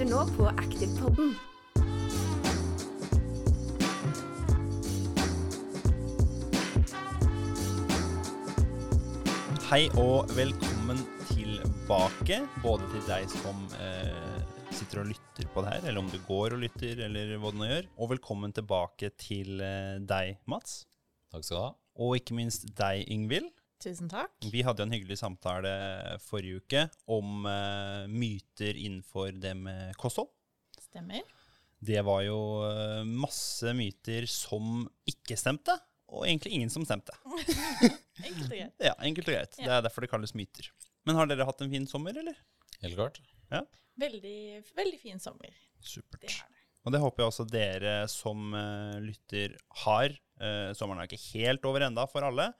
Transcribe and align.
lytter 0.00 0.16
nå 0.16 0.20
på 0.32 0.46
Aktivpodden. 0.48 1.32
Hei 9.68 9.82
og 10.00 10.30
velkommen 10.32 11.02
tilbake, 11.28 12.40
både 12.62 12.88
til 12.94 13.04
deg 13.10 13.28
som 13.28 13.60
eh, 13.76 14.40
sitter 14.72 15.02
og 15.02 15.10
lytter 15.12 15.52
på 15.52 15.66
det 15.66 15.74
her, 15.74 15.84
eller 15.90 16.00
om 16.00 16.08
du 16.08 16.16
går 16.24 16.56
og 16.56 16.64
lytter, 16.64 17.04
eller 17.04 17.36
hva 17.36 17.52
du 17.52 17.60
nå 17.60 17.68
gjør. 17.68 17.92
Og 18.00 18.14
velkommen 18.14 18.56
tilbake 18.56 19.12
til 19.20 19.60
eh, 19.60 20.00
deg, 20.00 20.40
Mats. 20.48 20.86
Takk 21.28 21.44
skal 21.44 21.58
du 21.58 21.64
ha. 21.66 21.72
Og 22.00 22.16
ikke 22.22 22.40
minst 22.40 22.70
deg, 22.72 23.04
Yngvild. 23.04 23.52
Tusen 23.80 24.10
takk. 24.12 24.34
Vi 24.52 24.60
hadde 24.66 24.84
en 24.84 24.92
hyggelig 24.92 25.16
samtale 25.22 25.70
forrige 26.20 26.60
uke 26.60 26.82
om 27.08 27.46
uh, 27.48 28.04
myter 28.12 28.76
innenfor 28.76 29.32
det 29.40 29.54
med 29.56 29.94
kosthold. 30.00 30.28
Stemmer. 30.90 31.24
Det 31.80 32.02
var 32.04 32.20
jo 32.26 32.36
uh, 32.60 33.00
masse 33.08 33.72
myter 33.76 34.26
som 34.28 34.84
ikke 35.08 35.38
stemte, 35.40 35.78
og 36.12 36.26
egentlig 36.28 36.58
ingen 36.58 36.72
som 36.72 36.84
stemte. 36.84 37.16
Enkelt 38.20 38.50
og 38.50 38.52
greit. 38.52 38.82
Ja, 38.84 38.92
enkelt 39.00 39.30
og 39.30 39.32
greit. 39.32 39.54
Det 39.56 39.70
er 39.72 39.84
derfor 39.86 40.04
det 40.04 40.10
kalles 40.12 40.34
myter. 40.36 40.66
Men 41.08 41.16
har 41.16 41.30
dere 41.30 41.46
hatt 41.48 41.62
en 41.64 41.72
fin 41.72 41.86
sommer, 41.88 42.12
eller? 42.20 42.36
Helt 42.82 42.98
klart. 42.98 43.20
Ja, 43.48 43.64
Veldig, 44.00 44.62
veldig 44.76 44.98
fin 45.00 45.20
sommer. 45.20 45.56
supert. 45.80 46.20
Det 46.22 46.30
er 46.32 46.44
det. 46.52 46.60
Og 46.84 46.92
det 46.94 47.00
håper 47.02 47.22
jeg 47.22 47.32
også 47.32 47.44
dere 47.48 47.94
som 48.12 48.52
uh, 48.56 48.96
lytter 49.00 49.56
har. 49.86 50.12
Uh, 50.40 50.70
sommeren 50.76 51.00
er 51.02 51.08
ikke 51.08 51.32
helt 51.34 51.64
over 51.68 51.84
enda 51.88 52.06
for 52.08 52.24
alle, 52.28 52.50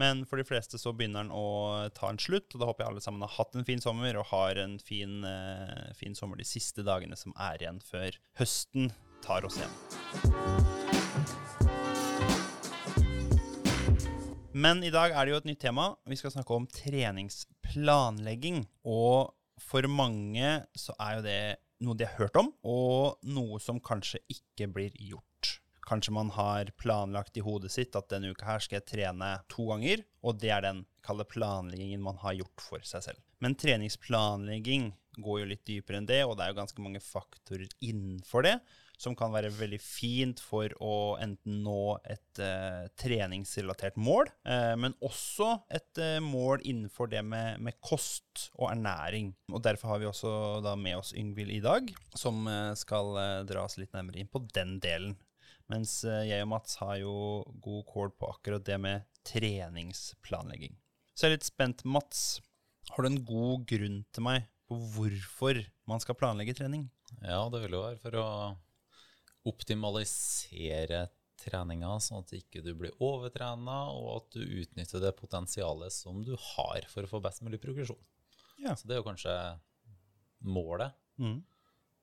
men 0.00 0.24
for 0.28 0.40
de 0.40 0.46
fleste 0.46 0.78
så 0.80 0.92
begynner 0.96 1.26
den 1.26 1.34
å 1.36 1.88
ta 1.94 2.08
en 2.10 2.20
slutt. 2.20 2.48
Og 2.54 2.62
da 2.62 2.68
håper 2.70 2.84
jeg 2.84 2.92
alle 2.92 3.04
sammen 3.04 3.24
har 3.26 3.34
hatt 3.36 3.56
en 3.58 3.66
fin 3.68 3.82
sommer 3.82 4.16
og 4.18 4.30
har 4.32 4.60
en 4.62 4.78
fin, 4.82 5.24
eh, 5.28 5.92
fin 5.98 6.16
sommer 6.18 6.40
de 6.40 6.48
siste 6.48 6.84
dagene 6.86 7.18
som 7.18 7.34
er 7.36 7.60
igjen 7.60 7.82
før 7.84 8.16
høsten 8.40 8.92
tar 9.22 9.44
oss 9.46 9.60
hjem. 9.60 9.74
Men 14.52 14.82
i 14.84 14.92
dag 14.92 15.14
er 15.16 15.24
det 15.24 15.32
jo 15.32 15.40
et 15.40 15.48
nytt 15.48 15.62
tema. 15.64 15.94
Vi 16.08 16.16
skal 16.20 16.32
snakke 16.34 16.56
om 16.56 16.66
treningsplanlegging. 16.68 18.66
Og 18.84 19.32
for 19.60 19.86
mange 19.88 20.58
så 20.76 20.96
er 21.00 21.16
jo 21.16 21.22
det 21.24 21.42
noe 21.82 21.98
de 21.98 22.06
har 22.06 22.18
hørt 22.20 22.36
om, 22.38 22.52
og 22.62 23.18
noe 23.26 23.58
som 23.62 23.80
kanskje 23.82 24.20
ikke 24.30 24.68
blir 24.70 24.94
gjort. 25.00 25.31
Kanskje 25.92 26.12
man 26.16 26.30
har 26.32 26.70
planlagt 26.80 27.36
i 27.36 27.42
hodet 27.44 27.68
sitt 27.74 27.96
at 27.98 28.08
denne 28.08 28.30
uka 28.32 28.46
her 28.48 28.62
skal 28.64 28.78
jeg 28.78 28.88
trene 28.88 29.26
to 29.52 29.66
ganger, 29.68 30.00
og 30.24 30.38
det 30.40 30.48
er 30.54 30.64
den 30.64 30.78
kalde 31.04 31.26
planleggingen 31.28 32.00
man 32.00 32.16
har 32.22 32.38
gjort 32.38 32.62
for 32.64 32.86
seg 32.88 33.04
selv. 33.04 33.18
Men 33.44 33.58
treningsplanlegging 33.60 34.86
går 35.20 35.42
jo 35.42 35.48
litt 35.50 35.66
dypere 35.68 35.98
enn 36.00 36.08
det, 36.08 36.22
og 36.24 36.38
det 36.38 36.46
er 36.46 36.54
jo 36.54 36.62
ganske 36.62 36.80
mange 36.80 37.02
faktorer 37.04 37.68
innenfor 37.84 38.46
det 38.46 38.54
som 39.02 39.16
kan 39.18 39.34
være 39.34 39.50
veldig 39.52 39.80
fint 39.82 40.40
for 40.40 40.72
å 40.80 41.16
enten 41.20 41.58
nå 41.64 41.96
et 42.08 42.40
eh, 42.40 42.86
treningsrelatert 43.02 43.98
mål, 44.00 44.30
eh, 44.46 44.72
men 44.78 44.94
også 45.04 45.50
et 45.74 46.00
eh, 46.00 46.20
mål 46.22 46.62
innenfor 46.62 47.10
det 47.12 47.20
med, 47.26 47.58
med 47.60 47.76
kost 47.84 48.46
og 48.54 48.70
ernæring. 48.70 49.32
Og 49.52 49.60
Derfor 49.64 49.92
har 49.92 50.00
vi 50.00 50.08
også 50.08 50.32
da 50.64 50.72
med 50.78 51.02
oss 51.02 51.12
Yngvild 51.18 51.52
i 51.58 51.60
dag, 51.64 51.92
som 52.16 52.46
skal 52.78 53.44
dra 53.48 53.66
oss 53.66 53.76
litt 53.80 53.92
nærmere 53.92 54.22
inn 54.22 54.30
på 54.32 54.44
den 54.54 54.78
delen. 54.80 55.18
Mens 55.72 56.02
eh, 56.04 56.26
jeg 56.28 56.44
og 56.44 56.50
Mats 56.52 56.76
har 56.82 56.98
jo 57.00 57.14
god 57.64 57.84
kål 57.88 58.12
på 58.18 58.28
akkurat 58.34 58.64
det 58.66 58.78
med 58.82 59.06
treningsplanlegging. 59.28 60.74
Så 61.14 61.26
jeg 61.26 61.32
er 61.32 61.38
litt 61.38 61.48
spent, 61.48 61.84
Mats. 61.88 62.42
Har 62.92 63.04
du 63.04 63.08
en 63.08 63.22
god 63.24 63.64
grunn 63.70 64.02
til 64.12 64.26
meg 64.26 64.48
på 64.68 64.76
hvorfor 64.96 65.62
man 65.88 66.02
skal 66.02 66.18
planlegge 66.18 66.56
trening? 66.58 66.88
Ja, 67.20 67.44
det 67.52 67.62
vil 67.64 67.76
jo 67.76 67.84
være 67.84 68.00
for 68.02 68.18
å 68.20 68.28
optimalisere 69.48 71.06
treninga, 71.42 71.96
sånn 72.02 72.22
at 72.22 72.34
ikke 72.36 72.62
du 72.62 72.72
blir 72.78 72.94
overtrena, 73.02 73.78
og 73.94 74.08
at 74.16 74.36
du 74.36 74.42
utnytter 74.62 75.02
det 75.02 75.14
potensialet 75.18 75.94
som 75.94 76.20
du 76.26 76.34
har 76.36 76.86
for 76.90 77.04
å 77.04 77.10
få 77.10 77.22
best 77.24 77.42
mulig 77.42 77.60
progresjon. 77.62 77.98
Ja. 78.62 78.76
Så 78.78 78.86
det 78.86 78.96
er 78.96 79.02
jo 79.02 79.08
kanskje 79.08 79.34
målet. 80.46 80.94
Mm. 81.18 81.40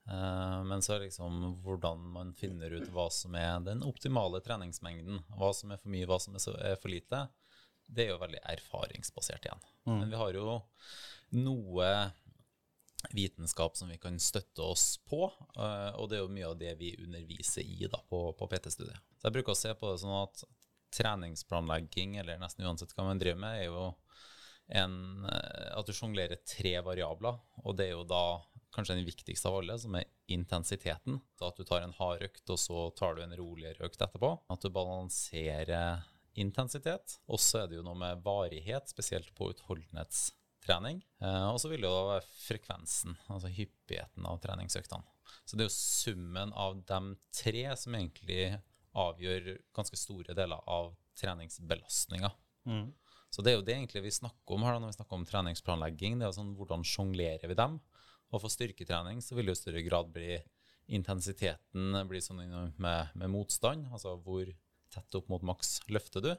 Eh, 0.09 0.63
Men 0.65 0.81
så 0.81 0.95
er 0.95 0.99
det 0.99 1.09
liksom 1.09 1.41
hvordan 1.65 2.01
man 2.15 2.33
finner 2.33 2.73
ut 2.73 2.89
hva 2.93 3.09
som 3.13 3.35
er 3.37 3.59
den 3.65 3.83
optimale 3.85 4.41
treningsmengden. 4.45 5.21
Hva 5.37 5.53
som 5.53 5.71
er 5.71 5.81
for 5.81 5.93
mye, 5.93 6.07
hva 6.09 6.19
som 6.21 6.35
er 6.39 6.79
for 6.81 6.89
lite. 6.89 7.27
Det 7.85 8.05
er 8.05 8.13
jo 8.13 8.21
veldig 8.21 8.41
erfaringsbasert 8.55 9.45
igjen. 9.45 9.61
Men 9.99 10.09
vi 10.09 10.17
har 10.17 10.33
jo 10.37 10.59
noe 11.37 11.91
vitenskap 13.15 13.77
som 13.77 13.89
vi 13.89 13.97
kan 13.97 14.19
støtte 14.19 14.61
oss 14.61 14.97
på, 15.09 15.31
eh, 15.55 15.91
og 15.95 16.09
det 16.09 16.17
er 16.17 16.23
jo 16.25 16.33
mye 16.35 16.49
av 16.49 16.57
det 16.59 16.73
vi 16.77 16.91
underviser 16.99 17.63
i 17.63 17.87
da, 17.87 18.01
på, 18.09 18.33
på 18.37 18.47
PT-studiet. 18.51 18.99
Så 19.17 19.29
jeg 19.29 19.37
bruker 19.37 19.55
å 19.55 19.57
se 19.57 19.71
på 19.73 19.91
det 19.91 20.01
sånn 20.01 20.17
at 20.17 20.43
treningsplanlegging, 20.97 22.17
eller 22.19 22.41
nesten 22.41 22.65
uansett 22.67 22.91
hva 22.97 23.05
man 23.07 23.21
driver 23.21 23.39
med, 23.39 23.61
er 23.61 23.69
jo 23.69 23.85
en, 24.81 25.25
eh, 25.31 25.69
at 25.79 25.87
du 25.87 25.95
sjonglerer 25.95 26.43
tre 26.43 26.75
variabler, 26.85 27.39
og 27.63 27.77
det 27.79 27.87
er 27.87 27.95
jo 27.95 28.03
da 28.09 28.23
kanskje 28.75 28.97
den 28.97 29.07
viktigste 29.07 29.49
av 29.49 29.59
alle, 29.59 29.77
som 29.81 29.95
er 29.97 30.07
intensiteten. 30.31 31.19
Så 31.39 31.49
at 31.49 31.59
du 31.59 31.65
tar 31.67 31.83
en 31.85 31.95
hard 31.97 32.23
økt, 32.27 32.45
og 32.49 32.59
så 32.61 32.85
tar 32.97 33.17
du 33.17 33.23
en 33.23 33.35
roligere 33.37 33.87
økt 33.87 34.01
etterpå. 34.01 34.31
At 34.53 34.65
du 34.65 34.69
balanserer 34.73 36.03
intensitet. 36.39 37.17
Og 37.27 37.41
så 37.41 37.63
er 37.63 37.69
det 37.69 37.79
jo 37.79 37.85
noe 37.85 37.97
med 37.99 38.23
varighet, 38.25 38.91
spesielt 38.91 39.31
på 39.37 39.51
utholdenhetstrening. 39.53 41.01
Eh, 41.23 41.47
og 41.49 41.59
så 41.61 41.71
vil 41.71 41.83
det 41.83 41.89
jo 41.89 42.09
være 42.11 42.27
frekvensen, 42.45 43.17
altså 43.27 43.51
hyppigheten 43.53 44.27
av 44.29 44.41
treningsøktene. 44.43 45.05
Så 45.45 45.57
det 45.57 45.65
er 45.65 45.69
jo 45.69 45.75
summen 45.75 46.53
av 46.57 46.79
de 46.89 47.01
tre 47.35 47.65
som 47.77 47.97
egentlig 47.97 48.55
avgjør 48.97 49.51
ganske 49.75 49.97
store 49.99 50.33
deler 50.37 50.63
av 50.69 50.95
treningsbelastninga. 51.19 52.31
Så 53.29 53.43
det 53.45 53.51
er 53.51 53.59
jo 53.59 53.65
det 53.65 53.75
egentlig 53.75 54.01
vi 54.07 54.15
snakker 54.15 54.55
om 54.55 54.65
her 54.65 54.79
når 54.79 54.91
vi 54.91 54.97
snakker 54.97 55.19
om 55.19 55.25
treningsplanlegging. 55.29 56.17
Det 56.17 56.25
er 56.25 56.31
jo 56.31 56.37
sånn, 56.39 56.55
Hvordan 56.57 56.85
sjonglerer 56.87 57.51
vi 57.51 57.57
dem? 57.57 57.77
Og 58.29 58.43
for 58.43 58.53
styrketrening 58.53 59.23
så 59.25 59.37
vil 59.37 59.49
det 59.49 59.57
i 59.57 59.61
større 59.61 59.83
grad 59.85 60.11
bli 60.13 60.37
intensiteten 60.95 61.97
bli 62.09 62.21
sånn 62.21 62.41
med, 62.81 63.13
med 63.13 63.31
motstand. 63.31 63.87
Altså 63.93 64.15
hvor 64.23 64.49
tett 64.93 65.17
opp 65.17 65.29
mot 65.31 65.45
maks 65.45 65.79
løfter 65.93 66.25
du? 66.25 66.31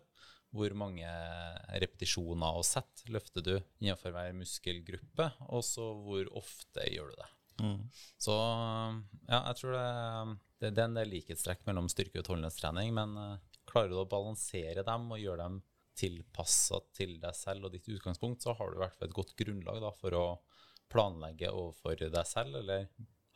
Hvor 0.50 0.74
mange 0.74 1.10
repetisjoner 1.78 2.58
og 2.58 2.66
sett 2.66 3.04
løfter 3.14 3.44
du 3.46 3.52
innenfor 3.78 4.14
hver 4.14 4.32
muskelgruppe? 4.34 5.28
Og 5.54 5.62
så 5.66 5.92
hvor 6.02 6.30
ofte 6.40 6.86
gjør 6.90 7.12
du 7.12 7.20
det? 7.20 7.30
Så 8.18 8.34
ja, 9.28 9.38
jeg 9.38 9.56
tror 9.58 9.74
det, 9.76 9.88
det, 10.62 10.70
det 10.74 10.82
er 10.82 10.88
en 10.88 10.96
del 10.96 11.10
likhetstrekk 11.14 11.66
mellom 11.68 11.90
styrke- 11.92 12.20
og 12.20 12.24
utholdenhetstrening, 12.24 12.94
men 12.96 13.18
eh, 13.20 13.58
klarer 13.68 13.92
du 13.92 13.98
å 14.00 14.08
balansere 14.08 14.84
dem 14.86 15.10
og 15.12 15.20
gjøre 15.20 15.44
dem 15.44 15.60
tilpassa 16.00 16.80
til 16.96 17.18
deg 17.20 17.36
selv 17.36 17.68
og 17.68 17.74
ditt 17.74 17.88
utgangspunkt, 17.92 18.42
så 18.42 18.54
har 18.56 18.70
du 18.70 18.78
i 18.78 18.82
hvert 18.84 18.96
fall 18.96 19.10
et 19.10 19.16
godt 19.16 19.34
grunnlag 19.36 19.82
da, 19.82 19.92
for 19.98 20.16
å 20.16 20.24
planlegge 20.90 21.50
overfor 21.50 21.98
deg 22.00 22.26
selv, 22.28 22.56
eller 22.62 22.86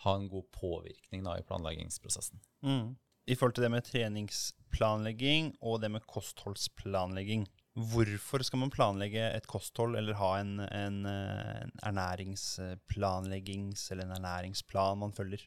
ha 0.05 0.15
en 0.19 0.29
god 0.29 0.45
påvirkning 0.55 1.25
da, 1.25 1.39
i 1.39 1.47
planleggingsprosessen. 1.47 2.41
Mm. 2.67 2.97
I 3.25 3.35
forhold 3.39 3.55
til 3.57 3.65
det 3.65 3.73
med 3.73 3.87
treningsplanlegging 3.89 5.55
og 5.65 5.81
det 5.81 5.91
med 5.95 6.03
kostholdsplanlegging. 6.11 7.43
Hvorfor 7.75 8.39
skal 8.47 8.61
man 8.61 8.71
planlegge 8.71 9.25
et 9.33 9.47
kosthold 9.51 9.97
eller 9.99 10.15
ha 10.21 10.31
en, 10.43 10.53
en, 10.61 11.07
en 11.09 11.73
ernæringsplanleggings- 11.89 13.89
eller 13.91 14.05
en 14.05 14.17
ernæringsplan 14.19 15.01
man 15.01 15.17
følger? 15.17 15.43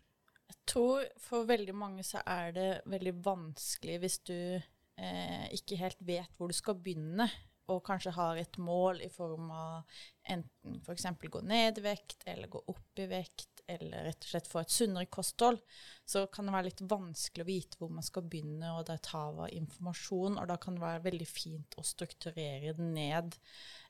Jeg 0.48 0.58
tror 0.68 1.04
for 1.22 1.44
veldig 1.48 1.76
mange 1.76 2.04
så 2.08 2.22
er 2.26 2.52
det 2.56 2.82
veldig 2.88 3.14
vanskelig 3.24 4.00
hvis 4.04 4.20
du 4.28 4.40
eh, 4.58 5.46
ikke 5.56 5.76
helt 5.80 6.02
vet 6.08 6.32
hvor 6.38 6.48
du 6.52 6.56
skal 6.58 6.76
begynne, 6.82 7.30
og 7.68 7.84
kanskje 7.86 8.14
har 8.16 8.40
et 8.40 8.58
mål 8.64 9.02
i 9.04 9.10
form 9.12 9.52
av 9.52 10.00
enten 10.28 10.80
f.eks. 10.84 11.08
gå 11.28 11.42
ned 11.44 11.80
i 11.80 11.84
vekt, 11.84 12.24
eller 12.26 12.52
gå 12.52 12.62
opp 12.72 13.02
i 13.04 13.08
vekt, 13.12 13.62
eller 13.68 14.08
rett 14.08 14.24
og 14.24 14.32
slett 14.32 14.48
få 14.48 14.62
et 14.62 14.72
sunnere 14.72 15.10
kosthold, 15.12 15.60
så 16.08 16.24
kan 16.32 16.48
det 16.48 16.56
være 16.56 16.70
litt 16.70 16.86
vanskelig 16.88 17.44
å 17.44 17.50
vite 17.50 17.80
hvor 17.80 17.92
man 17.92 18.06
skal 18.08 18.24
begynne, 18.24 18.72
og 18.72 18.88
er 18.88 18.96
et 18.96 19.12
av 19.20 19.44
informasjon, 19.50 20.40
og 20.40 20.48
da 20.48 20.58
kan 20.64 20.78
det 20.78 20.86
være 20.86 21.04
veldig 21.10 21.28
fint 21.28 21.78
å 21.78 21.86
strukturere 21.86 22.74
det 22.78 22.90
ned, 22.96 23.38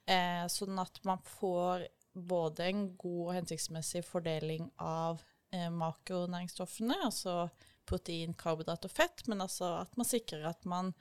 eh, 0.09 0.43
sånn 0.49 0.81
at 0.81 0.97
man 1.05 1.21
får 1.37 1.85
både 2.17 2.71
en 2.71 2.85
god 2.97 3.23
og 3.27 3.33
hensiktsmessig 3.37 4.01
fordeling 4.07 4.71
av 4.81 5.21
eh, 5.53 5.69
makronæringsstoffene, 5.69 6.97
altså 7.05 7.43
protein, 7.87 8.33
karbohydrat 8.37 8.89
og 8.89 8.91
fett, 8.91 9.23
men 9.31 9.45
altså 9.45 9.69
at 9.83 9.93
man 9.99 10.07
sikrer 10.07 10.49
at 10.49 10.65
man 10.67 10.91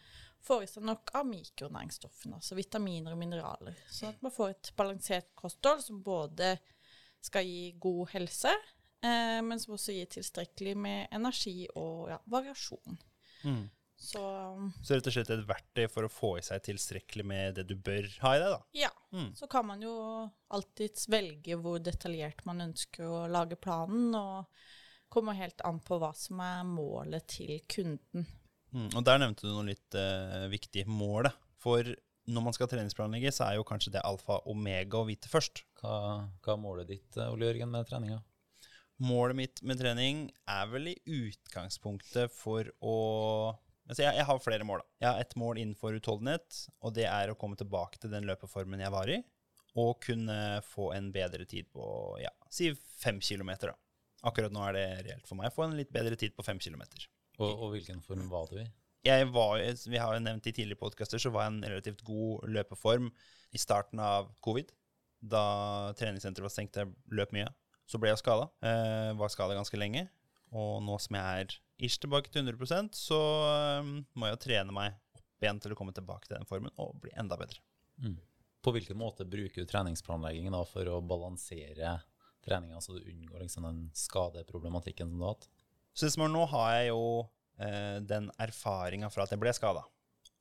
får 0.46 0.64
i 0.64 0.70
seg 0.70 0.86
nok 0.86 1.12
av 1.18 1.26
mikronæringsstoffene, 1.28 2.38
altså 2.38 2.56
vitaminer 2.58 3.16
og 3.16 3.20
mineraler. 3.20 3.76
Så 3.90 4.10
at 4.12 4.22
man 4.24 4.34
får 4.34 4.54
et 4.54 4.72
balansert 4.78 5.32
kosthold 5.38 5.82
som 5.84 6.02
både 6.06 6.54
skal 7.26 7.46
gi 7.46 7.72
god 7.82 8.12
helse, 8.14 8.52
eh, 9.02 9.40
men 9.42 9.58
som 9.62 9.74
også 9.76 9.96
gir 9.96 10.10
tilstrekkelig 10.12 10.76
med 10.78 11.16
energi 11.16 11.66
og 11.74 12.12
ja, 12.12 12.20
variasjon. 12.30 13.00
Så 13.96 14.22
Så 14.84 14.94
rett 14.94 15.06
og 15.08 15.14
slett 15.14 15.30
et 15.32 15.46
verktøy 15.48 15.86
for 15.88 16.04
å 16.04 16.12
få 16.12 16.34
i 16.38 16.44
seg 16.44 16.62
tilstrekkelig 16.66 17.24
med 17.26 17.56
det 17.56 17.64
du 17.70 17.76
bør 17.80 18.08
ha 18.22 18.34
i 18.36 18.40
deg, 18.42 18.50
da. 18.52 18.60
ja. 18.76 18.90
Mm. 19.16 19.30
Så 19.38 19.48
kan 19.48 19.64
man 19.66 19.82
jo 19.82 19.94
alltids 20.52 21.08
velge 21.08 21.56
hvor 21.56 21.80
detaljert 21.80 22.44
man 22.44 22.60
ønsker 22.68 23.06
å 23.08 23.22
lage 23.32 23.56
planen, 23.56 24.12
og 24.14 24.44
kommer 25.08 25.38
helt 25.38 25.62
an 25.64 25.80
på 25.80 25.96
hva 26.02 26.12
som 26.18 26.42
er 26.44 26.66
målet 26.68 27.24
til 27.38 27.62
kunden. 27.72 28.26
Mm. 28.76 28.90
Og 28.92 29.04
der 29.08 29.20
nevnte 29.22 29.46
du 29.46 29.54
noe 29.54 29.70
litt 29.70 29.96
uh, 29.96 30.46
viktig, 30.52 30.84
målet. 30.90 31.34
For 31.62 31.88
når 32.26 32.44
man 32.44 32.54
skal 32.56 32.68
treningsplanlegge, 32.70 33.32
så 33.34 33.46
er 33.48 33.58
jo 33.58 33.66
kanskje 33.66 33.94
det 33.96 34.04
alfa 34.06 34.40
og 34.40 34.50
omega 34.52 35.00
å 35.00 35.06
vite 35.08 35.30
først. 35.30 35.62
Hva, 35.80 35.98
hva 36.42 36.56
er 36.56 36.60
målet 36.62 36.90
ditt, 36.90 37.08
eh, 37.16 37.30
Ole 37.30 37.48
Jørgen, 37.48 37.70
med 37.72 37.86
treninga? 37.88 38.18
Målet 39.06 39.38
mitt 39.38 39.62
med 39.66 39.78
trening 39.78 40.26
er 40.50 40.68
vel 40.72 40.90
i 40.90 40.96
utgangspunktet 41.04 42.32
for 42.32 42.68
å 42.80 42.96
altså 43.86 44.02
jeg, 44.02 44.16
jeg 44.18 44.26
har 44.28 44.42
flere 44.42 44.66
mål. 44.66 44.82
da. 44.82 44.88
Jeg 45.04 45.08
har 45.10 45.22
et 45.22 45.34
mål 45.38 45.62
innenfor 45.62 45.98
utholdenhet, 45.98 46.60
og 46.82 46.96
det 46.96 47.06
er 47.08 47.30
å 47.30 47.38
komme 47.38 47.58
tilbake 47.60 48.00
til 48.02 48.12
den 48.12 48.26
løpeformen 48.28 48.82
jeg 48.82 48.94
var 48.94 49.12
i, 49.12 49.20
og 49.76 50.00
kunne 50.02 50.38
få 50.66 50.90
en 50.96 51.12
bedre 51.14 51.46
tid 51.48 51.68
på 51.72 51.86
ja, 52.22 52.32
si 52.50 52.72
fem 52.74 53.20
kilometer. 53.20 53.74
da. 53.74 53.78
Akkurat 54.26 54.54
nå 54.54 54.64
er 54.66 54.74
det 54.74 54.86
reelt 55.06 55.28
for 55.28 55.38
meg. 55.38 55.52
å 55.52 55.56
Få 55.60 55.68
en 55.68 55.76
litt 55.78 55.92
bedre 55.94 56.18
tid 56.18 56.34
på 56.34 56.44
fem 56.46 56.58
kilometer. 56.58 57.06
Og, 57.36 57.50
og 57.50 57.72
hvilken 57.74 58.02
form 58.04 58.26
var 58.32 58.48
du 58.50 58.58
i? 58.62 58.66
Jeg 59.06 59.28
var, 59.30 59.60
vi 59.86 60.00
har 60.00 60.16
jo 60.16 60.22
nevnt 60.24 60.48
i 60.48 60.52
tidligere 60.54 60.80
podkaster, 60.80 61.20
så 61.22 61.30
var 61.30 61.46
jeg 61.46 61.54
en 61.54 61.68
relativt 61.68 62.02
god 62.06 62.48
løpeform 62.50 63.10
i 63.54 63.60
starten 63.60 64.00
av 64.02 64.32
covid. 64.42 64.72
Da 65.22 65.44
treningssenteret 65.98 66.46
var 66.46 66.52
stengt, 66.52 66.78
jeg 66.80 66.90
løp 67.14 67.34
mye. 67.36 67.46
Så 67.86 68.00
ble 68.02 68.10
jeg 68.10 68.18
skada. 68.18 68.48
Eh, 68.66 69.12
var 69.18 69.30
skada 69.30 69.54
ganske 69.54 69.78
lenge. 69.78 70.08
Og 70.56 70.80
nå 70.82 70.96
som 71.02 71.18
jeg 71.18 71.44
er 71.44 71.56
ish 71.86 72.00
tilbake 72.02 72.32
til 72.32 72.46
100% 72.46 72.96
så 72.96 73.18
um, 73.82 73.98
må 74.16 74.28
jeg 74.28 74.36
jo 74.36 74.42
trene 74.46 74.74
meg 74.74 74.96
opp 75.18 75.44
igjen 75.44 75.60
til 75.62 75.74
å 75.74 75.78
komme 75.78 75.94
tilbake 75.94 76.28
til 76.28 76.38
den 76.38 76.48
formen 76.48 76.72
og 76.82 76.96
bli 77.02 77.12
enda 77.18 77.38
bedre. 77.38 77.60
Mm. 78.02 78.16
På 78.64 78.72
hvilken 78.74 78.98
måte 78.98 79.26
bruker 79.28 79.62
du 79.62 79.70
treningsplanleggingen 79.70 80.54
da, 80.56 80.62
for 80.66 80.88
å 80.90 81.02
balansere 81.04 81.98
treninga, 82.46 82.80
så 82.82 82.96
du 82.96 83.04
unngår 83.04 83.44
liksom 83.44 83.66
den 83.66 83.82
skadeproblematikken 83.94 85.10
som 85.10 85.20
du 85.20 85.26
har 85.26 85.36
hatt? 85.36 85.48
Så 85.96 86.10
nå, 86.28 86.42
har 86.52 86.72
jeg 86.76 86.88
jo 86.90 87.04
eh, 87.56 87.98
den 88.04 88.28
erfaringa 88.42 89.08
fra 89.12 89.24
at 89.24 89.32
jeg 89.32 89.40
ble 89.40 89.52
skada. 89.56 89.86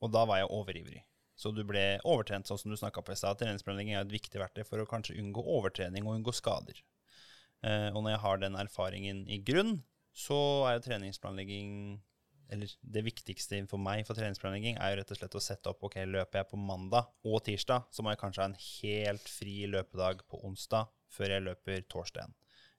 Og 0.04 0.12
da 0.12 0.26
var 0.28 0.42
jeg 0.42 0.52
overivrig. 0.52 1.00
Så 1.36 1.52
du 1.52 1.62
ble 1.68 1.98
overtrent, 2.04 2.48
sånn 2.48 2.60
som 2.60 2.72
du 2.72 2.76
snakka 2.76 3.02
på 3.04 3.12
i 3.12 3.16
stad. 3.16 3.38
Treningsplanlegging 3.40 3.96
er 3.96 4.04
et 4.04 4.12
viktig 4.12 4.40
verktøy 4.40 4.64
for 4.68 4.80
å 4.80 4.88
kanskje 4.88 5.16
unngå 5.20 5.44
overtrening 5.58 6.04
og 6.08 6.18
unngå 6.18 6.34
skader. 6.36 6.80
Eh, 7.64 7.88
og 7.92 8.02
når 8.02 8.14
jeg 8.14 8.22
har 8.24 8.42
den 8.42 8.58
erfaringen 8.60 9.24
i 9.32 9.40
grunn, 9.44 9.78
så 10.16 10.36
er 10.68 10.76
jo 10.76 10.86
treningsplanlegging 10.86 11.72
Eller 12.48 12.70
det 12.80 13.02
viktigste 13.02 13.58
for 13.66 13.82
meg 13.82 14.04
for 14.06 14.14
treningsplanlegging 14.14 14.76
er 14.78 14.92
jo 14.92 14.98
rett 15.00 15.08
og 15.10 15.18
slett 15.18 15.34
å 15.34 15.42
sette 15.42 15.70
opp 15.72 15.80
ok, 15.88 15.96
løper 16.06 16.38
jeg 16.38 16.48
på 16.52 16.60
mandag 16.62 17.08
og 17.26 17.40
tirsdag, 17.42 17.88
så 17.90 18.04
må 18.04 18.12
jeg 18.12 18.20
kanskje 18.20 18.44
ha 18.44 18.46
en 18.46 18.60
helt 18.60 19.26
fri 19.26 19.56
løpedag 19.66 20.22
på 20.30 20.38
onsdag 20.46 20.92
før 21.10 21.34
jeg 21.34 21.42
løper 21.42 21.82
torsdagen. 21.90 22.36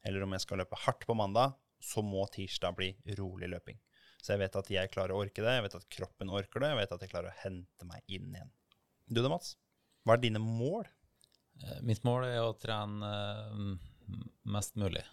Eller 0.08 0.24
om 0.24 0.32
jeg 0.32 0.46
skal 0.46 0.62
løpe 0.64 0.80
hardt 0.86 1.04
på 1.04 1.18
mandag, 1.20 1.58
så 1.84 2.04
må 2.06 2.26
tirsdag 2.34 2.76
bli 2.78 2.92
rolig 3.20 3.50
løping. 3.52 3.80
Så 4.22 4.34
jeg 4.34 4.42
vet 4.42 4.58
at 4.60 4.70
jeg 4.74 4.92
klarer 4.92 5.14
å 5.16 5.22
orke 5.24 5.44
det, 5.44 5.54
jeg 5.56 5.66
vet 5.68 5.78
at 5.78 5.90
kroppen 5.94 6.32
orker 6.34 6.64
det, 6.64 6.72
jeg 6.74 6.80
vet 6.82 6.94
at 6.96 7.04
jeg 7.06 7.12
klarer 7.14 7.32
å 7.32 7.40
hente 7.44 7.88
meg 7.88 8.04
inn 8.12 8.34
igjen. 8.34 8.54
Du 9.08 9.22
da, 9.22 9.30
Mats? 9.32 9.54
Hva 10.04 10.18
er 10.18 10.24
dine 10.24 10.42
mål? 10.42 10.88
Eh, 11.64 11.80
Mitt 11.88 12.04
mål 12.08 12.28
er 12.28 12.42
å 12.44 12.56
trene 12.60 13.12
eh, 13.12 14.18
mest 14.48 14.78
mulig 14.80 15.04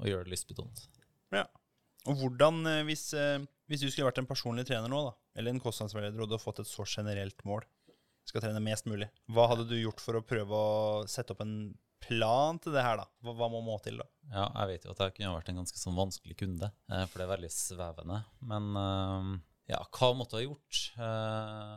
og 0.00 0.06
gjøre 0.08 0.24
det 0.24 0.32
lystbetont. 0.32 0.86
Ja. 1.34 1.44
Og 2.08 2.16
hvordan, 2.22 2.62
eh, 2.70 2.84
hvis, 2.88 3.10
hvis 3.68 3.82
du 3.84 3.90
skulle 3.90 4.08
vært 4.08 4.22
en 4.22 4.30
personlig 4.30 4.64
trener 4.70 4.88
nå, 4.88 5.02
da, 5.10 5.12
eller 5.36 5.52
en 5.52 5.62
kostnadsveileder, 5.62 6.16
og 6.16 6.30
du 6.30 6.36
hadde 6.36 6.44
fått 6.44 6.62
et 6.62 6.70
så 6.70 6.86
generelt 6.88 7.44
mål, 7.48 7.66
skal 8.28 8.44
trene 8.44 8.62
mest 8.62 8.86
mulig, 8.88 9.08
hva 9.32 9.48
hadde 9.50 9.66
du 9.68 9.76
gjort 9.76 10.00
for 10.00 10.16
å 10.16 10.24
prøve 10.24 10.56
å 10.56 11.06
sette 11.10 11.34
opp 11.34 11.42
en 11.44 11.54
plan 12.10 12.58
til 12.62 12.74
det 12.74 12.82
her, 12.84 12.98
da? 13.00 13.06
Hva, 13.24 13.36
hva 13.38 13.48
må 13.52 13.60
må 13.64 13.76
til, 13.84 14.00
da? 14.00 14.06
Ja, 14.30 14.48
jeg 14.62 14.72
vet 14.72 14.86
jo 14.86 14.94
at 14.94 15.04
jeg 15.04 15.16
kunne 15.16 15.36
vært 15.36 15.52
en 15.52 15.60
ganske 15.62 15.80
sånn 15.80 15.98
vanskelig 15.98 16.36
kunde, 16.42 16.70
eh, 16.90 17.06
for 17.06 17.20
det 17.20 17.26
er 17.26 17.32
veldig 17.36 17.52
svevende. 17.54 18.20
Men 18.52 18.68
eh, 18.80 19.30
ja, 19.72 19.80
hva 19.96 20.10
måtte 20.18 20.38
jeg 20.38 20.48
ha 20.48 20.52
gjort? 20.52 20.80
Eh, 21.06 21.76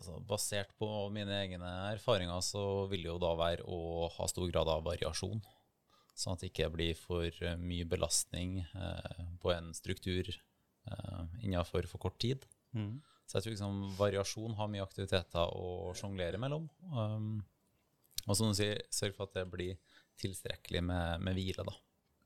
altså, 0.00 0.18
basert 0.28 0.74
på 0.80 0.90
mine 1.14 1.40
egne 1.46 1.72
erfaringer 1.94 2.44
så 2.44 2.64
vil 2.90 3.06
det 3.06 3.12
jo 3.12 3.20
da 3.22 3.34
være 3.40 3.66
å 3.68 4.10
ha 4.16 4.28
stor 4.30 4.48
grad 4.52 4.70
av 4.72 4.84
variasjon. 4.88 5.42
Sånn 6.20 6.36
at 6.36 6.42
det 6.42 6.50
ikke 6.50 6.72
blir 6.74 6.96
for 6.98 7.44
mye 7.60 7.86
belastning 7.88 8.58
eh, 8.60 9.22
på 9.40 9.52
en 9.54 9.70
struktur 9.76 10.28
eh, 10.28 11.22
innenfor 11.40 11.88
for 11.88 12.02
kort 12.08 12.20
tid. 12.20 12.44
Så 13.30 13.38
jeg 13.38 13.44
tror 13.44 13.54
liksom 13.54 13.80
variasjon 13.94 14.56
har 14.58 14.68
mye 14.72 14.82
aktiviteter 14.82 15.52
å 15.54 15.92
sjonglere 15.94 16.38
mellom. 16.42 16.64
Um, 16.90 17.44
og 18.26 18.36
som 18.36 18.50
du 18.50 18.56
sier, 18.58 18.80
sørg 18.92 19.16
for 19.16 19.28
at 19.28 19.36
det 19.40 19.46
blir 19.52 19.76
tilstrekkelig 20.20 20.82
med, 20.84 21.24
med 21.24 21.36
hvile, 21.38 21.64
da. 21.66 21.76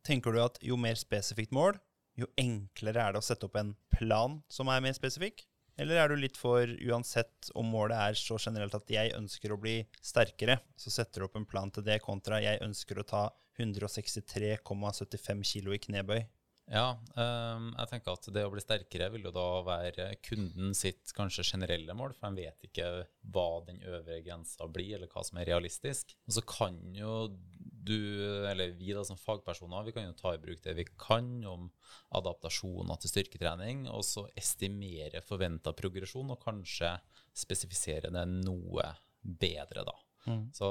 Tenker 0.04 0.34
du 0.34 0.42
at 0.42 0.58
jo 0.64 0.76
mer 0.80 0.98
spesifikt 1.00 1.54
mål, 1.54 1.78
jo 2.18 2.28
enklere 2.38 3.02
er 3.02 3.14
det 3.14 3.22
å 3.22 3.26
sette 3.26 3.48
opp 3.48 3.56
en 3.58 3.74
plan 3.94 4.38
som 4.52 4.70
er 4.70 4.82
mer 4.84 4.94
spesifikk? 4.96 5.46
Eller 5.80 5.98
er 5.98 6.12
du 6.12 6.20
litt 6.20 6.36
for 6.38 6.70
uansett 6.86 7.48
om 7.58 7.66
målet 7.66 7.98
er 7.98 8.18
så 8.18 8.36
generelt 8.38 8.76
at 8.78 8.90
jeg 8.90 9.14
ønsker 9.16 9.54
å 9.54 9.58
bli 9.58 9.80
sterkere, 9.98 10.60
så 10.78 10.92
setter 10.94 11.22
du 11.22 11.26
opp 11.26 11.38
en 11.40 11.48
plan 11.50 11.72
til 11.74 11.86
det, 11.86 11.98
kontra 12.04 12.38
jeg 12.42 12.62
ønsker 12.62 13.00
å 13.00 13.06
ta 13.08 13.24
163,75 13.58 15.42
kilo 15.50 15.74
i 15.74 15.80
knebøy? 15.82 16.22
Ja, 16.72 16.94
ehm, 17.20 17.66
jeg 17.76 17.88
tenker 17.90 18.14
at 18.16 18.26
det 18.32 18.44
å 18.46 18.52
bli 18.52 18.62
sterkere 18.62 19.10
vil 19.12 19.26
jo 19.26 19.32
da 19.34 19.48
være 19.66 20.06
kunden 20.24 20.72
sitt 20.76 21.12
kanskje 21.16 21.44
generelle 21.44 21.92
mål, 21.96 22.14
for 22.16 22.30
en 22.30 22.38
vet 22.38 22.64
ikke 22.64 22.86
hva 23.34 23.48
den 23.66 23.82
øvre 23.84 24.22
grensa 24.24 24.68
blir, 24.72 24.94
eller 24.96 25.10
hva 25.12 25.24
som 25.26 25.40
er 25.40 25.50
realistisk. 25.50 26.14
Og 26.24 26.38
så 26.38 26.44
kan 26.48 26.78
jo 26.96 27.28
du, 27.84 27.98
eller 28.48 28.72
vi 28.78 28.94
da 28.96 29.02
som 29.04 29.20
fagpersoner, 29.20 29.84
vi 29.84 29.92
kan 29.92 30.06
jo 30.08 30.16
ta 30.16 30.32
i 30.32 30.40
bruk 30.40 30.62
det 30.64 30.72
vi 30.78 30.86
kan 30.88 31.28
om 31.44 31.68
adaptasjoner 32.16 32.96
til 33.02 33.12
styrketrening, 33.12 33.84
og 33.92 34.00
så 34.08 34.24
estimere 34.32 35.20
forventa 35.24 35.74
progresjon, 35.76 36.32
og 36.32 36.40
kanskje 36.40 36.94
spesifisere 37.36 38.08
det 38.14 38.24
noe 38.38 38.88
bedre, 39.20 39.84
da. 39.84 39.98
Så 40.56 40.68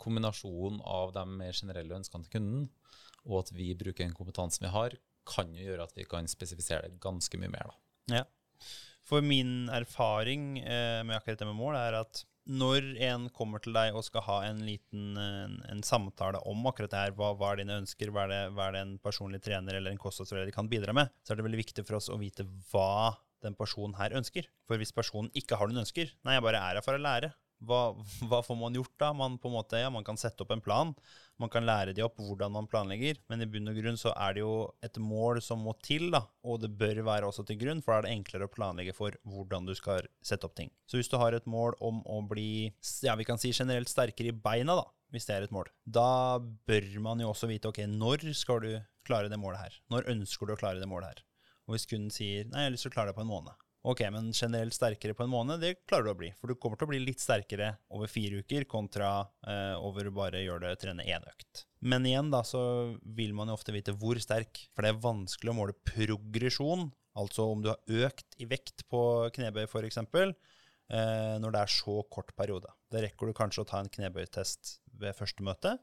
kombinasjonen 0.00 0.78
av 0.86 1.10
de 1.18 1.26
mer 1.34 1.52
generelle 1.52 1.98
ønskene 1.98 2.24
til 2.28 2.38
kunden, 2.38 2.68
og 3.28 3.42
at 3.44 3.52
vi 3.56 3.72
bruker 3.78 4.04
den 4.04 4.16
kompetansen 4.16 4.66
vi 4.66 4.72
har, 4.74 4.96
kan 5.28 5.52
jo 5.54 5.66
gjøre 5.66 5.86
at 5.86 5.96
vi 5.96 6.06
kan 6.08 6.28
spesifisere 6.30 6.88
det 6.88 7.02
ganske 7.02 7.40
mye 7.40 7.52
mer. 7.52 7.70
da. 7.70 8.20
Ja. 8.20 8.24
For 9.06 9.24
min 9.24 9.68
erfaring 9.72 10.58
eh, 10.60 11.00
med 11.04 11.16
akkurat 11.16 11.40
det 11.40 11.48
med 11.48 11.58
mål 11.58 11.78
er 11.78 11.98
at 12.00 12.24
når 12.50 12.86
en 13.04 13.26
kommer 13.36 13.62
til 13.62 13.74
deg 13.76 13.94
og 13.94 14.04
skal 14.06 14.24
ha 14.26 14.36
en 14.48 14.62
liten 14.64 15.18
en, 15.20 15.58
en 15.70 15.82
samtale 15.86 16.40
om 16.48 16.64
akkurat 16.66 16.90
det 16.92 17.02
her, 17.02 17.14
hva, 17.18 17.32
hva 17.38 17.52
er 17.52 17.60
dine 17.60 17.76
ønsker, 17.82 18.10
hva 18.10 18.24
er, 18.24 18.32
det, 18.32 18.40
hva 18.56 18.68
er 18.68 18.76
det 18.76 18.84
en 18.86 18.94
personlig 19.02 19.42
trener 19.44 19.76
eller 19.78 19.92
en 19.92 20.00
kostholdsveileder 20.00 20.54
kan 20.56 20.70
bidra 20.70 20.94
med, 20.96 21.12
så 21.22 21.34
er 21.34 21.40
det 21.40 21.46
veldig 21.46 21.60
viktig 21.60 21.84
for 21.86 22.00
oss 22.00 22.10
å 22.10 22.18
vite 22.20 22.46
hva 22.72 23.12
den 23.44 23.56
personen 23.58 23.96
her 24.00 24.16
ønsker. 24.16 24.48
For 24.68 24.80
hvis 24.80 24.94
personen 24.96 25.30
ikke 25.36 25.58
har 25.60 25.70
noen 25.70 25.84
ønsker, 25.84 26.10
nei, 26.26 26.36
jeg 26.36 26.46
bare 26.46 26.60
er 26.60 26.80
her 26.80 26.84
for 26.84 26.96
å 26.96 27.02
lære, 27.02 27.32
hva, 27.66 27.80
hva 28.28 28.40
får 28.44 28.56
man 28.58 28.76
gjort 28.76 28.94
da? 29.00 29.10
Man, 29.16 29.36
på 29.40 29.50
en 29.50 29.56
måte, 29.58 29.80
ja, 29.80 29.90
man 29.92 30.06
kan 30.06 30.18
sette 30.20 30.44
opp 30.44 30.52
en 30.54 30.62
plan, 30.64 30.92
man 31.40 31.52
kan 31.52 31.66
lære 31.66 31.94
de 31.96 32.04
opp 32.04 32.18
hvordan 32.20 32.52
man 32.52 32.68
planlegger, 32.70 33.20
men 33.32 33.44
i 33.44 33.48
bunn 33.48 33.70
og 33.72 33.78
grunn 33.80 33.98
så 34.00 34.12
er 34.12 34.36
det 34.36 34.44
jo 34.44 34.54
et 34.84 35.00
mål 35.00 35.40
som 35.44 35.62
må 35.64 35.74
til, 35.84 36.08
da, 36.14 36.22
og 36.44 36.60
det 36.64 36.72
bør 36.80 37.02
være 37.06 37.28
også 37.28 37.44
til 37.48 37.60
grunn, 37.60 37.82
for 37.84 37.94
da 37.94 38.00
er 38.00 38.08
det 38.08 38.14
enklere 38.16 38.48
å 38.48 38.52
planlegge 38.52 38.96
for 38.96 39.16
hvordan 39.28 39.68
du 39.68 39.74
skal 39.78 40.08
sette 40.24 40.48
opp 40.48 40.56
ting. 40.58 40.72
Så 40.88 41.00
hvis 41.00 41.10
du 41.12 41.18
har 41.20 41.36
et 41.36 41.48
mål 41.50 41.76
om 41.84 42.02
å 42.08 42.20
bli, 42.28 42.70
ja, 43.06 43.16
vi 43.16 43.28
kan 43.28 43.40
si 43.40 43.54
generelt 43.56 43.92
sterkere 43.92 44.32
i 44.32 44.36
beina, 44.36 44.76
da, 44.80 44.86
hvis 45.10 45.26
det 45.26 45.36
er 45.36 45.48
et 45.48 45.54
mål, 45.54 45.70
da 45.84 46.38
bør 46.68 46.92
man 47.02 47.22
jo 47.22 47.32
også 47.32 47.48
vite, 47.50 47.72
ok, 47.72 47.82
når 47.90 48.30
skal 48.38 48.62
du 48.64 48.70
klare 49.06 49.32
det 49.32 49.40
målet 49.40 49.64
her? 49.64 49.80
Når 49.92 50.12
ønsker 50.12 50.46
du 50.46 50.54
å 50.54 50.60
klare 50.60 50.80
det 50.80 50.88
målet 50.90 51.12
her? 51.12 51.24
Og 51.66 51.74
hvis 51.76 51.88
kunden 51.90 52.12
sier, 52.14 52.46
nei, 52.50 52.64
jeg 52.64 52.70
har 52.70 52.74
lyst 52.74 52.86
til 52.86 52.92
å 52.92 52.94
klare 52.94 53.12
det 53.12 53.18
på 53.18 53.24
en 53.24 53.30
måned, 53.30 53.66
Ok, 53.80 54.02
men 54.12 54.28
generelt 54.36 54.74
sterkere 54.76 55.14
på 55.16 55.24
en 55.24 55.32
måned, 55.32 55.62
det 55.62 55.86
klarer 55.88 56.10
du 56.10 56.12
å 56.12 56.18
bli. 56.18 56.28
For 56.36 56.50
du 56.50 56.58
kommer 56.60 56.76
til 56.76 56.84
å 56.84 56.90
bli 56.90 56.98
litt 57.00 57.22
sterkere 57.22 57.70
over 57.96 58.10
fire 58.12 58.42
uker 58.42 58.66
kontra 58.68 59.12
eh, 59.48 59.72
over 59.80 60.10
bare 60.12 60.42
gjøre 60.44 60.68
det 60.68 60.80
trene 60.82 61.06
én 61.08 61.24
økt. 61.24 61.64
Men 61.80 62.04
igjen 62.04 62.28
da, 62.32 62.42
så 62.44 62.60
vil 63.16 63.32
man 63.36 63.48
jo 63.48 63.56
ofte 63.56 63.72
vite 63.72 63.94
hvor 63.96 64.20
sterk, 64.20 64.66
for 64.74 64.84
det 64.84 64.92
er 64.92 65.00
vanskelig 65.00 65.54
å 65.54 65.56
måle 65.56 65.78
progresjon. 65.88 66.90
Altså 67.20 67.48
om 67.48 67.64
du 67.64 67.70
har 67.72 68.04
økt 68.10 68.36
i 68.36 68.48
vekt 68.50 68.84
på 68.92 69.02
knebøy 69.38 69.64
f.eks. 69.64 70.02
Eh, 70.04 71.34
når 71.40 71.56
det 71.56 71.64
er 71.64 71.72
så 71.72 71.96
kort 72.12 72.36
periode. 72.36 72.68
Da 72.92 73.00
rekker 73.00 73.30
du 73.30 73.38
kanskje 73.38 73.64
å 73.64 73.70
ta 73.72 73.80
en 73.80 73.88
knebøytest 73.96 74.76
ved 75.00 75.16
første 75.16 75.46
møte 75.46 75.78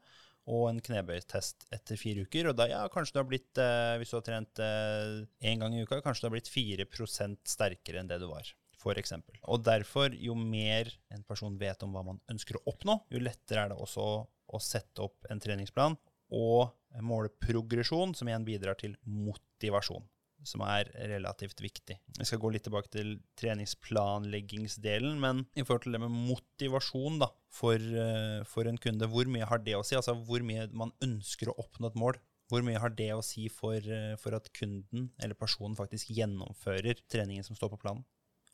og 0.48 0.68
en 0.70 0.80
knebøytest 0.84 1.66
etter 1.74 2.00
fire 2.00 2.24
uker. 2.24 2.50
Og 2.50 2.56
da 2.56 2.68
ja, 2.70 2.80
kanskje 2.92 3.16
du 3.16 3.20
har 3.20 3.28
blitt, 3.28 3.60
eh, 3.60 3.96
hvis 4.00 4.12
du 4.12 4.16
har 4.18 4.24
trent 4.26 4.62
én 4.62 5.26
eh, 5.52 5.58
gang 5.60 5.76
i 5.76 5.84
uka, 5.84 6.00
kanskje 6.04 6.24
du 6.24 6.28
har 6.30 6.36
blitt 6.38 6.50
4% 6.52 7.52
sterkere 7.52 8.00
enn 8.00 8.10
det 8.10 8.20
du 8.22 8.28
var. 8.30 8.54
For 8.78 8.94
eksempel. 8.94 9.34
og 9.42 9.64
derfor, 9.66 10.12
jo 10.14 10.36
mer 10.38 10.86
en 11.10 11.24
person 11.26 11.56
vet 11.58 11.82
om 11.82 11.96
hva 11.96 12.04
man 12.06 12.20
ønsker 12.30 12.60
å 12.60 12.62
oppnå, 12.70 12.94
jo 13.10 13.18
lettere 13.18 13.64
er 13.64 13.72
det 13.72 13.78
også 13.82 14.04
å 14.22 14.60
sette 14.62 15.02
opp 15.02 15.26
en 15.28 15.42
treningsplan 15.42 15.96
og 16.30 16.70
måle 17.02 17.32
progresjon, 17.42 18.14
som 18.14 18.30
igjen 18.30 18.46
bidrar 18.46 18.78
til 18.78 18.94
motivasjon. 19.02 20.06
Som 20.46 20.62
er 20.66 20.90
relativt 21.10 21.60
viktig. 21.62 21.96
Vi 22.18 22.26
skal 22.26 22.40
gå 22.42 22.50
litt 22.54 22.64
tilbake 22.66 22.90
til 22.92 23.16
treningsplanleggingsdelen, 23.40 25.18
men 25.22 25.44
i 25.58 25.64
forhold 25.64 25.86
til 25.86 25.96
det 25.96 26.02
med 26.04 26.14
motivasjon 26.14 27.18
da, 27.22 27.30
for, 27.50 27.76
eh, 27.76 28.44
for 28.48 28.70
en 28.70 28.78
kunde, 28.78 29.08
hvor 29.10 29.30
mye 29.30 29.48
har 29.48 29.62
det 29.64 29.76
å 29.78 29.84
si? 29.86 29.96
Altså 29.98 30.14
hvor 30.14 30.44
mye 30.46 30.68
man 30.72 30.94
ønsker 31.04 31.50
å 31.50 31.58
oppnå 31.58 31.90
et 31.90 31.98
mål? 31.98 32.20
Hvor 32.48 32.64
mye 32.64 32.80
har 32.80 32.94
det 32.96 33.10
å 33.12 33.24
si 33.24 33.48
for, 33.52 33.76
eh, 33.76 34.14
for 34.16 34.36
at 34.36 34.48
kunden 34.56 35.10
eller 35.20 35.34
personen 35.34 35.76
faktisk 35.76 36.14
gjennomfører 36.16 37.02
treningen 37.10 37.44
som 37.44 37.56
står 37.58 37.74
på 37.74 37.82
planen? 37.82 38.04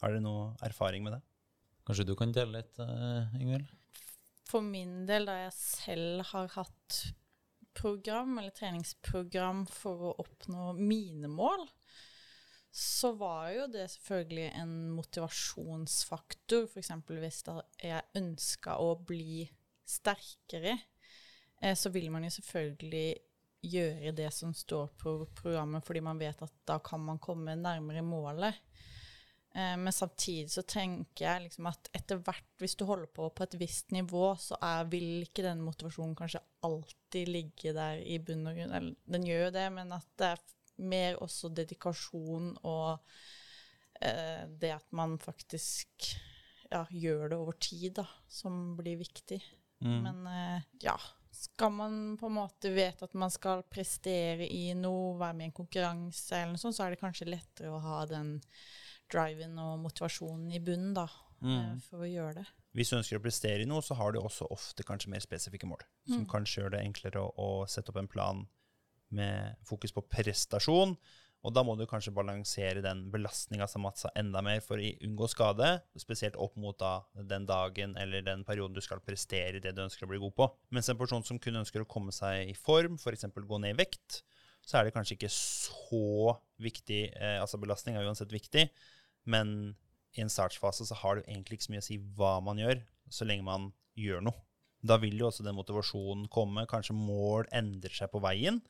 Har 0.01 0.11
dere 0.11 0.25
noe 0.25 0.55
erfaring 0.67 1.05
med 1.05 1.15
det? 1.15 1.23
Kanskje 1.87 2.07
du 2.09 2.15
kan 2.17 2.33
dele 2.33 2.63
litt, 2.63 2.79
uh, 2.81 3.29
Ingvild? 3.37 3.69
For 4.49 4.65
min 4.65 5.05
del, 5.09 5.27
da 5.29 5.37
jeg 5.45 5.53
selv 5.57 6.25
har 6.33 6.49
hatt 6.57 6.99
program 7.75 8.39
eller 8.39 8.55
treningsprogram 8.55 9.65
for 9.71 10.09
å 10.11 10.15
oppnå 10.25 10.73
mine 10.79 11.31
mål, 11.31 11.67
så 12.75 13.13
var 13.15 13.53
jo 13.55 13.67
det 13.71 13.87
selvfølgelig 13.93 14.49
en 14.59 14.73
motivasjonsfaktor. 14.97 16.67
F.eks. 16.67 16.91
hvis 17.07 17.45
jeg 17.83 18.19
ønska 18.19 18.79
å 18.83 18.97
bli 18.99 19.45
sterkere, 19.87 20.79
eh, 21.61 21.77
så 21.79 21.93
vil 21.95 22.11
man 22.11 22.27
jo 22.27 22.33
selvfølgelig 22.35 23.07
gjøre 23.65 24.13
det 24.17 24.31
som 24.35 24.53
står 24.55 24.91
på 25.01 25.15
programmet, 25.39 25.85
fordi 25.87 26.03
man 26.05 26.19
vet 26.21 26.43
at 26.45 26.57
da 26.67 26.81
kan 26.85 27.01
man 27.05 27.23
komme 27.23 27.55
nærmere 27.57 28.03
målet. 28.05 28.59
Eh, 29.55 29.77
men 29.77 29.93
samtidig 29.93 30.51
så 30.51 30.65
tenker 30.67 31.29
jeg 31.29 31.45
liksom 31.45 31.69
at 31.71 31.89
etter 31.95 32.19
hvert, 32.27 32.49
hvis 32.59 32.75
du 32.75 32.85
holder 32.89 33.11
på 33.15 33.29
på 33.31 33.47
et 33.47 33.55
visst 33.61 33.95
nivå, 33.95 34.33
så 34.41 34.59
er, 34.59 34.89
vil 34.91 35.23
ikke 35.23 35.47
den 35.47 35.63
motivasjonen 35.63 36.17
kanskje 36.19 36.43
alltid 36.67 37.31
ligge 37.31 37.75
der 37.77 38.03
i 38.03 38.19
bunn 38.19 38.49
og 38.51 38.59
grunn. 38.59 38.75
Eller 38.75 39.15
den 39.17 39.29
gjør 39.29 39.47
jo 39.47 39.55
det, 39.55 39.69
men 39.77 39.95
at 39.95 40.11
det 40.19 40.33
er 40.33 40.45
mer 40.83 41.21
også 41.23 41.53
dedikasjon 41.55 42.55
og 42.67 42.89
eh, 44.03 44.43
det 44.51 44.73
at 44.75 44.89
man 44.97 45.21
faktisk 45.23 46.09
ja, 46.73 46.83
gjør 46.91 47.29
det 47.31 47.39
over 47.39 47.59
tid, 47.63 47.93
da, 48.01 48.09
som 48.27 48.75
blir 48.79 48.99
viktig. 48.99 49.39
Mm. 49.85 50.01
Men 50.09 50.27
eh, 50.33 50.67
ja, 50.83 50.97
skal 51.31 51.71
man 51.77 52.17
på 52.19 52.27
en 52.27 52.37
måte 52.41 52.73
vite 52.75 53.07
at 53.07 53.15
man 53.19 53.31
skal 53.31 53.63
prestere 53.71 54.49
i 54.51 54.73
noe, 54.79 55.15
være 55.21 55.39
med 55.39 55.47
i 55.47 55.53
en 55.53 55.57
konkurranse 55.61 56.41
eller 56.41 56.57
noe 56.57 56.63
sånt, 56.63 56.75
så 56.75 56.89
er 56.89 56.95
det 56.95 57.03
kanskje 57.05 57.31
lettere 57.31 57.71
å 57.71 57.83
ha 57.87 58.03
den 58.11 58.41
driven 59.13 59.59
og 59.63 59.81
motivasjonen 59.85 60.53
i 60.55 60.61
bunnen 60.65 60.95
da, 60.97 61.07
mm. 61.41 61.57
Eh, 61.61 61.73
for 61.89 62.05
å 62.05 62.11
gjøre 62.11 62.39
det. 62.41 62.47
Hvis 62.75 62.91
du 62.91 62.99
ønsker 62.99 63.21
å 63.21 63.25
prestere 63.25 63.63
i 63.63 63.69
noe, 63.71 63.85
så 63.85 63.97
har 63.99 64.15
du 64.15 64.21
også 64.21 64.49
ofte 64.55 64.87
kanskje 64.87 65.13
mer 65.13 65.23
spesifikke 65.23 65.69
mål, 65.71 65.85
som 66.09 66.25
mm. 66.25 66.31
kanskje 66.31 66.63
gjør 66.63 66.75
det 66.75 66.87
enklere 66.87 67.23
å, 67.23 67.29
å, 67.37 67.51
sette 67.71 67.93
opp 67.93 68.01
en 68.01 68.11
plan 68.11 68.47
med 69.15 69.61
fokus 69.69 69.95
på 69.95 70.03
prestasjon. 70.11 70.97
Og 71.45 71.53
da 71.53 71.61
må 71.61 71.75
du 71.77 71.85
kanskje 71.85 72.15
balansere 72.17 72.81
den 72.81 73.03
belastninga 73.13 73.67
som 73.69 73.85
Mats 73.85 74.07
sa, 74.07 74.11
enda 74.17 74.41
mer 74.43 74.63
for 74.65 74.81
å 74.81 74.93
unngå 75.05 75.29
skade, 75.29 75.75
spesielt 76.01 76.39
opp 76.41 76.57
mot 76.57 76.79
da, 76.81 77.03
den 77.21 77.45
dagen 77.45 77.99
eller 78.01 78.25
den 78.25 78.47
perioden 78.49 78.79
du 78.79 78.81
skal 78.85 79.03
prestere 79.05 79.61
det 79.61 79.75
du 79.77 79.83
ønsker 79.85 80.09
å 80.09 80.11
bli 80.11 80.23
god 80.23 80.35
på. 80.39 80.49
Mens 80.73 80.89
en 80.89 80.99
person 80.99 81.27
som 81.27 81.39
kun 81.39 81.61
ønsker 81.61 81.85
å 81.85 81.91
komme 81.91 82.17
seg 82.17 82.49
i 82.49 82.57
form, 82.57 82.97
f.eks. 82.97 83.29
gå 83.29 83.61
ned 83.61 83.77
i 83.77 83.81
vekt, 83.83 84.23
så 84.65 84.79
er 84.79 84.87
det 84.87 84.95
kanskje 84.95 85.17
ikke 85.19 85.33
så 85.33 86.35
viktig 86.63 87.01
eh, 87.13 87.37
Altså 87.43 87.61
belastning 87.61 87.99
er 87.99 88.07
uansett 88.09 88.33
viktig, 88.33 88.69
men 89.29 89.75
i 90.15 90.23
en 90.23 90.33
startfase 90.33 90.87
så 90.89 90.97
har 91.03 91.19
det 91.19 91.29
egentlig 91.29 91.59
ikke 91.59 91.67
så 91.69 91.75
mye 91.75 91.85
å 91.85 91.87
si 91.89 92.01
hva 92.17 92.35
man 92.45 92.61
gjør, 92.61 92.83
så 93.11 93.27
lenge 93.27 93.47
man 93.47 93.71
gjør 93.99 94.23
noe. 94.25 94.37
Da 94.85 94.99
vil 95.01 95.17
jo 95.19 95.29
også 95.31 95.45
den 95.47 95.57
motivasjonen 95.57 96.27
komme. 96.33 96.67
Kanskje 96.71 96.97
mål 96.97 97.49
endrer 97.57 97.95
seg 97.97 98.11
på 98.13 98.21
veien, 98.23 98.61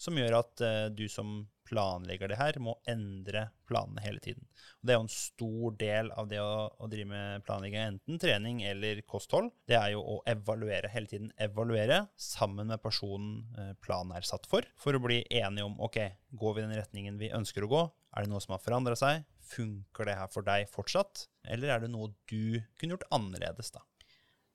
som 0.00 0.18
gjør 0.18 0.38
at 0.40 0.62
uh, 0.64 0.86
du 0.92 1.04
som 1.10 1.42
planlegger 1.72 2.28
det 2.28 2.38
her, 2.40 2.58
må 2.60 2.74
endre 2.90 3.46
planene 3.68 4.02
hele 4.04 4.20
tiden. 4.22 4.44
Og 4.80 4.88
det 4.88 4.92
er 4.92 4.98
jo 4.98 5.04
en 5.06 5.14
stor 5.14 5.76
del 5.80 6.10
av 6.18 6.28
det 6.28 6.40
å, 6.42 6.66
å 6.68 6.88
drive 6.90 7.08
med 7.08 7.44
planlegging, 7.46 7.94
enten 7.94 8.20
trening 8.20 8.60
eller 8.68 9.00
kosthold. 9.08 9.52
Det 9.68 9.78
er 9.78 9.94
jo 9.94 10.02
å 10.02 10.18
evaluere 10.28 10.90
hele 10.92 11.08
tiden. 11.08 11.30
Evaluere 11.40 12.02
sammen 12.20 12.68
med 12.72 12.82
personen 12.82 13.44
uh, 13.56 13.72
planen 13.84 14.14
er 14.18 14.26
satt 14.28 14.48
for, 14.50 14.66
for 14.80 14.98
å 14.98 15.02
bli 15.02 15.22
enige 15.30 15.68
om 15.68 15.78
ok, 15.82 16.00
går 16.38 16.58
vi 16.58 16.66
den 16.66 16.76
retningen 16.76 17.20
vi 17.20 17.32
ønsker 17.34 17.64
å 17.64 17.72
gå? 17.72 17.84
Er 18.12 18.26
det 18.26 18.32
noe 18.32 18.42
som 18.44 18.56
har 18.56 18.64
forandra 18.64 18.98
seg? 18.98 19.24
Funker 19.52 20.08
det 20.08 20.18
her 20.18 20.28
for 20.32 20.44
deg 20.46 20.68
fortsatt, 20.70 21.26
eller 21.48 21.72
er 21.72 21.84
det 21.84 21.92
noe 21.92 22.12
du 22.28 22.60
kunne 22.76 22.96
gjort 22.96 23.08
annerledes, 23.14 23.72
da? 23.74 23.84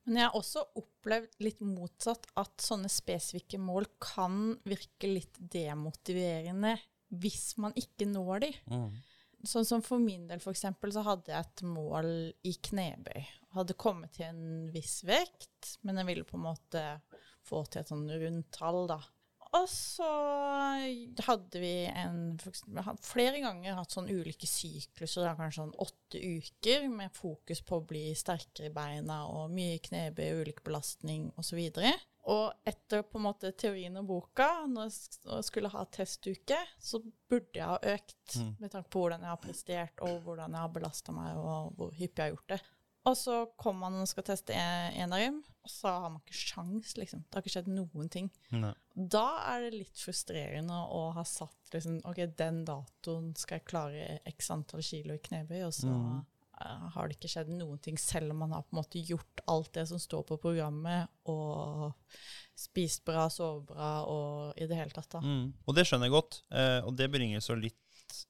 Men 0.08 0.22
jeg 0.22 0.30
har 0.30 0.38
også 0.38 0.64
opplevd 0.80 1.34
litt 1.44 1.58
motsatt, 1.60 2.24
at 2.40 2.64
sånne 2.64 2.88
spesifikke 2.88 3.60
mål 3.60 3.86
kan 4.00 4.54
virke 4.64 5.10
litt 5.10 5.36
demotiverende 5.36 6.78
hvis 7.20 7.54
man 7.60 7.76
ikke 7.76 8.08
når 8.08 8.44
de. 8.44 8.50
Mm. 8.72 8.88
Sånn 9.48 9.68
som 9.68 9.84
for 9.84 10.00
min 10.02 10.26
del, 10.28 10.40
for 10.42 10.56
eksempel, 10.56 10.90
så 10.92 11.04
hadde 11.06 11.30
jeg 11.30 11.46
et 11.46 11.62
mål 11.68 12.08
i 12.48 12.54
knebøy. 12.68 13.20
Hadde 13.54 13.76
kommet 13.78 14.16
til 14.16 14.26
en 14.32 14.72
viss 14.72 15.02
vekt, 15.08 15.76
men 15.86 16.00
jeg 16.00 16.08
ville 16.08 16.26
på 16.28 16.38
en 16.40 16.46
måte 16.48 16.82
få 17.46 17.62
til 17.68 17.82
et 17.82 17.92
sånn 17.92 18.08
rundt 18.08 18.50
tall, 18.56 18.82
da. 18.90 18.98
Og 19.56 19.64
så 19.70 20.08
hadde 21.24 21.60
vi 21.62 21.72
en 21.88 22.36
flere 23.00 23.40
ganger 23.40 23.78
hatt 23.78 23.94
sånn 23.94 24.10
ulike 24.10 24.48
sykluser, 24.48 25.24
da, 25.24 25.32
kanskje 25.38 25.62
sånn 25.62 25.74
åtte 25.80 26.20
uker, 26.20 26.84
med 26.92 27.14
fokus 27.16 27.62
på 27.64 27.78
å 27.78 27.86
bli 27.88 28.04
sterkere 28.18 28.68
i 28.68 28.74
beina 28.74 29.22
og 29.32 29.54
mye 29.54 29.80
knebøy, 29.84 30.42
ulik 30.42 30.62
belastning 30.66 31.30
osv. 31.40 31.62
Og, 32.28 32.46
etter 32.68 33.06
på 33.08 33.16
en 33.16 33.24
måte 33.24 33.54
teorien 33.56 33.96
og 33.96 34.08
boka, 34.10 34.50
når 34.68 34.90
jeg 34.90 35.46
skulle 35.48 35.72
ha 35.72 35.86
testuke, 35.88 36.58
så 36.76 37.00
burde 37.00 37.56
jeg 37.56 37.64
ha 37.64 37.78
økt, 37.94 38.34
mm. 38.36 38.50
med 38.60 38.74
tanke 38.74 38.92
på 38.92 39.04
hvordan 39.04 39.24
jeg 39.24 39.32
har 39.32 39.44
prestert, 39.46 40.02
og 40.04 40.18
hvordan 40.26 40.52
jeg 40.52 40.66
har 40.66 40.74
belasta 40.74 41.14
meg, 41.16 41.38
og 41.40 41.72
hvor 41.78 41.94
hyppig 41.96 42.20
jeg 42.20 42.26
har 42.26 42.36
gjort 42.36 42.52
det. 42.52 42.60
Og 43.08 43.16
så 43.16 43.38
kommer 43.56 43.88
man 43.88 44.02
og 44.02 44.10
skal 44.10 44.26
teste 44.26 44.52
enarium, 44.52 45.40
og 45.68 45.72
så 45.72 45.90
har 45.92 46.12
man 46.14 46.22
ikke 46.22 46.38
sjans, 46.38 46.94
liksom. 46.96 47.26
Det 47.26 47.36
har 47.36 47.44
ikke 47.44 47.52
skjedd 47.58 47.68
noen 47.68 48.08
ting. 48.12 48.30
Nei. 48.56 48.72
Da 48.96 49.26
er 49.50 49.66
det 49.66 49.82
litt 49.82 50.00
frustrerende 50.00 50.78
å 50.96 51.10
ha 51.12 51.24
satt 51.28 51.74
liksom 51.74 51.98
OK, 52.08 52.22
den 52.38 52.62
datoen 52.68 53.34
skal 53.36 53.60
jeg 53.60 53.68
klare 53.68 54.06
x 54.32 54.48
antall 54.54 54.80
kilo 54.84 55.18
i 55.18 55.22
knebøy, 55.28 55.60
og 55.66 55.74
så 55.76 55.92
mm. 55.92 56.14
uh, 56.62 56.86
har 56.94 57.10
det 57.10 57.18
ikke 57.18 57.32
skjedd 57.34 57.52
noen 57.52 57.82
ting, 57.84 58.00
selv 58.00 58.32
om 58.32 58.40
man 58.46 58.56
har 58.56 58.64
på 58.64 58.72
en 58.72 58.80
måte 58.80 59.04
gjort 59.04 59.44
alt 59.52 59.74
det 59.76 59.84
som 59.92 60.00
står 60.00 60.24
på 60.30 60.40
programmet, 60.40 61.12
og 61.28 61.92
spist 62.58 63.04
bra, 63.06 63.28
sovet 63.30 63.68
bra 63.68 63.92
og 64.08 64.56
i 64.56 64.70
det 64.70 64.80
hele 64.80 64.96
tatt, 64.96 65.10
da. 65.18 65.20
Mm. 65.20 65.52
Og 65.68 65.76
det 65.76 65.84
skjønner 65.84 66.08
jeg 66.08 66.16
godt, 66.16 66.40
uh, 66.48 66.80
og 66.88 66.96
det 66.96 67.12
bringer 67.12 67.44
så 67.44 67.58
litt 67.60 67.78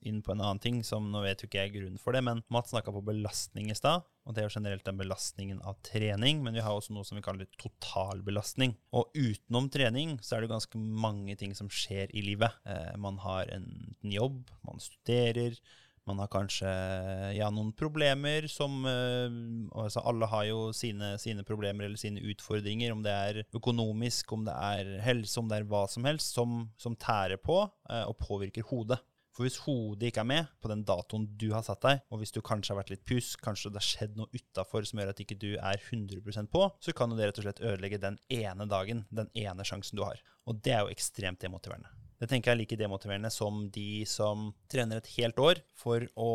inn 0.06 0.20
på 0.24 0.32
en 0.32 0.42
annen 0.42 0.62
ting, 0.62 0.82
som 0.86 1.10
nå 1.12 1.22
vet 1.24 1.42
jo 1.42 1.48
ikke 1.48 1.64
jeg 1.64 1.74
grunnen 1.76 2.00
for 2.02 2.16
det, 2.16 2.22
men 2.26 2.42
Mats 2.52 2.72
snakka 2.74 2.94
på 2.94 3.04
belastning 3.06 3.72
i 3.72 3.76
stad. 3.78 4.06
Og 4.28 4.36
det 4.36 4.42
er 4.42 4.48
jo 4.48 4.56
generelt 4.58 4.84
den 4.84 5.00
belastningen 5.00 5.62
av 5.64 5.78
trening, 5.86 6.42
men 6.44 6.56
vi 6.56 6.62
har 6.64 6.76
også 6.76 6.92
noe 6.92 7.06
som 7.08 7.16
vi 7.16 7.24
kaller 7.24 7.48
totalbelastning. 7.60 8.76
Og 8.92 9.08
utenom 9.16 9.70
trening 9.72 10.18
så 10.20 10.36
er 10.36 10.44
det 10.44 10.52
ganske 10.52 10.78
mange 10.78 11.38
ting 11.40 11.56
som 11.56 11.70
skjer 11.72 12.12
i 12.12 12.24
livet. 12.26 12.60
Eh, 12.68 12.94
man 13.00 13.20
har 13.24 13.48
en 13.54 13.68
jobb, 14.04 14.42
man 14.68 14.82
studerer. 14.84 15.56
Man 16.08 16.22
har 16.22 16.30
kanskje 16.32 16.68
ja, 17.36 17.50
noen 17.52 17.74
problemer 17.76 18.46
som 18.48 18.80
uh, 18.88 19.28
altså 19.76 20.00
Alle 20.08 20.28
har 20.30 20.46
jo 20.48 20.60
sine, 20.76 21.12
sine, 21.20 21.44
problemer 21.44 21.84
eller 21.84 22.00
sine 22.00 22.22
utfordringer, 22.32 22.94
om 22.94 23.02
det 23.04 23.12
er 23.12 23.42
økonomisk, 23.56 24.32
om 24.32 24.46
det 24.48 24.54
er 24.56 24.94
helse, 25.04 25.36
om 25.40 25.50
det 25.50 25.60
er 25.60 25.68
hva 25.68 25.84
som 25.90 26.08
helst, 26.08 26.32
som, 26.38 26.62
som 26.80 26.96
tærer 26.96 27.40
på 27.42 27.60
uh, 27.66 28.04
og 28.06 28.16
påvirker 28.24 28.64
hodet. 28.70 29.02
For 29.38 29.46
hvis 29.46 29.60
hodet 29.62 30.08
ikke 30.08 30.24
er 30.24 30.26
med 30.26 30.48
på 30.58 30.66
den 30.66 30.80
datoen 30.82 31.28
du 31.38 31.52
har 31.52 31.62
satt 31.62 31.84
deg, 31.84 32.00
og 32.10 32.18
hvis 32.18 32.34
du 32.34 32.40
kanskje 32.42 32.72
har 32.72 32.80
vært 32.80 32.90
litt 32.90 33.04
pjusk, 33.06 33.38
kanskje 33.44 33.70
det 33.70 33.78
har 33.78 33.86
skjedd 33.86 34.16
noe 34.18 34.26
utafor 34.34 34.88
som 34.88 34.98
gjør 34.98 35.12
at 35.12 35.22
ikke 35.22 35.36
du 35.38 35.52
er 35.54 35.78
100% 35.78 36.50
på, 36.50 36.64
så 36.82 36.94
kan 36.98 37.14
det 37.14 37.28
rett 37.28 37.38
og 37.38 37.46
slett 37.46 37.62
ødelegge 37.62 38.00
den 38.02 38.18
ene 38.34 38.66
dagen, 38.66 39.04
den 39.14 39.30
ene 39.38 39.62
sjansen 39.68 39.94
du 39.94 40.02
har. 40.02 40.18
Og 40.50 40.58
det 40.66 40.74
er 40.74 40.82
jo 40.82 40.90
ekstremt 40.90 41.38
demotiverende. 41.44 41.94
Det 42.18 42.26
tenker 42.32 42.50
jeg 42.50 42.56
er 42.56 42.62
like 42.64 42.80
demotiverende 42.80 43.30
som 43.30 43.68
de 43.70 44.02
som 44.10 44.48
trener 44.66 44.98
et 44.98 45.12
helt 45.14 45.38
år 45.38 45.62
for 45.78 46.02
å 46.18 46.30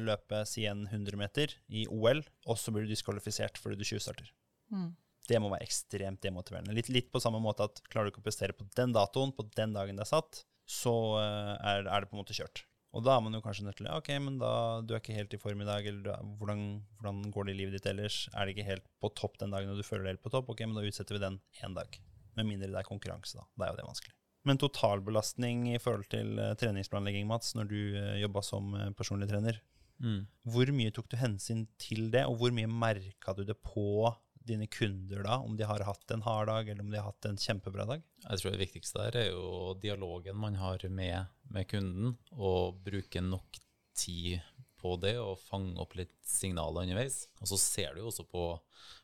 løpe 0.00 0.40
si 0.48 0.64
en 0.70 0.86
100 0.88 1.20
meter 1.20 1.52
i 1.68 1.84
OL, 1.92 2.24
og 2.48 2.56
så 2.56 2.72
blir 2.72 2.88
du 2.88 2.94
diskvalifisert 2.94 3.60
fordi 3.60 3.76
du 3.76 3.84
tjuvstarter. 3.84 4.32
Mm. 4.72 4.94
Det 5.28 5.36
må 5.44 5.52
være 5.52 5.68
ekstremt 5.68 6.24
demotiverende. 6.24 6.72
Litt, 6.72 6.88
litt, 6.88 7.12
på 7.12 7.20
samme 7.20 7.44
måte 7.44 7.68
at 7.68 7.82
klarer 7.92 8.08
du 8.08 8.14
ikke 8.14 8.24
å 8.24 8.30
prestere 8.30 8.56
på 8.56 8.64
den 8.72 8.96
datoen, 8.96 9.36
på 9.36 9.44
den 9.52 9.76
dagen 9.76 10.00
det 10.00 10.08
er 10.08 10.16
satt, 10.16 10.46
så 10.68 10.94
eh, 11.18 11.54
er, 11.56 11.86
er, 11.86 12.02
det 12.04 12.10
på 12.10 12.16
en 12.16 12.22
måte 12.22 12.36
kjørt. 12.36 12.64
Og 12.96 13.04
da 13.04 13.14
er 13.14 13.24
man 13.24 13.36
jo 13.36 13.42
kanskje 13.44 13.66
nødt 13.66 13.76
til 13.80 13.88
Ok, 13.92 14.08
men 14.24 14.38
da, 14.40 14.50
du 14.80 14.94
er 14.94 15.02
ikke 15.02 15.16
helt 15.16 15.34
i 15.36 15.40
form 15.40 15.60
i 15.60 15.68
dag, 15.68 15.86
eller 15.86 16.04
du, 16.04 16.30
hvordan, 16.40 16.62
hvordan, 17.00 17.22
går 17.32 17.48
det 17.48 17.54
i 17.54 17.58
livet 17.60 17.76
ditt 17.76 17.88
ellers? 17.90 18.20
Er 18.32 18.46
det 18.46 18.56
ikke 18.56 18.68
helt 18.68 18.86
på 19.02 19.10
topp 19.16 19.36
den 19.42 19.52
dagen 19.52 19.72
og 19.72 19.80
du 19.80 19.84
føler 19.86 20.06
det 20.06 20.14
helt 20.16 20.24
på 20.24 20.32
topp? 20.32 20.52
Ok, 20.52 20.64
men 20.64 20.78
da 20.78 20.86
utsetter 20.88 21.16
vi 21.16 21.24
den 21.24 21.40
én 21.64 21.76
dag. 21.76 21.98
Med 22.38 22.48
mindre 22.48 22.70
det 22.72 22.80
er 22.80 22.88
konkurranse, 22.88 23.40
da. 23.40 23.48
Da 23.56 23.66
er 23.66 23.74
jo 23.74 23.80
det 23.80 23.88
vanskelig. 23.90 24.14
Men 24.48 24.60
totalbelastning 24.60 25.66
i 25.74 25.80
forhold 25.82 26.06
til 26.12 26.38
uh, 26.40 26.54
treningsplanlegging, 26.56 27.26
Mats, 27.28 27.52
når 27.58 27.68
du 27.68 27.78
uh, 27.92 27.98
eh, 28.04 28.20
jobba 28.22 28.44
som 28.46 28.70
personlig 28.96 29.28
trener, 29.28 29.58
mm. 30.00 30.20
hvor 30.54 30.72
mye 30.72 30.94
tok 30.94 31.10
du 31.12 31.18
hensyn 31.20 31.66
til 31.82 32.08
det, 32.14 32.24
og 32.30 32.38
hvor 32.40 32.54
mye 32.56 32.70
merka 32.70 33.34
du 33.36 33.42
det 33.44 33.58
på 33.66 34.08
dine 34.48 34.68
kunder 34.72 35.22
da, 35.26 35.38
om 35.44 35.56
de 35.58 35.66
har 35.68 35.84
hatt 35.86 36.14
en 36.14 36.24
hard 36.24 36.48
dag, 36.50 36.68
eller 36.68 36.84
om 36.84 36.92
de 36.92 37.00
har 37.00 37.10
hatt 37.10 37.28
en 37.28 37.40
kjempebra 37.40 37.86
dag? 37.88 38.04
Jeg 38.24 38.40
tror 38.40 38.54
det 38.54 38.62
viktigste 38.64 39.06
der 39.06 39.18
er 39.22 39.30
jo 39.30 39.74
dialogen 39.80 40.38
man 40.40 40.58
har 40.60 40.84
med, 40.90 41.32
med 41.52 41.68
kunden, 41.70 42.16
og 42.34 42.80
bruke 42.84 43.22
nok 43.24 43.60
tid 43.98 44.38
på 44.78 44.94
det 45.02 45.16
og 45.18 45.40
fange 45.42 45.78
opp 45.82 45.96
litt 45.98 46.14
signaler 46.26 46.86
underveis. 46.86 47.24
Og 47.42 47.50
så 47.50 47.58
ser 47.60 47.94
du 47.94 48.02
jo 48.02 48.10
også 48.12 48.24
på, 48.30 48.44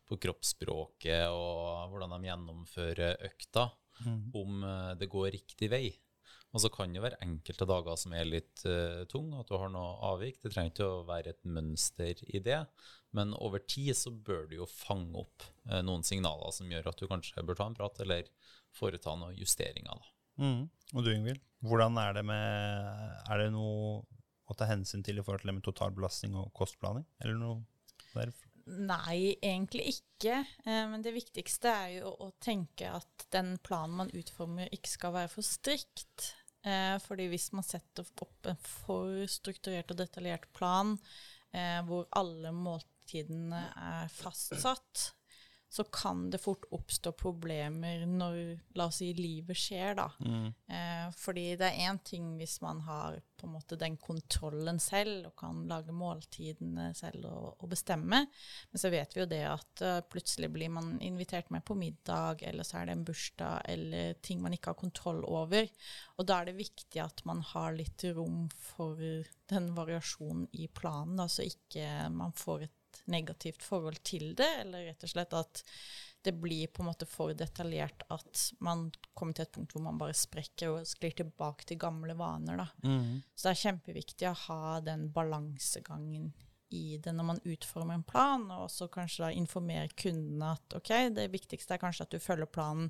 på 0.09 0.19
kroppsspråket 0.23 1.27
og 1.35 1.91
hvordan 1.91 2.15
de 2.15 2.31
gjennomfører 2.31 3.25
økta, 3.31 3.69
om 4.35 4.65
eh, 4.67 4.93
det 4.99 5.11
går 5.11 5.33
riktig 5.37 5.71
vei. 5.71 5.87
Og 6.55 6.63
så 6.63 6.71
kan 6.71 6.93
det 6.95 7.03
være 7.03 7.19
enkelte 7.25 7.67
dager 7.67 7.97
som 7.99 8.15
er 8.15 8.29
litt 8.29 8.63
uh, 8.69 9.03
tunge, 9.11 9.41
at 9.43 9.51
du 9.51 9.57
har 9.59 9.73
noe 9.75 9.97
avvik. 10.13 10.39
Det 10.43 10.53
trenger 10.55 10.71
ikke 10.71 10.87
å 10.87 11.07
være 11.09 11.35
et 11.35 11.43
mønster 11.51 12.21
i 12.31 12.43
det, 12.45 12.61
men 13.15 13.35
over 13.43 13.63
tid 13.67 13.91
så 13.99 14.13
bør 14.15 14.47
du 14.51 14.61
jo 14.61 14.69
fange 14.71 15.19
opp 15.25 15.47
uh, 15.71 15.81
noen 15.83 16.07
signaler 16.07 16.55
som 16.55 16.71
gjør 16.71 16.93
at 16.93 17.03
du 17.03 17.11
kanskje 17.11 17.43
bør 17.43 17.59
ta 17.59 17.67
en 17.71 17.79
prat, 17.79 17.99
eller 18.07 18.31
foreta 18.75 19.17
noen 19.19 19.35
justeringer. 19.39 19.99
da. 19.99 20.13
Mm. 20.45 20.63
Og 20.95 21.03
du, 21.03 21.11
Ingvild, 21.11 21.43
hvordan 21.63 21.99
er 22.03 22.17
det 22.17 22.25
med 22.27 23.29
Er 23.31 23.39
det 23.39 23.53
noe 23.55 24.01
å 24.51 24.57
ta 24.59 24.67
hensyn 24.67 25.05
til 25.07 25.21
i 25.21 25.23
forhold 25.25 25.45
til 25.45 25.53
det 25.53 25.59
med 25.59 25.67
totalbelastning 25.67 26.35
og 26.39 26.51
kostplaning? 26.57 27.07
Eller 27.23 27.39
noe 27.39 27.63
der? 28.15 28.31
Nei, 28.65 29.35
egentlig 29.45 29.85
ikke. 29.93 30.39
Eh, 30.65 30.85
men 30.89 31.03
det 31.05 31.13
viktigste 31.17 31.69
er 31.69 31.91
jo 31.99 32.15
å 32.27 32.31
tenke 32.43 32.89
at 32.97 33.27
den 33.35 33.55
planen 33.65 33.99
man 33.99 34.13
utformer, 34.17 34.71
ikke 34.73 34.93
skal 34.95 35.15
være 35.19 35.33
for 35.35 35.47
strikt. 35.47 36.31
Eh, 36.65 36.97
fordi 37.05 37.29
hvis 37.29 37.51
man 37.53 37.67
setter 37.67 38.07
opp 38.25 38.49
en 38.49 38.61
for 38.65 39.25
strukturert 39.29 39.93
og 39.93 40.01
detaljert 40.01 40.49
plan, 40.57 40.95
eh, 41.53 41.81
hvor 41.85 42.09
alle 42.17 42.55
måltidene 42.57 43.61
er 43.77 44.09
fastsatt, 44.13 45.11
så 45.75 45.85
kan 45.85 46.31
det 46.31 46.39
fort 46.39 46.69
oppstå 46.71 47.11
problemer 47.19 48.05
når, 48.07 48.37
la 48.79 48.85
oss 48.87 49.01
si, 49.01 49.09
livet 49.19 49.59
skjer, 49.59 49.97
da. 49.99 50.05
Mm. 50.23 50.45
Eh, 50.71 51.09
fordi 51.19 51.49
det 51.59 51.67
er 51.67 51.89
én 51.89 51.99
ting 52.07 52.29
hvis 52.39 52.61
man 52.63 52.85
har 52.87 53.17
på 53.35 53.49
en 53.49 53.57
måte 53.57 53.79
den 53.81 53.97
kontrollen 53.99 54.79
selv 54.79 55.33
og 55.33 55.35
kan 55.41 55.65
lage 55.67 55.91
måltidene 55.91 56.93
selv 56.95 57.27
og, 57.27 57.49
og 57.59 57.73
bestemme, 57.73 58.21
men 58.71 58.83
så 58.85 58.93
vet 58.95 59.17
vi 59.17 59.25
jo 59.25 59.27
det 59.33 59.43
at 59.51 59.83
uh, 59.83 59.99
plutselig 60.07 60.53
blir 60.55 60.71
man 60.77 60.95
invitert 61.03 61.51
med 61.51 61.65
på 61.67 61.75
middag, 61.75 62.47
eller 62.47 62.63
så 62.63 62.79
er 62.79 62.87
det 62.87 62.95
en 62.95 63.05
bursdag 63.11 63.67
eller 63.75 64.15
ting 64.23 64.47
man 64.47 64.55
ikke 64.55 64.71
har 64.71 64.79
kontroll 64.79 65.25
over. 65.27 65.67
Og 66.21 66.31
da 66.31 66.39
er 66.39 66.53
det 66.53 66.61
viktig 66.63 67.03
at 67.03 67.25
man 67.27 67.43
har 67.51 67.75
litt 67.75 68.07
rom 68.15 68.47
for 68.63 69.03
den 69.51 69.69
variasjonen 69.75 70.47
i 70.55 70.71
planen, 70.71 71.19
da, 71.19 71.27
så 71.27 71.51
ikke 71.51 72.07
man 72.15 72.31
får 72.39 72.69
et 72.69 72.79
negativt 73.11 73.63
forhold 73.65 74.01
til 74.07 74.33
det, 74.39 74.51
eller 74.65 74.89
rett 74.91 75.07
og 75.07 75.13
slett 75.15 75.37
at 75.39 75.65
det 76.25 76.33
blir 76.41 76.71
på 76.73 76.81
en 76.81 76.89
måte 76.89 77.07
for 77.09 77.35
detaljert 77.37 78.07
at 78.15 78.47
man 78.65 78.87
kommer 79.13 79.37
til 79.37 79.45
et 79.45 79.53
punkt 79.53 79.75
hvor 79.75 79.85
man 79.85 79.99
bare 80.01 80.17
sprekker 80.17 80.71
og 80.73 80.89
sklir 80.89 81.13
tilbake 81.19 81.69
til 81.69 81.81
gamle 81.83 82.17
vaner. 82.17 82.65
Mm. 82.81 83.21
Så 83.35 83.49
det 83.49 83.53
er 83.53 83.63
kjempeviktig 83.67 84.31
å 84.31 84.39
ha 84.47 84.81
den 84.87 85.11
balansegangen 85.13 86.33
i 86.75 86.99
det 86.99 87.13
når 87.15 87.27
man 87.29 87.43
utformer 87.45 87.99
en 87.99 88.07
plan, 88.07 88.45
og 88.51 88.67
også 88.67 88.89
kanskje 88.93 89.27
da 89.27 89.31
informere 89.37 89.93
kundene 90.01 90.55
at 90.57 90.77
ok, 90.79 90.91
det 91.15 91.29
viktigste 91.33 91.77
er 91.77 91.83
kanskje 91.83 92.07
at 92.07 92.15
du 92.15 92.23
følger 92.23 92.51
planen 92.51 92.89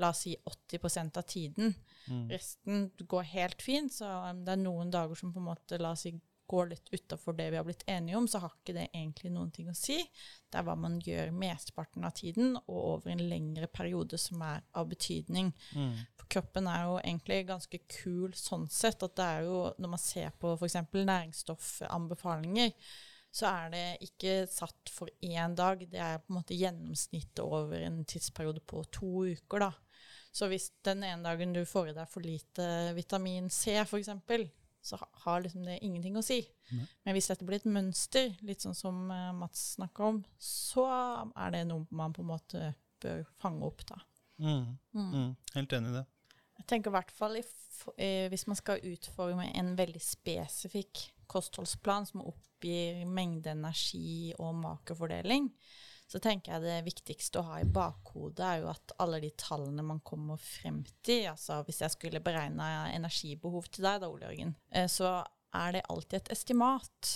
la 0.00 0.12
oss 0.14 0.22
si 0.24 0.36
80% 0.46 1.20
av 1.20 1.26
tiden. 1.28 1.74
Mm. 2.06 2.24
Resten 2.32 2.88
går 3.02 3.28
helt 3.34 3.66
fint, 3.66 3.92
så 3.92 4.08
um, 4.30 4.44
det 4.46 4.54
er 4.54 4.62
noen 4.62 4.94
dager 4.94 5.18
som 5.18 5.34
på 5.34 5.42
en 5.42 5.50
måte 5.50 5.80
la 5.82 5.92
oss 5.96 6.06
si 6.06 6.14
går 6.46 6.70
litt 6.70 6.90
utafor 6.92 7.36
det 7.38 7.48
vi 7.52 7.58
har 7.58 7.66
blitt 7.66 7.84
enige 7.90 8.18
om, 8.18 8.28
så 8.28 8.40
har 8.42 8.54
ikke 8.54 8.74
det 8.76 8.88
egentlig 8.90 9.32
noen 9.34 9.50
ting 9.54 9.70
å 9.70 9.76
si. 9.76 9.98
Det 10.50 10.60
er 10.60 10.66
hva 10.66 10.76
man 10.78 10.98
gjør 11.02 11.32
mesteparten 11.36 12.06
av 12.06 12.14
tiden, 12.18 12.54
og 12.66 12.78
over 12.78 13.12
en 13.12 13.24
lengre 13.30 13.68
periode 13.72 14.18
som 14.20 14.42
er 14.46 14.62
av 14.76 14.88
betydning. 14.90 15.52
Mm. 15.74 15.96
For 16.20 16.30
kroppen 16.36 16.70
er 16.70 16.86
jo 16.86 16.96
egentlig 17.00 17.42
ganske 17.50 17.82
kul 17.98 18.36
sånn 18.38 18.68
sett, 18.72 19.02
at 19.02 19.16
det 19.18 19.26
er 19.38 19.48
jo, 19.48 19.60
når 19.78 19.94
man 19.96 20.02
ser 20.02 20.32
på 20.40 20.54
f.eks. 20.56 20.78
næringsstoffanbefalinger, 20.94 22.74
så 23.36 23.50
er 23.50 23.72
det 23.72 23.86
ikke 24.06 24.36
satt 24.48 24.92
for 24.92 25.12
én 25.20 25.56
dag, 25.58 25.82
det 25.90 26.00
er 26.00 26.22
på 26.22 26.32
en 26.32 26.38
måte 26.38 26.56
gjennomsnittet 26.56 27.42
over 27.44 27.82
en 27.84 28.00
tidsperiode 28.08 28.62
på 28.64 28.80
to 28.94 29.26
uker, 29.34 29.66
da. 29.66 29.72
Så 30.36 30.48
hvis 30.52 30.70
den 30.84 31.04
ene 31.04 31.24
dagen 31.24 31.54
du 31.56 31.62
får 31.68 31.90
i 31.90 31.96
deg 31.96 32.08
for 32.12 32.24
lite 32.24 32.68
vitamin 32.96 33.48
C, 33.52 33.78
f.eks., 33.82 34.10
så 34.86 34.98
har 35.24 35.42
liksom 35.44 35.66
det 35.66 35.78
ingenting 35.84 36.16
å 36.18 36.24
si. 36.24 36.40
Nei. 36.72 36.86
Men 37.04 37.16
hvis 37.16 37.30
dette 37.32 37.46
blir 37.46 37.60
et 37.60 37.70
mønster, 37.70 38.34
litt 38.46 38.64
sånn 38.64 38.76
som 38.76 39.06
uh, 39.10 39.32
Mats 39.36 39.72
snakka 39.76 40.10
om, 40.12 40.20
så 40.38 40.86
er 41.34 41.54
det 41.54 41.64
noe 41.70 41.86
man 41.90 42.14
på 42.16 42.24
en 42.24 42.30
måte 42.30 42.72
bør 43.02 43.24
fange 43.40 43.66
opp, 43.66 43.84
da. 43.88 44.00
Mm. 44.38 44.76
Mm. 44.94 45.10
Mm. 45.10 45.32
Helt 45.54 45.74
enig 45.76 45.92
i 45.92 45.98
det. 45.98 46.04
Jeg 46.56 46.68
tenker 46.70 46.90
i 46.90 46.96
hvert 46.96 47.12
fall 47.12 47.36
eh, 47.36 48.26
hvis 48.32 48.46
man 48.48 48.58
skal 48.58 48.84
utforme 48.88 49.50
en 49.58 49.74
veldig 49.76 50.00
spesifikk 50.02 51.02
kostholdsplan 51.28 52.06
som 52.08 52.24
oppgir 52.24 53.02
mengde 53.10 53.52
energi 53.52 54.32
og 54.38 54.54
makefordeling, 54.62 55.50
så 56.06 56.20
tenker 56.22 56.54
jeg 56.54 56.62
det 56.62 56.76
viktigste 56.86 57.40
å 57.40 57.46
ha 57.48 57.60
i 57.60 57.68
bakhodet 57.68 58.44
er 58.46 58.60
jo 58.62 58.68
at 58.70 58.94
alle 59.02 59.18
de 59.24 59.32
tallene 59.38 59.82
man 59.86 60.02
kommer 60.06 60.38
frem 60.40 60.84
til, 61.06 61.26
altså 61.32 61.62
hvis 61.66 61.82
jeg 61.82 61.94
skulle 61.96 62.22
beregne 62.24 62.68
energibehov 62.94 63.66
til 63.70 63.88
deg 63.88 64.04
da, 64.04 64.10
Ole 64.10 64.30
Jørgen, 64.30 64.54
eh, 64.70 64.86
så 64.90 65.18
er 65.56 65.76
det 65.76 65.86
alltid 65.90 66.20
et 66.20 66.32
estimat. 66.36 67.12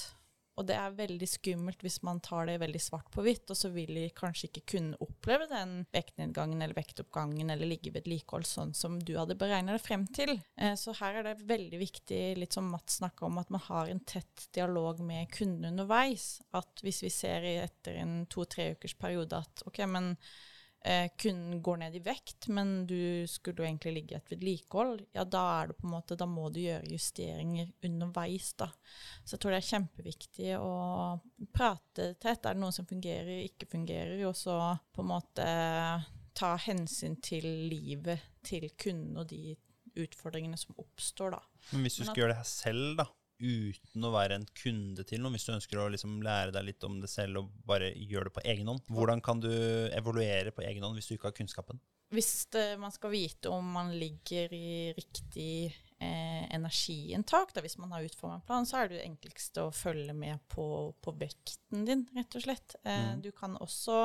Og 0.60 0.66
det 0.68 0.76
er 0.76 0.92
veldig 0.92 1.28
skummelt 1.30 1.80
hvis 1.84 2.02
man 2.04 2.20
tar 2.24 2.50
det 2.50 2.58
veldig 2.60 2.82
svart 2.84 3.08
på 3.14 3.24
hvitt, 3.24 3.48
og 3.48 3.56
så 3.56 3.70
vil 3.72 3.94
de 3.96 4.06
kanskje 4.16 4.50
ikke 4.50 4.64
kunne 4.74 4.98
oppleve 5.00 5.48
den 5.48 5.86
vektnedgangen 5.94 6.60
eller 6.60 6.76
vektoppgangen 6.76 7.48
eller 7.54 7.70
ligge 7.70 7.94
ved 7.94 8.04
vedlikehold 8.04 8.46
sånn 8.48 8.74
som 8.76 8.98
du 9.00 9.14
hadde 9.16 9.38
beregnet 9.40 9.78
det 9.78 9.84
frem 9.86 10.06
til. 10.12 10.36
Eh, 10.56 10.74
Så 10.76 10.94
her 11.00 11.20
er 11.20 11.30
det 11.30 11.48
veldig 11.48 11.80
viktig, 11.80 12.20
litt 12.38 12.56
som 12.56 12.68
Mats 12.70 13.00
snakka 13.00 13.26
om, 13.26 13.38
at 13.40 13.50
man 13.50 13.64
har 13.70 13.88
en 13.88 14.04
tett 14.04 14.48
dialog 14.56 15.00
med 15.00 15.30
kunden 15.32 15.70
underveis. 15.72 16.40
At 16.56 16.84
hvis 16.84 17.02
vi 17.06 17.10
ser 17.14 17.46
etter 17.50 18.00
en 18.02 18.26
to-tre 18.26 18.72
ukers 18.74 18.96
periode 19.00 19.40
at 19.40 19.62
ok, 19.66 19.84
men 19.88 20.14
eh, 20.84 21.08
kunden 21.20 21.62
går 21.62 21.76
ned 21.82 21.94
i 21.96 22.02
vekt, 22.04 22.48
men 22.48 22.86
du 22.86 23.26
skulle 23.28 23.62
jo 23.62 23.68
egentlig 23.68 23.92
ligge 23.94 24.14
i 24.14 24.18
et 24.20 24.30
vedlikehold, 24.32 25.02
ja, 25.12 25.24
da 25.24 25.42
er 25.60 25.70
det 25.70 25.76
på 25.78 25.86
en 25.88 25.94
måte, 25.94 26.16
da 26.16 26.26
må 26.26 26.48
du 26.52 26.60
gjøre 26.62 26.88
justeringer 26.90 27.72
underveis, 27.84 28.52
da. 28.60 28.70
Så 29.24 29.36
jeg 29.36 29.40
tror 29.44 29.50
det 29.56 29.60
er 29.62 29.70
kjempeviktig 29.70 30.54
å 30.58 30.72
prate 31.52 32.14
tett. 32.20 32.44
Er 32.46 32.54
det 32.56 32.62
noe 32.62 32.72
som 32.72 32.86
fungerer, 32.88 33.42
ikke 33.48 33.68
fungerer, 33.70 34.24
og 34.28 34.36
så 34.38 34.56
på 34.94 35.04
en 35.04 35.10
måte 35.12 35.48
ta 36.40 36.54
hensyn 36.56 37.18
til 37.20 37.44
livet 37.68 38.20
til 38.46 38.68
kunden 38.80 39.18
og 39.20 39.26
de 39.28 39.56
utfordringene 40.00 40.56
som 40.56 40.76
oppstår, 40.78 41.34
da. 41.34 41.40
Men 41.72 41.82
hvis 41.84 41.96
du 41.98 42.02
Men 42.04 42.08
at- 42.08 42.14
skal 42.14 42.22
gjøre 42.22 42.32
det 42.32 42.40
her 42.40 42.44
selv, 42.48 42.96
da, 42.96 43.06
uten 43.40 44.06
å 44.06 44.12
være 44.14 44.38
en 44.38 44.46
kunde 44.56 45.04
til 45.08 45.22
noen, 45.22 45.36
hvis 45.36 45.46
du 45.48 45.54
ønsker 45.54 45.80
å 45.80 45.88
liksom 45.92 46.20
lære 46.24 46.54
deg 46.54 46.68
litt 46.68 46.86
om 46.86 47.00
det 47.02 47.10
selv 47.10 47.42
og 47.42 47.54
bare 47.68 47.92
gjøre 47.96 48.28
det 48.28 48.36
på 48.36 48.44
egen 48.52 48.70
hånd, 48.70 48.84
hvordan 48.92 49.22
kan 49.24 49.42
du 49.42 49.50
evaluere 49.96 50.52
på 50.54 50.64
egen 50.66 50.86
hånd 50.86 50.98
hvis 50.98 51.10
du 51.10 51.16
ikke 51.16 51.30
har 51.30 51.38
kunnskapen? 51.38 51.80
Hvis 52.10 52.48
det, 52.50 52.74
man 52.82 52.90
skal 52.90 53.12
vite 53.12 53.52
om 53.54 53.66
man 53.70 53.92
ligger 53.94 54.50
i 54.54 54.90
riktig 54.96 55.70
eh, 56.02 56.46
energiinntak, 56.50 57.52
da, 57.54 57.62
hvis 57.62 57.78
man 57.78 57.92
har 57.94 58.02
utformet 58.02 58.40
en 58.40 58.46
plan, 58.48 58.66
så 58.66 58.80
er 58.80 58.90
det 58.90 59.04
enkleste 59.04 59.68
å 59.68 59.74
følge 59.74 60.16
med 60.16 60.42
på, 60.50 60.64
på 60.98 61.14
vekten 61.20 61.86
din, 61.86 62.02
rett 62.16 62.34
og 62.34 62.42
slett. 62.48 62.74
Eh, 62.82 63.12
mm. 63.12 63.22
Du 63.22 63.30
kan 63.36 63.54
også 63.62 64.00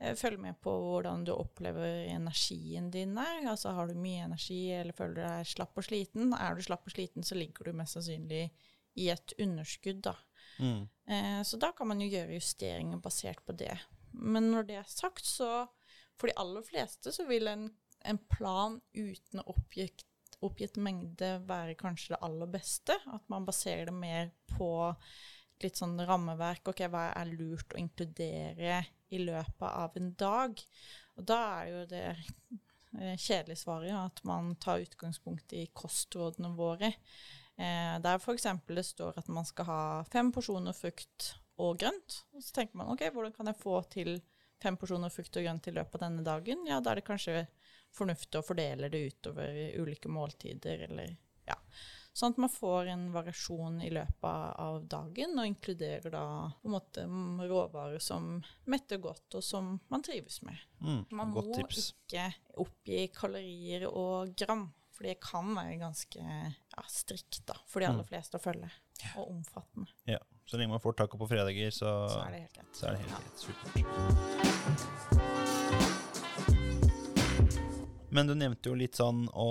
eh, 0.00 0.16
følge 0.18 0.40
med 0.42 0.58
på 0.64 0.72
hvordan 0.72 1.24
du 1.28 1.34
opplever 1.34 2.06
energien 2.10 2.90
din 2.90 3.14
der. 3.18 3.44
Altså 3.52 3.74
har 3.76 3.88
du 3.88 3.98
mye 4.00 4.26
energi, 4.26 4.62
eller 4.74 4.96
føler 4.96 5.16
du 5.16 5.22
deg 5.22 5.52
slapp 5.52 5.78
og 5.78 5.86
sliten? 5.86 6.34
Er 6.36 6.56
du 6.56 6.64
slapp 6.66 6.88
og 6.88 6.94
sliten, 6.94 7.26
så 7.26 7.38
ligger 7.38 7.68
du 7.68 7.78
mest 7.78 7.98
sannsynlig 7.98 8.48
i 8.98 9.08
et 9.12 9.34
underskudd, 9.38 10.02
da. 10.08 10.16
Mm. 10.60 10.88
Eh, 11.06 11.40
så 11.46 11.56
da 11.60 11.72
kan 11.76 11.88
man 11.88 12.02
jo 12.02 12.10
gjøre 12.10 12.36
justeringer 12.36 13.00
basert 13.02 13.44
på 13.46 13.56
det. 13.56 13.76
Men 14.12 14.50
når 14.52 14.68
det 14.68 14.80
er 14.80 14.90
sagt, 14.90 15.24
så 15.24 15.66
for 16.20 16.28
de 16.28 16.36
aller 16.40 16.64
fleste 16.66 17.12
så 17.14 17.24
vil 17.28 17.48
en, 17.48 17.68
en 18.04 18.20
plan 18.30 18.80
uten 18.92 19.44
oppgitt, 19.46 20.04
oppgitt 20.44 20.76
mengde 20.80 21.36
være 21.48 21.78
kanskje 21.80 22.14
det 22.14 22.22
aller 22.26 22.50
beste. 22.50 22.96
At 23.12 23.24
man 23.32 23.46
baserer 23.48 23.88
det 23.88 23.96
mer 23.96 24.32
på 24.56 24.70
litt 25.64 25.80
sånn 25.80 25.98
rammeverk. 26.06 26.72
Ok, 26.72 26.84
hva 26.90 27.10
er 27.16 27.32
lurt 27.32 27.74
å 27.74 27.80
inkludere 27.80 28.80
i 29.10 29.20
løpet 29.22 29.66
av 29.68 29.98
en 29.98 30.12
dag? 30.18 30.62
Og 31.18 31.26
da 31.28 31.40
er 31.60 31.70
jo 31.70 31.82
det 31.90 32.06
eh, 32.10 33.16
kjedelige 33.16 33.60
svaret 33.62 33.96
at 33.96 34.24
man 34.28 34.54
tar 34.62 34.84
utgangspunkt 34.84 35.54
i 35.56 35.66
kostrådene 35.76 36.54
våre. 36.56 36.94
Eh, 37.60 37.96
der 38.00 38.20
f.eks. 38.20 38.48
det 38.68 38.86
står 38.88 39.20
at 39.20 39.28
man 39.28 39.48
skal 39.48 39.68
ha 39.68 39.82
fem 40.12 40.32
porsjoner 40.32 40.76
frukt 40.76 41.34
og 41.60 41.80
grønt. 41.82 42.22
Og 42.34 42.44
så 42.44 42.56
tenker 42.56 42.80
man 42.80 42.92
ok, 42.94 43.08
hvordan 43.12 43.34
kan 43.36 43.50
jeg 43.50 43.60
få 43.60 43.80
til 43.92 44.14
fem 44.60 44.76
porsjoner 44.80 45.12
frukt 45.12 45.36
og 45.36 45.44
grønt 45.44 45.68
i 45.68 45.74
løpet 45.76 45.98
av 45.98 46.06
denne 46.06 46.24
dagen? 46.26 46.64
Ja, 46.68 46.80
da 46.80 46.92
er 46.94 47.00
det 47.00 47.08
kanskje 47.08 47.44
fornuftig 47.96 48.38
å 48.38 48.46
fordele 48.46 48.88
det 48.92 49.02
utover 49.10 49.56
ulike 49.80 50.10
måltider, 50.12 50.86
eller. 50.88 51.16
Sånn 52.20 52.34
at 52.34 52.40
man 52.42 52.50
får 52.52 52.88
en 52.92 53.04
variasjon 53.14 53.78
i 53.86 53.88
løpet 53.96 54.58
av 54.60 54.82
dagen, 54.92 55.38
og 55.40 55.46
inkluderer 55.48 56.10
da 56.12 56.24
på 56.60 56.68
en 56.68 56.74
måte 56.74 57.04
råvarer 57.48 58.02
som 58.04 58.42
metter 58.68 59.00
godt, 59.00 59.38
og 59.38 59.44
som 59.46 59.70
man 59.88 60.02
trives 60.04 60.42
med. 60.44 60.58
Mm, 60.84 61.06
Man 61.16 61.32
må 61.32 61.46
tips. 61.56 61.94
ikke 62.10 62.26
oppgi 62.60 63.06
kalorier 63.16 63.86
og 63.88 64.34
gram, 64.36 64.66
for 64.92 65.08
det 65.08 65.16
kan 65.24 65.54
være 65.56 65.78
ganske 65.80 66.20
ja, 66.20 66.84
strikt 66.92 67.40
da, 67.48 67.56
for 67.66 67.80
de 67.80 67.86
aller 67.88 68.04
Mm. 68.04 68.08
fleste 68.12 68.36
å 68.36 68.44
følge, 68.44 68.70
og 69.16 69.30
omfattende. 69.30 69.88
Ja, 70.06 70.18
Så 70.46 70.58
lenge 70.58 70.70
man 70.74 70.80
får 70.80 70.96
taco 70.98 71.16
på 71.16 71.28
fredager, 71.30 71.70
så, 71.70 72.08
Så 72.10 72.20
er 72.26 72.30
det 72.32 72.40
helt 72.42 72.52
greit. 72.52 72.74
så 72.76 72.86
er 72.86 72.90
det 72.90 73.00
helt 73.00 73.12
greit. 73.16 73.38
Supert. 73.38 74.99
Men 78.10 78.26
du 78.26 78.34
nevnte 78.34 78.72
jo 78.72 78.78
litt 78.78 78.98
sånn 78.98 79.26
å 79.30 79.50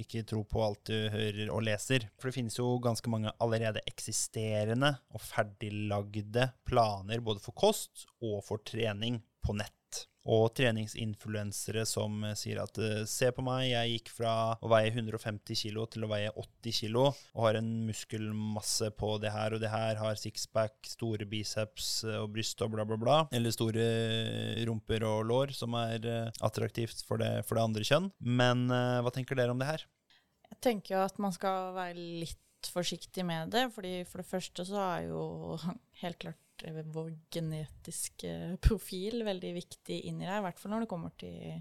ikke 0.00 0.24
tro 0.26 0.42
på 0.48 0.62
alt 0.64 0.90
du 0.90 0.96
hører 1.12 1.52
og 1.54 1.62
leser. 1.68 2.08
For 2.18 2.28
det 2.28 2.38
finnes 2.38 2.58
jo 2.58 2.66
ganske 2.82 3.10
mange 3.12 3.30
allerede 3.42 3.84
eksisterende 3.86 4.96
og 5.14 5.22
ferdiglagde 5.22 6.48
planer 6.66 7.22
både 7.22 7.44
for 7.44 7.54
kost 7.54 8.08
og 8.24 8.40
for 8.46 8.64
trening 8.66 9.22
på 9.44 9.54
nett. 9.58 10.06
Og 10.24 10.46
treningsinfluensere 10.56 11.82
som 11.88 12.22
eh, 12.24 12.36
sier 12.38 12.62
at 12.62 12.78
eh, 12.80 13.02
se 13.08 13.28
på 13.34 13.44
meg, 13.44 13.66
jeg 13.68 13.90
gikk 13.92 14.12
fra 14.16 14.34
å 14.56 14.70
veie 14.72 14.88
150 14.88 15.58
kilo 15.60 15.84
til 15.92 16.06
å 16.06 16.10
veie 16.10 16.30
80 16.32 16.76
kilo, 16.78 17.10
og 17.34 17.42
har 17.44 17.58
en 17.60 17.68
muskelmasse 17.90 18.88
på 18.96 19.14
det 19.20 19.34
her 19.34 19.56
og 19.56 19.60
det 19.60 19.72
her, 19.72 20.00
har 20.00 20.20
sixpack, 20.20 20.78
store 20.88 21.28
biceps 21.28 21.90
eh, 22.08 22.16
og 22.22 22.32
bryst 22.36 22.64
og 22.64 22.72
bla, 22.72 22.86
bla, 22.88 22.98
bla. 23.00 23.18
Eller 23.36 23.52
store 23.52 23.84
rumper 24.64 25.04
og 25.08 25.26
lår, 25.28 25.52
som 25.56 25.76
er 25.76 26.08
attraktivt 26.44 27.04
for 27.04 27.20
det, 27.20 27.44
for 27.44 27.58
det 27.58 27.66
andre 27.66 27.84
kjønn. 27.84 28.08
Men 28.24 28.66
hva 28.70 29.12
tenker 29.12 29.36
dere 29.38 29.52
om 29.52 29.60
det 29.60 29.68
her? 29.68 29.84
Jeg 30.48 30.60
tenker 30.64 30.96
jo 30.96 31.04
at 31.04 31.20
man 31.20 31.34
skal 31.34 31.74
være 31.76 31.98
litt 31.98 32.70
forsiktig 32.72 33.24
med 33.28 33.52
det, 33.52 33.66
fordi 33.74 33.98
for 34.08 34.22
det 34.22 34.28
første 34.28 34.64
så 34.68 34.80
er 34.80 35.10
jo 35.10 35.58
helt 36.02 36.20
klart 36.22 36.40
eh, 36.62 36.80
vår 36.94 37.10
genetiske 37.34 38.34
profil 38.64 39.24
veldig 39.26 39.52
viktig 39.58 40.00
inni 40.10 40.26
deg, 40.28 40.38
i 40.38 40.44
hvert 40.46 40.60
fall 40.60 40.74
når 40.74 40.84
det 40.84 40.90
kommer 40.92 41.14
til, 41.20 41.60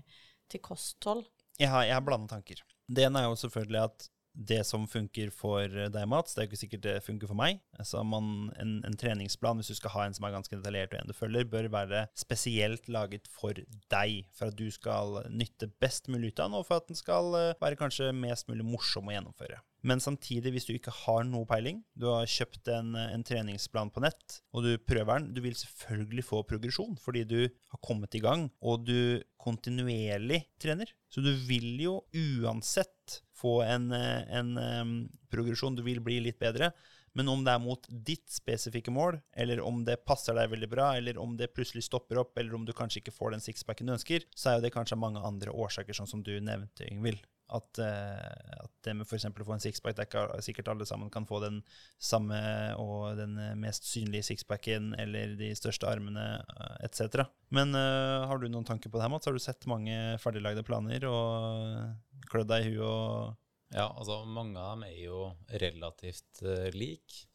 til 0.52 0.64
kosthold. 0.64 1.26
Jeg 1.60 1.70
har, 1.74 1.86
jeg 1.88 1.98
har 1.98 2.06
blanda 2.06 2.36
tanker. 2.36 2.62
Det 2.86 3.06
ene 3.08 3.24
er 3.24 3.30
jo 3.30 3.40
selvfølgelig 3.40 3.82
at 3.88 4.10
det 4.34 4.64
som 4.66 4.88
funker 4.90 5.30
for 5.34 5.70
deg, 5.70 6.06
Mats, 6.10 6.34
det 6.34 6.42
er 6.42 6.48
jo 6.48 6.52
ikke 6.52 6.62
sikkert 6.64 6.86
det 6.86 6.96
funker 7.06 7.30
for 7.30 7.38
meg. 7.38 7.60
Altså 7.80 8.02
man, 8.08 8.50
en, 8.62 8.76
en 8.88 8.98
treningsplan, 9.00 9.60
hvis 9.62 9.72
du 9.72 9.78
skal 9.78 9.94
ha 9.96 10.06
en 10.08 10.18
som 10.18 10.28
er 10.28 10.36
ganske 10.36 10.58
detaljert 10.58 10.96
og 10.96 11.02
en 11.02 11.12
du 11.12 11.18
følger, 11.18 11.50
bør 11.50 11.70
være 11.74 12.06
spesielt 12.18 12.90
laget 12.92 13.30
for 13.32 13.58
deg, 13.94 14.24
for 14.34 14.50
at 14.50 14.58
du 14.58 14.68
skal 14.74 15.22
nytte 15.30 15.70
best 15.84 16.10
mulig 16.12 16.34
ut 16.34 16.42
av 16.42 16.50
den, 16.50 16.58
og 16.60 16.66
for 16.70 16.82
at 16.82 16.90
den 16.90 17.00
skal 17.00 17.38
eh, 17.40 17.54
være 17.62 17.80
kanskje 17.80 18.14
mest 18.18 18.50
mulig 18.50 18.66
morsom 18.68 19.10
å 19.10 19.16
gjennomføre. 19.16 19.62
Men 19.84 20.00
samtidig, 20.00 20.54
hvis 20.56 20.66
du 20.70 20.74
ikke 20.78 20.94
har 20.96 21.26
noe 21.28 21.48
peiling, 21.48 21.82
du 22.00 22.08
har 22.08 22.30
kjøpt 22.30 22.70
en, 22.72 22.94
en 22.96 23.26
treningsplan 23.28 23.92
på 23.92 24.04
nett, 24.06 24.40
og 24.56 24.64
du 24.64 24.72
prøver 24.80 25.20
den, 25.20 25.34
du 25.36 25.42
vil 25.44 25.58
selvfølgelig 25.60 26.24
få 26.24 26.40
progresjon, 26.48 26.96
fordi 27.04 27.26
du 27.28 27.40
har 27.44 27.82
kommet 27.84 28.16
i 28.16 28.24
gang, 28.24 28.48
og 28.64 28.88
du 28.88 29.20
kontinuerlig 29.44 30.40
trener. 30.62 30.90
Så 31.12 31.22
du 31.24 31.34
vil 31.48 31.76
jo 31.84 32.00
uansett 32.16 33.20
få 33.36 33.60
en, 33.66 33.92
eh, 33.92 34.24
en 34.40 34.58
um, 34.58 34.94
progresjon, 35.32 35.76
du 35.76 35.84
vil 35.84 36.00
bli 36.04 36.22
litt 36.24 36.40
bedre. 36.40 36.72
Men 37.14 37.30
om 37.30 37.44
det 37.46 37.54
er 37.54 37.62
mot 37.62 37.86
ditt 37.90 38.26
spesifikke 38.34 38.92
mål, 38.94 39.20
eller 39.38 39.60
om 39.62 39.84
det 39.86 40.00
passer 40.08 40.34
deg 40.38 40.50
veldig 40.50 40.70
bra, 40.72 40.88
eller 40.98 41.20
om 41.22 41.36
det 41.38 41.52
plutselig 41.54 41.86
stopper 41.86 42.24
opp, 42.24 42.38
eller 42.42 42.56
om 42.58 42.64
du 42.66 42.74
kanskje 42.74 43.04
ikke 43.04 43.14
får 43.14 43.36
den 43.36 43.44
sixpacken 43.44 43.90
du 43.90 43.94
ønsker, 43.94 44.26
så 44.34 44.50
er 44.50 44.58
jo 44.58 44.66
det 44.66 44.74
kanskje 44.74 44.98
mange 44.98 45.22
andre 45.22 45.54
årsaker, 45.54 45.94
sånn 45.94 46.10
som 46.10 46.24
du 46.26 46.34
nevnte, 46.42 46.88
Yngvild. 46.90 47.22
At, 47.54 47.80
eh, 47.82 48.56
at 48.64 48.72
det 48.86 48.96
med 48.98 49.06
f.eks. 49.06 49.28
å 49.30 49.46
få 49.46 49.56
en 49.56 49.62
sixpack, 49.62 49.96
det 49.96 50.06
er 50.06 50.10
ikke 50.10 50.46
sikkert 50.46 50.72
alle 50.74 50.88
sammen 50.90 51.12
kan 51.14 51.28
få 51.30 51.40
den 51.44 51.60
samme 52.02 52.40
og 52.82 53.20
den 53.20 53.36
eh, 53.38 53.54
mest 53.60 53.86
synlige 53.90 54.26
sixpacken 54.32 54.94
eller 55.00 55.36
de 55.40 55.52
største 55.58 55.90
armene 55.90 56.26
eh, 56.42 56.76
etc. 56.88 57.28
Men 57.54 57.76
uh, 57.78 58.26
har 58.26 58.42
du 58.42 58.48
noen 58.50 58.66
tanker 58.66 58.90
på 58.90 58.98
det 58.98 59.06
her, 59.06 59.14
Mats? 59.14 59.30
Har 59.30 59.38
du 59.38 59.44
sett 59.44 59.68
mange 59.70 60.18
ferdiglagde 60.24 60.66
planer 60.66 61.06
og 61.06 62.26
klødd 62.32 62.50
deg 62.50 62.66
i 62.66 62.74
huet 62.74 62.88
og 62.88 63.76
Ja, 63.76 63.88
altså 63.90 64.24
mange 64.30 64.58
av 64.58 64.74
dem 64.74 64.88
er 64.90 64.98
jo 65.04 65.22
relativt 65.62 66.42
uh, 66.46 66.70
like. 66.74 67.28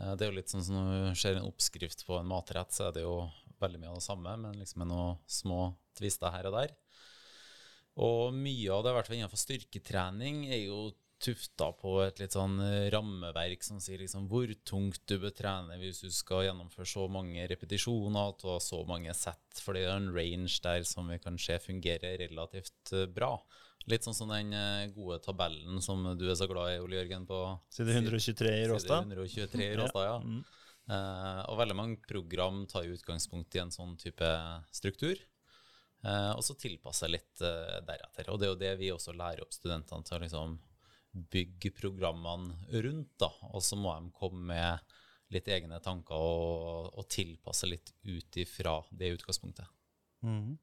Uh, 0.00 0.14
det 0.16 0.24
er 0.24 0.32
jo 0.32 0.38
litt 0.40 0.52
sånn 0.52 0.64
som 0.64 0.80
når 0.80 1.12
du 1.12 1.20
ser 1.20 1.36
en 1.36 1.50
oppskrift 1.50 2.06
på 2.08 2.16
en 2.16 2.32
matrett, 2.32 2.72
så 2.72 2.88
er 2.88 2.96
det 2.96 3.04
jo 3.04 3.18
veldig 3.62 3.82
mye 3.82 3.92
av 3.92 4.00
det 4.00 4.06
samme, 4.08 4.36
men 4.40 4.56
liksom 4.58 4.82
med 4.82 4.90
noen 4.90 5.20
små 5.30 5.60
tvister 5.98 6.32
her 6.34 6.48
og 6.48 6.56
der. 6.56 6.72
Og 8.00 8.32
mye 8.32 8.72
av 8.72 8.84
det, 8.84 8.92
i 8.92 8.96
hvert 8.96 9.08
fall 9.10 9.18
innenfor 9.18 9.40
styrketrening, 9.40 10.46
er 10.48 10.62
jo 10.64 10.92
tufta 11.22 11.68
på 11.78 11.96
et 12.02 12.18
litt 12.18 12.34
sånn 12.34 12.56
eh, 12.64 12.88
rammeverk 12.92 13.62
som 13.62 13.78
sier 13.82 14.00
liksom 14.02 14.26
hvor 14.30 14.50
tungt 14.66 15.04
du 15.06 15.18
bør 15.22 15.34
trene 15.36 15.76
hvis 15.78 16.02
du 16.02 16.10
skal 16.10 16.48
gjennomføre 16.48 16.88
så 16.88 17.06
mange 17.12 17.44
repetisjoner 17.50 18.42
og 18.42 18.62
så 18.64 18.82
mange 18.88 19.14
sett, 19.14 19.60
for 19.62 19.78
det 19.78 19.84
er 19.86 19.94
en 19.94 20.10
range 20.14 20.58
der 20.64 20.82
som 20.88 21.10
vi 21.12 21.20
kan 21.22 21.38
se 21.38 21.58
fungerer 21.62 22.18
relativt 22.24 22.94
eh, 22.96 23.06
bra. 23.06 23.36
Litt 23.90 24.06
sånn 24.06 24.16
som 24.16 24.30
den 24.30 24.54
eh, 24.54 24.88
gode 24.94 25.20
tabellen 25.22 25.82
som 25.82 26.04
du 26.18 26.26
er 26.28 26.38
så 26.38 26.48
glad 26.50 26.74
i, 26.74 26.82
Ole 26.82 27.00
Jørgen, 27.00 27.26
på 27.28 27.38
Side 27.74 27.96
123 28.00 28.56
i 28.58 28.66
Råstad? 28.70 29.06
Side 29.06 29.22
123 29.22 29.68
i 29.68 29.78
Råstad, 29.78 30.08
ja. 30.08 30.18
Mm. 30.22 30.42
Uh, 30.82 31.42
og 31.46 31.60
veldig 31.60 31.76
mange 31.78 32.00
program 32.10 32.64
tar 32.66 32.88
utgangspunkt 32.90 33.54
i 33.54 33.60
en 33.62 33.70
sånn 33.70 33.94
type 34.00 34.26
struktur. 34.74 35.20
Eh, 36.02 36.32
og 36.34 36.42
så 36.44 36.56
tilpasse 36.58 37.08
litt 37.10 37.42
eh, 37.44 37.78
deretter. 37.86 38.30
Og 38.32 38.40
det 38.40 38.48
er 38.48 38.52
jo 38.52 38.60
det 38.62 38.72
vi 38.80 38.90
også 38.94 39.14
lærer 39.14 39.44
opp 39.44 39.54
studentene 39.54 40.06
til 40.06 40.18
å 40.18 40.22
liksom 40.24 40.56
bygge 41.32 41.72
programmene 41.76 42.82
rundt. 42.84 43.14
da, 43.20 43.30
Og 43.52 43.62
så 43.62 43.78
må 43.78 43.94
de 43.94 44.12
komme 44.16 44.42
med 44.50 44.98
litt 45.32 45.48
egne 45.48 45.78
tanker 45.80 46.18
og, 46.18 46.90
og 46.98 47.08
tilpasse 47.08 47.68
litt 47.68 47.94
ut 48.04 48.36
ifra 48.42 48.80
det 48.90 49.14
utgangspunktet. 49.18 49.68
Mhm. 50.26 50.58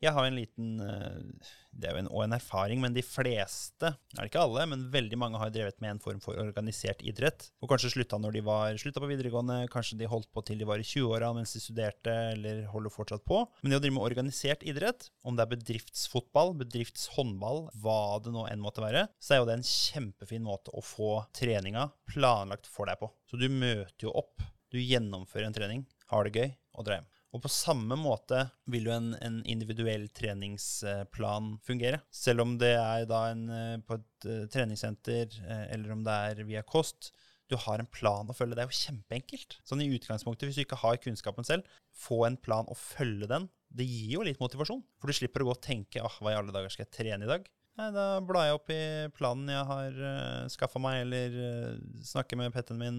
Jeg 0.00 0.14
har 0.16 0.24
en 0.24 0.36
liten 0.36 0.80
eh, 0.80 1.48
Det 1.76 1.88
er 1.88 1.92
jo 1.92 2.00
en, 2.00 2.08
og 2.08 2.22
en 2.24 2.34
erfaring, 2.34 2.80
men 2.80 2.94
de 2.96 3.02
fleste, 3.04 3.90
er 4.16 4.18
det 4.18 4.30
ikke 4.30 4.42
alle, 4.42 4.64
men 4.72 4.86
veldig 4.92 5.18
mange 5.20 5.40
har 5.40 5.52
drevet 5.52 5.76
med 5.84 5.94
en 5.94 6.00
form 6.02 6.22
for 6.24 6.40
organisert 6.40 7.04
idrett. 7.06 7.50
Og 7.60 7.68
kanskje 7.70 7.92
slutta 7.94 8.18
når 8.20 8.38
de 8.38 8.42
var 8.46 8.78
slutta 8.80 9.02
på 9.02 9.10
videregående, 9.10 9.58
kanskje 9.72 9.98
de 10.00 10.08
holdt 10.10 10.30
på 10.32 10.44
til 10.48 10.60
de 10.60 10.68
var 10.68 10.80
i 10.80 10.86
20-åra 10.88 11.30
mens 11.36 11.52
de 11.56 11.62
studerte, 11.62 12.14
eller 12.32 12.64
holder 12.72 12.94
fortsatt 12.94 13.26
på. 13.28 13.42
Men 13.60 13.74
det 13.74 13.80
å 13.80 13.84
drive 13.84 13.96
med 13.98 14.08
organisert 14.08 14.64
idrett, 14.66 15.10
om 15.20 15.36
det 15.36 15.44
er 15.44 15.52
bedriftsfotball, 15.52 16.56
bedriftshåndball, 16.64 17.66
hva 17.84 18.00
det 18.24 18.34
nå 18.34 18.46
enn 18.48 18.64
måtte 18.64 18.84
være, 18.84 19.06
så 19.20 19.36
er 19.36 19.42
jo 19.42 19.50
det 19.50 19.60
en 19.60 19.68
kjempefin 19.70 20.44
måte 20.48 20.72
å 20.72 20.84
få 20.84 21.12
treninga 21.36 21.90
planlagt 22.10 22.72
for 22.72 22.88
deg 22.88 23.00
på. 23.04 23.12
Så 23.28 23.40
du 23.40 23.50
møter 23.52 24.08
jo 24.08 24.16
opp, 24.24 24.40
du 24.72 24.80
gjennomfører 24.80 25.50
en 25.50 25.56
trening, 25.60 25.88
har 26.10 26.24
det 26.26 26.36
gøy 26.40 26.52
og 26.74 26.86
drar 26.86 27.02
hjem. 27.02 27.10
Og 27.30 27.42
på 27.44 27.50
samme 27.52 27.94
måte 27.98 28.42
vil 28.70 28.88
jo 28.88 28.94
en, 28.94 29.12
en 29.22 29.38
individuell 29.46 30.08
treningsplan 30.16 31.52
fungere. 31.62 32.00
Selv 32.10 32.42
om 32.42 32.56
det 32.58 32.72
er 32.74 33.06
en, 33.06 33.44
eh, 33.54 33.76
på 33.86 34.00
et 34.00 34.26
eh, 34.26 34.46
treningssenter, 34.50 35.36
eh, 35.44 35.66
eller 35.76 35.94
om 35.94 36.02
det 36.06 36.16
er 36.30 36.42
via 36.48 36.64
kost. 36.66 37.12
Du 37.50 37.56
har 37.58 37.82
en 37.82 37.90
plan 37.90 38.26
å 38.30 38.34
følge. 38.34 38.58
Det 38.58 38.64
er 38.64 38.70
jo 38.70 38.80
kjempeenkelt. 38.80 39.60
Sånn 39.66 39.82
i 39.82 39.88
utgangspunktet, 39.94 40.48
hvis 40.48 40.58
du 40.58 40.64
ikke 40.64 40.82
har 40.82 40.98
kunnskapen 41.02 41.46
selv, 41.46 41.70
få 41.94 42.24
en 42.26 42.38
plan 42.38 42.66
og 42.70 42.78
følge 42.78 43.30
den. 43.30 43.48
Det 43.70 43.86
gir 43.86 44.16
jo 44.16 44.26
litt 44.26 44.42
motivasjon. 44.42 44.82
For 44.98 45.10
du 45.10 45.18
slipper 45.18 45.44
å 45.44 45.50
gå 45.50 45.54
og 45.54 45.62
tenke 45.62 46.02
ah, 46.02 46.18
hva 46.22 46.34
i 46.34 46.38
alle 46.38 46.54
dager 46.54 46.70
skal 46.74 46.86
jeg 46.86 46.94
trene 46.98 47.26
i 47.26 47.30
dag? 47.30 47.46
Nei, 47.78 47.88
da 47.94 48.06
blar 48.26 48.48
jeg 48.48 48.58
opp 48.58 48.72
i 48.74 48.82
planen 49.14 49.50
jeg 49.50 49.66
har 49.68 50.00
uh, 50.02 50.48
skaffa 50.52 50.82
meg, 50.82 51.04
eller 51.06 51.36
uh, 51.38 52.00
snakker 52.04 52.38
med 52.38 52.54
petten 52.54 52.78
min, 52.80 52.98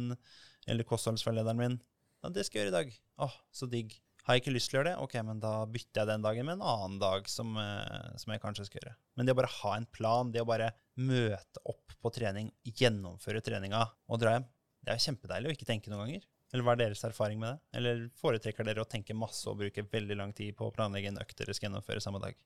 eller 0.72 0.88
kostholdsveilederen 0.88 1.60
min. 1.60 1.76
Ja, 2.24 2.32
det 2.34 2.48
skal 2.48 2.62
jeg 2.62 2.70
gjøre 2.70 2.74
i 2.74 2.78
dag. 2.80 2.96
Åh, 3.28 3.36
så 3.56 3.68
digg. 3.70 3.94
Har 4.28 4.38
jeg 4.38 4.44
ikke 4.44 4.54
lyst 4.54 4.70
til 4.70 4.78
å 4.78 4.80
gjøre 4.80 4.92
det? 4.92 5.02
Ok, 5.02 5.16
men 5.26 5.40
da 5.42 5.52
bytter 5.66 6.04
jeg 6.04 6.10
den 6.12 6.26
dagen 6.26 6.46
med 6.46 6.60
en 6.60 6.68
annen 6.74 7.00
dag 7.02 7.30
som, 7.30 7.56
eh, 7.58 8.12
som 8.22 8.34
jeg 8.34 8.42
kanskje 8.44 8.68
skal 8.68 8.82
gjøre. 8.82 8.94
Men 9.18 9.26
det 9.26 9.34
å 9.34 9.40
bare 9.40 9.56
ha 9.56 9.72
en 9.78 9.88
plan, 9.90 10.30
det 10.32 10.44
å 10.44 10.50
bare 10.50 10.70
møte 11.02 11.64
opp 11.66 11.96
på 12.02 12.12
trening, 12.14 12.52
gjennomføre 12.66 13.42
treninga 13.42 13.82
og 13.82 14.22
dra 14.22 14.36
hjem, 14.36 14.46
det 14.82 14.94
er 14.94 15.00
jo 15.00 15.08
kjempedeilig 15.08 15.50
å 15.50 15.56
ikke 15.58 15.70
tenke 15.70 15.90
noen 15.90 16.06
ganger. 16.06 16.30
Eller 16.52 16.68
hva 16.68 16.76
er 16.76 16.82
deres 16.84 17.04
erfaring 17.08 17.40
med 17.42 17.54
det? 17.54 17.80
Eller 17.80 18.08
foretrekker 18.20 18.68
dere 18.68 18.84
å 18.84 18.90
tenke 18.90 19.16
masse 19.18 19.48
og 19.50 19.58
bruke 19.62 19.88
veldig 19.88 20.18
lang 20.20 20.34
tid 20.38 20.56
på 20.58 20.68
å 20.68 20.74
planlegge 20.76 21.14
en 21.14 21.22
økt 21.22 21.38
dere 21.40 21.56
skal 21.56 21.70
gjennomføre 21.70 22.04
samme 22.04 22.22
dag? 22.22 22.38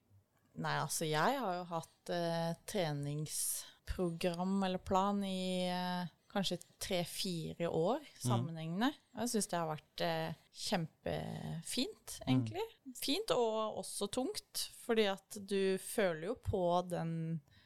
Nei, 0.61 0.75
altså 0.79 1.07
jeg 1.09 1.39
har 1.41 1.57
jo 1.57 1.65
hatt 1.73 2.11
eh, 2.15 2.51
treningsprogram 2.71 4.61
eller 4.67 4.83
plan 4.85 5.19
i 5.27 5.67
eh, 5.67 6.13
kanskje 6.35 6.59
tre-fire 6.83 7.69
år 7.71 8.03
sammenhengende. 8.19 8.91
Og 9.15 9.23
Jeg 9.23 9.33
syns 9.33 9.49
det 9.51 9.59
har 9.59 9.71
vært 9.71 10.05
eh, 10.05 10.37
kjempefint, 10.65 12.15
egentlig. 12.27 12.65
Fint 12.99 13.33
og 13.35 13.81
også 13.81 14.09
tungt, 14.13 14.69
fordi 14.85 15.07
at 15.11 15.39
du 15.39 15.75
føler 15.81 16.29
jo 16.29 16.39
på 16.43 16.63
den 16.91 17.13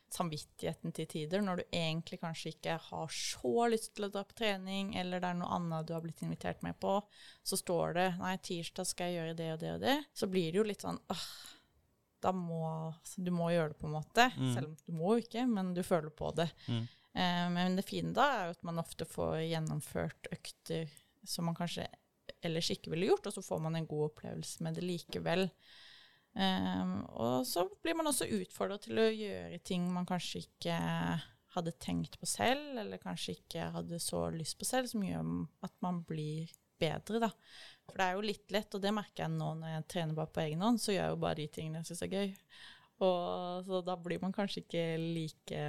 samvittigheten 0.10 0.94
til 0.96 1.06
tider, 1.10 1.42
når 1.46 1.60
du 1.60 1.64
egentlig 1.76 2.20
kanskje 2.22 2.54
ikke 2.56 2.80
har 2.82 3.12
så 3.14 3.68
lyst 3.70 3.94
til 3.96 4.08
å 4.08 4.12
dra 4.14 4.24
på 4.26 4.38
trening, 4.42 4.96
eller 4.98 5.22
det 5.22 5.30
er 5.30 5.38
noe 5.38 5.52
annet 5.60 5.86
du 5.86 5.94
har 5.94 6.02
blitt 6.02 6.24
invitert 6.26 6.64
med 6.66 6.80
på, 6.82 6.96
så 7.46 7.60
står 7.60 7.94
det 7.98 8.08
nei, 8.22 8.34
tirsdag 8.42 8.90
skal 8.90 9.12
jeg 9.12 9.20
gjøre 9.20 9.38
det 9.38 9.50
og 9.54 9.62
det 9.62 9.72
og 9.76 9.84
det, 9.86 9.98
så 10.18 10.30
blir 10.32 10.50
det 10.50 10.62
jo 10.62 10.66
litt 10.66 10.86
sånn 10.86 10.98
åh, 11.14 11.28
da 12.20 12.34
må 12.36 12.64
altså, 12.90 13.22
Du 13.24 13.32
må 13.32 13.52
gjøre 13.54 13.74
det, 13.74 13.80
på 13.80 13.88
en 13.88 13.96
måte. 13.96 14.26
Mm. 14.36 14.54
Selv 14.56 14.72
om 14.72 14.78
du 14.84 14.96
må 14.98 15.14
jo 15.16 15.24
ikke, 15.24 15.46
men 15.48 15.74
du 15.76 15.84
føler 15.88 16.12
på 16.12 16.34
det. 16.36 16.50
Mm. 16.68 16.88
Eh, 17.20 17.46
men 17.52 17.76
det 17.76 17.88
fine 17.88 18.14
da 18.16 18.28
er 18.36 18.46
jo 18.48 18.56
at 18.58 18.68
man 18.68 18.82
ofte 18.82 19.08
får 19.10 19.42
gjennomført 19.50 20.30
økter 20.36 20.92
som 21.28 21.50
man 21.50 21.58
kanskje 21.58 21.88
ellers 22.46 22.70
ikke 22.72 22.94
ville 22.94 23.10
gjort, 23.10 23.28
og 23.28 23.36
så 23.36 23.44
får 23.44 23.64
man 23.66 23.76
en 23.76 23.88
god 23.90 24.12
opplevelse 24.12 24.64
med 24.64 24.78
det 24.80 24.86
likevel. 24.86 25.50
Eh, 26.40 26.94
og 27.20 27.44
så 27.48 27.66
blir 27.84 27.98
man 28.00 28.08
også 28.12 28.30
utfordret 28.40 28.88
til 28.88 29.02
å 29.02 29.10
gjøre 29.10 29.60
ting 29.68 29.90
man 29.92 30.08
kanskje 30.08 30.46
ikke 30.46 30.78
hadde 31.56 31.76
tenkt 31.82 32.20
på 32.22 32.30
selv, 32.30 32.78
eller 32.78 33.02
kanskje 33.02 33.40
ikke 33.40 33.72
hadde 33.74 34.00
så 34.04 34.28
lyst 34.34 34.60
på 34.60 34.68
selv, 34.70 34.90
som 34.92 35.04
gjør 35.04 35.26
at 35.66 35.76
man 35.84 36.04
blir 36.08 36.52
bedre, 36.80 37.20
da. 37.26 37.32
For 37.90 38.00
det 38.00 38.06
er 38.06 38.16
jo 38.16 38.28
litt 38.28 38.54
lett, 38.54 38.76
og 38.78 38.84
det 38.84 38.94
merker 38.96 39.26
jeg 39.26 39.36
nå 39.36 39.54
når 39.60 39.74
jeg 39.74 39.88
trener 39.92 40.20
bare 40.20 40.32
på 40.36 40.44
egen 40.46 40.62
hånd, 40.64 40.80
så 40.80 40.94
gjør 40.94 41.04
jeg 41.04 41.16
jo 41.16 41.24
bare 41.26 41.40
de 41.42 41.48
tingene 41.58 41.82
jeg 41.82 41.90
syns 41.90 42.04
er 42.06 42.14
gøy. 42.14 42.36
Og, 43.00 43.64
så 43.64 43.80
da 43.88 43.96
blir 43.96 44.20
man 44.20 44.34
kanskje 44.36 44.66
ikke 44.66 44.84
like 45.00 45.62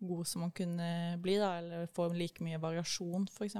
god 0.00 0.26
som 0.30 0.46
man 0.46 0.52
kunne 0.56 0.86
bli, 1.20 1.34
da, 1.36 1.50
eller 1.60 1.86
får 1.92 2.14
like 2.16 2.40
mye 2.46 2.60
variasjon, 2.62 3.26
f.eks. 3.28 3.58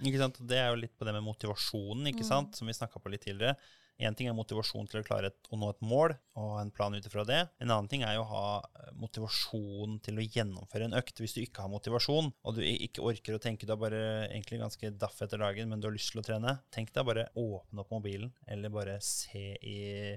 Ikke 0.00 0.20
sant? 0.22 0.38
Og 0.40 0.46
Det 0.46 0.58
er 0.62 0.70
jo 0.70 0.78
litt 0.84 0.94
på 0.96 1.04
det 1.08 1.16
med 1.16 1.26
motivasjonen, 1.26 2.06
ikke 2.12 2.22
Mm. 2.22 2.30
sant? 2.30 2.54
som 2.56 2.66
vi 2.70 2.76
snakka 2.78 3.02
på 3.02 3.10
litt 3.10 3.26
tidligere. 3.26 3.56
Én 4.00 4.14
ting 4.16 4.28
er 4.30 4.32
motivasjon 4.32 4.86
til 4.88 5.02
å 5.02 5.04
klare 5.04 5.26
et, 5.28 5.48
å 5.52 5.58
nå 5.60 5.68
et 5.74 5.80
mål 5.84 6.14
og 6.36 6.46
ha 6.54 6.60
en 6.62 6.70
plan 6.70 6.94
ut 6.94 7.04
ifra 7.04 7.20
det. 7.28 7.50
En 7.60 7.68
annen 7.68 7.88
ting 7.90 8.00
er 8.02 8.14
jo 8.14 8.22
å 8.22 8.30
ha 8.30 8.62
eh, 8.62 8.92
motivasjon 8.96 9.98
til 10.00 10.16
å 10.16 10.24
gjennomføre 10.24 10.86
en 10.88 10.94
økt. 10.96 11.20
Hvis 11.20 11.34
du 11.36 11.42
ikke 11.42 11.60
har 11.66 11.68
motivasjon, 11.68 12.30
og 12.44 12.54
du 12.56 12.62
ikke 12.62 13.02
orker 13.04 13.36
å 13.36 13.42
tenke, 13.42 13.66
du 13.68 13.74
er 13.74 13.82
bare 13.82 14.00
egentlig 14.30 14.62
ganske 14.62 14.94
daff 14.96 15.20
etter 15.20 15.36
dagen, 15.42 15.68
men 15.68 15.80
du 15.82 15.88
har 15.90 15.92
lyst 15.92 16.14
til 16.14 16.22
å 16.22 16.24
trene, 16.24 16.54
tenk 16.72 16.94
deg 16.96 17.04
bare 17.04 17.26
åpne 17.36 17.82
opp 17.84 17.90
mobilen, 17.92 18.32
eller 18.48 18.70
bare 18.72 18.96
se 19.04 19.58
i 19.60 20.16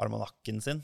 almanakken 0.00 0.62
sin. 0.64 0.80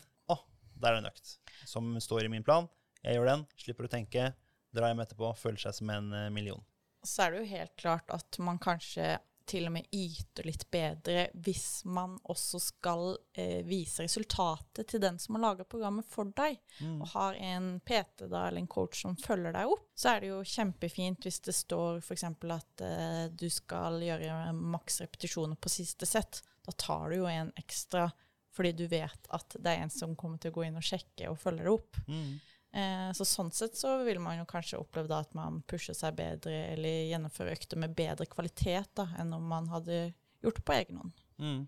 Der 0.81 0.95
er 0.95 1.03
en 1.03 1.11
økt 1.11 1.37
som 1.69 1.95
står 2.01 2.25
i 2.27 2.33
min 2.33 2.45
plan. 2.47 2.69
Jeg 3.03 3.19
gjør 3.19 3.31
den, 3.33 3.47
slipper 3.61 3.87
å 3.89 3.93
tenke, 3.93 4.33
drar 4.75 4.91
hjem 4.93 5.01
etterpå, 5.05 5.33
føler 5.39 5.59
seg 5.63 5.75
som 5.81 5.91
en 5.95 6.13
eh, 6.13 6.29
million. 6.35 6.63
Så 7.07 7.25
er 7.25 7.33
det 7.35 7.43
jo 7.45 7.51
helt 7.57 7.77
klart 7.79 8.11
at 8.11 8.39
man 8.43 8.59
kanskje 8.59 9.17
til 9.49 9.65
og 9.65 9.73
med 9.73 9.87
yter 9.97 10.45
litt 10.45 10.67
bedre 10.69 11.23
hvis 11.41 11.81
man 11.89 12.19
også 12.29 12.59
skal 12.61 13.15
eh, 13.33 13.63
vise 13.65 14.05
resultatet 14.05 14.91
til 14.91 15.01
den 15.01 15.17
som 15.23 15.39
har 15.39 15.45
laga 15.47 15.65
programmet 15.65 16.05
for 16.11 16.29
deg, 16.37 16.59
Mm. 16.83 17.01
og 17.03 17.09
har 17.15 17.35
en 17.43 17.71
PT 17.81 18.29
da, 18.31 18.45
eller 18.47 18.61
en 18.61 18.69
coach 18.71 19.01
som 19.03 19.17
følger 19.19 19.57
deg 19.57 19.67
opp, 19.73 19.87
så 19.99 20.13
er 20.13 20.21
det 20.21 20.29
jo 20.35 20.43
kjempefint 20.47 21.25
hvis 21.27 21.41
det 21.49 21.55
står 21.57 22.03
f.eks. 22.05 22.25
at 22.29 22.85
eh, 22.87 23.25
du 23.35 23.49
skal 23.51 23.97
gjøre 24.05 24.53
maks 24.55 25.01
repetisjoner 25.07 25.57
på 25.59 25.73
siste 25.73 26.07
sett. 26.07 26.43
Da 26.69 26.75
tar 26.79 27.09
du 27.11 27.17
jo 27.23 27.27
en 27.33 27.51
ekstra 27.59 28.11
fordi 28.55 28.73
du 28.77 28.87
vet 28.91 29.29
at 29.35 29.57
det 29.59 29.73
er 29.73 29.85
en 29.85 29.93
som 29.93 30.17
kommer 30.19 30.41
til 30.41 30.53
å 30.53 30.59
gå 30.59 30.67
inn 30.67 30.79
og 30.79 30.87
sjekke 30.87 31.31
og 31.31 31.41
følge 31.41 31.67
det 31.67 31.75
opp. 31.75 32.01
Mm. 32.09 32.39
Eh, 32.79 33.09
så 33.17 33.25
sånn 33.25 33.51
sett 33.55 33.79
så 33.79 33.95
vil 34.05 34.21
man 34.21 34.41
jo 34.41 34.49
kanskje 34.49 34.81
oppleve 34.81 35.09
da 35.09 35.23
at 35.25 35.33
man 35.37 35.63
pusher 35.69 35.97
seg 35.97 36.19
bedre, 36.19 36.55
eller 36.75 37.09
gjennomfører 37.09 37.57
økter 37.57 37.81
med 37.81 37.97
bedre 37.97 38.29
kvalitet 38.29 38.93
da, 38.99 39.09
enn 39.21 39.33
om 39.37 39.49
man 39.49 39.71
hadde 39.73 40.09
gjort 40.45 40.61
det 40.61 40.67
på 40.69 40.77
egen 40.77 41.03
hånd. 41.03 41.23
Mm. 41.41 41.61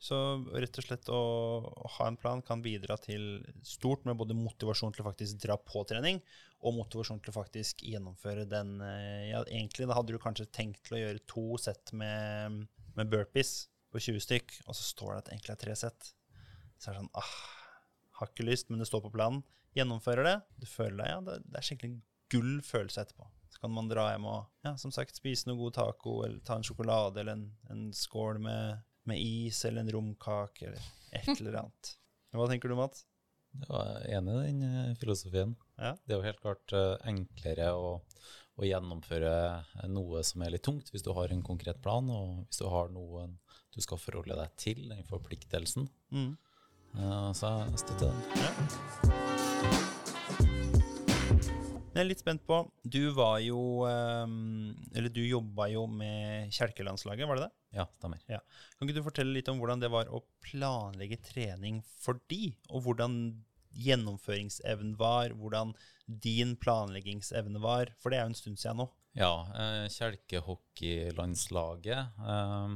Så 0.00 0.16
rett 0.56 0.78
og 0.80 0.86
slett 0.86 1.10
å, 1.12 1.20
å 1.68 1.88
ha 1.98 2.06
en 2.08 2.16
plan 2.16 2.40
kan 2.40 2.62
bidra 2.64 2.96
til 2.96 3.42
stort 3.66 4.06
med 4.08 4.16
både 4.16 4.36
motivasjon 4.38 4.94
til 4.96 5.04
å 5.04 5.10
faktisk 5.10 5.42
dra 5.42 5.58
på 5.60 5.82
trening, 5.90 6.22
og 6.64 6.78
motivasjon 6.78 7.20
til 7.20 7.32
å 7.32 7.36
faktisk 7.36 7.84
gjennomføre 7.84 8.46
den 8.48 8.78
eh, 8.84 9.28
Ja, 9.30 9.42
egentlig 9.44 9.88
da 9.88 9.98
hadde 9.98 10.16
du 10.16 10.22
kanskje 10.22 10.48
tenkt 10.48 10.86
til 10.86 10.96
å 10.96 11.02
gjøre 11.02 11.26
to 11.28 11.44
sett 11.60 11.92
med, 11.96 12.64
med 12.96 13.12
burpees 13.12 13.68
på 13.90 14.02
20 14.02 14.22
stykk, 14.24 14.54
og 14.66 14.76
så 14.76 14.86
står 14.86 15.12
det 15.12 15.18
at 15.18 15.28
det 15.28 15.34
egentlig 15.36 15.54
er 15.54 15.62
tre 15.64 15.76
sett. 15.78 16.12
Så 16.80 16.90
er 16.90 16.96
det 16.96 17.02
sånn 17.02 17.16
ah, 17.20 17.34
Har 18.20 18.30
ikke 18.30 18.46
lyst, 18.46 18.70
men 18.70 18.80
det 18.80 18.88
står 18.88 19.02
på 19.04 19.12
planen. 19.14 19.42
Gjennomfører 19.76 20.26
det. 20.26 20.36
Du 20.62 20.66
føler 20.68 21.02
deg 21.02 21.12
Ja, 21.12 21.20
det, 21.26 21.36
det 21.46 21.60
er 21.60 21.66
skikkelig 21.66 22.00
gull 22.30 22.56
følelse 22.64 23.04
etterpå. 23.04 23.28
Så 23.50 23.62
kan 23.64 23.72
man 23.74 23.90
dra 23.90 24.06
hjem 24.12 24.28
og 24.30 24.66
ja, 24.66 24.76
som 24.78 24.92
sagt, 24.94 25.18
spise 25.18 25.48
noe 25.48 25.58
god 25.58 25.76
taco, 25.80 26.20
eller 26.26 26.38
ta 26.46 26.58
en 26.58 26.66
sjokolade, 26.66 27.22
eller 27.22 27.38
en, 27.38 27.46
en 27.72 27.88
skål 27.96 28.38
med, 28.44 28.82
med 29.10 29.20
is, 29.20 29.64
eller 29.66 29.82
en 29.82 29.94
romkake, 29.96 30.70
eller 30.70 30.90
et 31.18 31.32
eller 31.40 31.62
annet. 31.64 31.94
Hva 32.36 32.46
tenker 32.50 32.70
du, 32.70 32.78
Mats? 32.78 33.04
Jeg 33.50 33.66
er 33.74 34.20
enig 34.20 34.36
i 34.36 34.42
den 34.44 34.60
eh, 34.68 34.92
filosofien. 35.00 35.56
Ja. 35.74 35.96
Det 36.06 36.14
er 36.14 36.20
jo 36.20 36.28
helt 36.28 36.42
klart 36.44 36.74
eh, 36.76 36.92
enklere 37.10 37.72
å, 37.74 37.96
å 38.54 38.68
gjennomføre 38.68 39.32
noe 39.90 40.22
som 40.26 40.44
er 40.46 40.54
litt 40.54 40.64
tungt, 40.66 40.92
hvis 40.94 41.02
du 41.02 41.10
har 41.16 41.34
en 41.34 41.42
konkret 41.42 41.80
plan, 41.82 42.06
og 42.14 42.44
hvis 42.44 42.62
du 42.62 42.68
har 42.70 42.92
noen 42.94 43.34
du 43.74 43.80
skal 43.84 44.00
forholde 44.02 44.36
deg 44.38 44.54
til, 44.60 44.86
den 44.90 45.04
forpliktelsen. 45.08 45.88
Mm. 46.10 46.32
Eh, 46.96 47.32
Så 47.38 47.50
jeg 47.70 47.82
støtter 47.84 48.10
den. 48.10 48.20
Ja. 48.40 49.20
Jeg 51.90 52.04
er 52.04 52.06
litt 52.06 52.20
spent 52.22 52.42
på 52.46 52.56
Du 52.86 53.10
var 53.16 53.40
jo 53.42 53.82
ehm, 53.88 54.70
Eller 54.94 55.10
du 55.12 55.20
jobba 55.26 55.66
jo 55.72 55.82
med 55.90 56.52
kjelkelandslaget, 56.54 57.26
var 57.28 57.40
det 57.40 57.48
det? 57.48 57.52
Ja, 57.80 57.86
stemmer. 57.98 58.22
Kan 58.26 58.86
ikke 58.88 58.96
du 59.00 59.06
fortelle 59.06 59.34
litt 59.34 59.50
om 59.50 59.58
hvordan 59.60 59.82
det 59.82 59.90
var 59.92 60.08
å 60.10 60.22
planlegge 60.42 61.18
trening 61.22 61.82
for 62.02 62.18
de, 62.30 62.52
og 62.70 62.82
hvordan 62.86 63.18
gjennomføringsevnen 63.78 64.96
var, 64.98 65.34
hvordan 65.38 65.74
din 66.10 66.56
planleggingsevne 66.58 67.62
var? 67.62 67.92
For 68.02 68.10
det 68.10 68.18
er 68.18 68.24
jo 68.26 68.32
en 68.32 68.40
stund 68.40 68.58
siden 68.58 68.80
nå. 68.82 68.88
Ja, 69.18 69.42
eh, 69.58 69.88
kjelkehockeylandslaget 69.90 71.98
eh, 71.98 72.70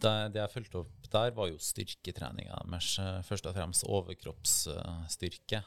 det, 0.00 0.12
det 0.32 0.40
jeg 0.40 0.52
fulgte 0.54 0.80
opp 0.80 1.08
der, 1.12 1.28
var 1.36 1.50
jo 1.50 1.58
styrketreninga 1.60 2.56
deres. 2.64 2.94
eh, 3.02 3.20
Først 3.26 3.46
og 3.50 3.54
fremst 3.56 3.84
overkroppsstyrke. 3.84 5.60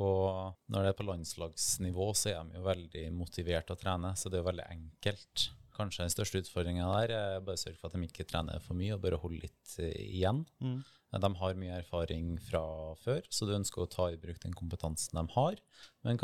Og 0.00 0.24
når 0.72 0.80
det 0.80 0.90
er 0.90 0.98
på 0.98 1.08
landslagsnivå, 1.08 2.06
så 2.16 2.26
er 2.30 2.40
de 2.48 2.52
jo 2.58 2.64
veldig 2.66 3.04
motivert 3.18 3.66
til 3.68 3.76
å 3.76 3.82
trene, 3.82 4.10
så 4.18 4.24
det 4.30 4.36
er 4.38 4.44
jo 4.44 4.52
veldig 4.52 4.68
enkelt. 4.72 5.34
Kanskje 5.74 6.04
den 6.06 6.14
største 6.14 6.40
utfordringa 6.44 6.84
der 6.94 7.08
er 7.14 7.44
bare 7.44 7.60
sørge 7.60 7.78
for 7.80 7.86
at 7.90 7.96
de 7.98 8.06
ikke 8.06 8.28
trener 8.30 8.58
for 8.62 8.74
mye, 8.78 8.94
og 8.94 9.02
bare 9.04 9.22
holde 9.22 9.42
litt 9.42 9.68
eh, 9.82 10.00
igjen. 10.06 10.40
Mm. 10.62 10.80
De 11.14 11.30
har 11.38 11.60
mye 11.60 11.76
erfaring 11.78 12.26
fra 12.42 12.62
før, 12.98 13.22
så 13.30 13.46
du 13.46 13.52
ønsker 13.54 13.84
å 13.84 13.90
ta 13.90 14.04
i 14.10 14.18
bruk 14.18 14.38
den 14.42 14.56
kompetansen 14.58 15.18
de 15.18 15.24
har, 15.36 15.54
men 16.02 16.18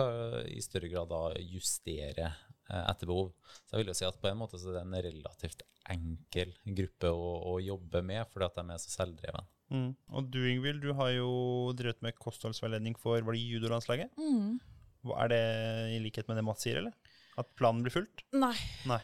i 0.51 0.61
større 0.65 0.91
grad 0.91 1.09
da 1.13 1.23
justere 1.39 2.33
etter 2.71 3.11
behov. 3.11 3.33
Så 3.67 3.75
jeg 3.75 3.83
vil 3.83 3.93
jo 3.93 3.99
si 3.99 4.07
at 4.09 4.19
på 4.23 4.31
en 4.31 4.41
måte 4.41 4.61
så 4.61 4.71
er 4.71 4.81
det 4.81 4.85
en 4.87 4.99
relativt 5.09 5.65
enkel 5.91 6.53
gruppe 6.79 7.11
å, 7.11 7.31
å 7.53 7.55
jobbe 7.63 8.03
med, 8.07 8.29
fordi 8.31 8.47
at 8.47 8.61
de 8.61 8.75
er 8.75 8.83
så 8.83 8.93
selvdreven. 8.95 9.49
Mm. 9.71 9.91
Og 10.19 10.27
du, 10.35 10.41
Ingvild, 10.51 10.83
du 10.83 10.93
har 10.99 11.13
jo 11.15 11.31
drevet 11.79 12.03
med 12.03 12.19
kostholdsveiledning 12.19 12.97
for 12.99 13.23
var 13.23 13.37
det 13.37 13.45
judolandslaget. 13.45 14.19
Mm. 14.19 14.59
Er 15.15 15.33
det 15.33 15.45
i 15.95 16.03
likhet 16.03 16.29
med 16.29 16.41
det 16.41 16.45
Mats 16.47 16.67
sier, 16.67 16.83
eller? 16.83 17.17
At 17.41 17.55
planen 17.59 17.85
blir 17.85 17.95
fulgt? 17.95 18.27
Nei. 18.37 18.57
Nei. 18.91 19.01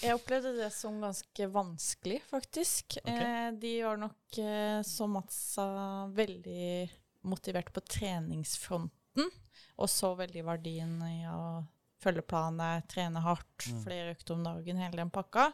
Jeg 0.00 0.16
opplevde 0.16 0.54
det 0.56 0.70
som 0.74 0.96
ganske 1.02 1.48
vanskelig, 1.52 2.18
faktisk. 2.26 2.96
Okay. 3.02 3.26
Eh, 3.46 3.50
de 3.60 3.72
var 3.84 4.00
nok, 4.00 4.38
eh, 4.42 4.80
som 4.88 5.14
Mats 5.14 5.36
sa, 5.54 5.66
veldig 6.16 6.88
motivert 7.28 7.70
på 7.74 7.82
treningsfronten, 7.84 9.30
og 9.76 9.90
så 9.90 10.14
veldig 10.18 10.42
verdien 10.46 10.96
i 11.06 11.20
å 11.30 11.42
følge 12.02 12.22
planen, 12.22 12.82
trene 12.88 13.20
hardt, 13.24 13.66
Mm. 13.72 13.82
flere 13.84 14.14
økter 14.14 14.34
om 14.34 14.44
dagen, 14.44 14.76
hele 14.78 14.96
den 14.96 15.10
pakka. 15.10 15.52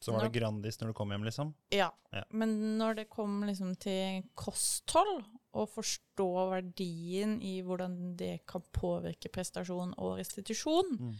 Så 0.00 0.12
var 0.12 0.20
det 0.26 0.32
Nå- 0.32 0.40
Grandis 0.40 0.76
når 0.80 0.88
du 0.88 0.92
kom 0.94 1.10
hjem, 1.10 1.24
liksom? 1.24 1.54
Ja. 1.72 1.90
Ja. 2.12 2.22
Men 2.30 2.78
når 2.78 2.96
det 2.96 3.08
kom 3.10 3.42
liksom 3.44 3.74
til 3.78 4.22
kosthold, 4.34 5.24
og 5.56 5.70
forstå 5.72 6.26
verdien 6.50 7.40
i 7.42 7.62
hvordan 7.62 8.14
det 8.16 8.44
kan 8.46 8.62
påvirke 8.76 9.30
prestasjon 9.32 9.94
og 9.96 10.18
restitusjon, 10.18 10.98
Mm. 11.00 11.14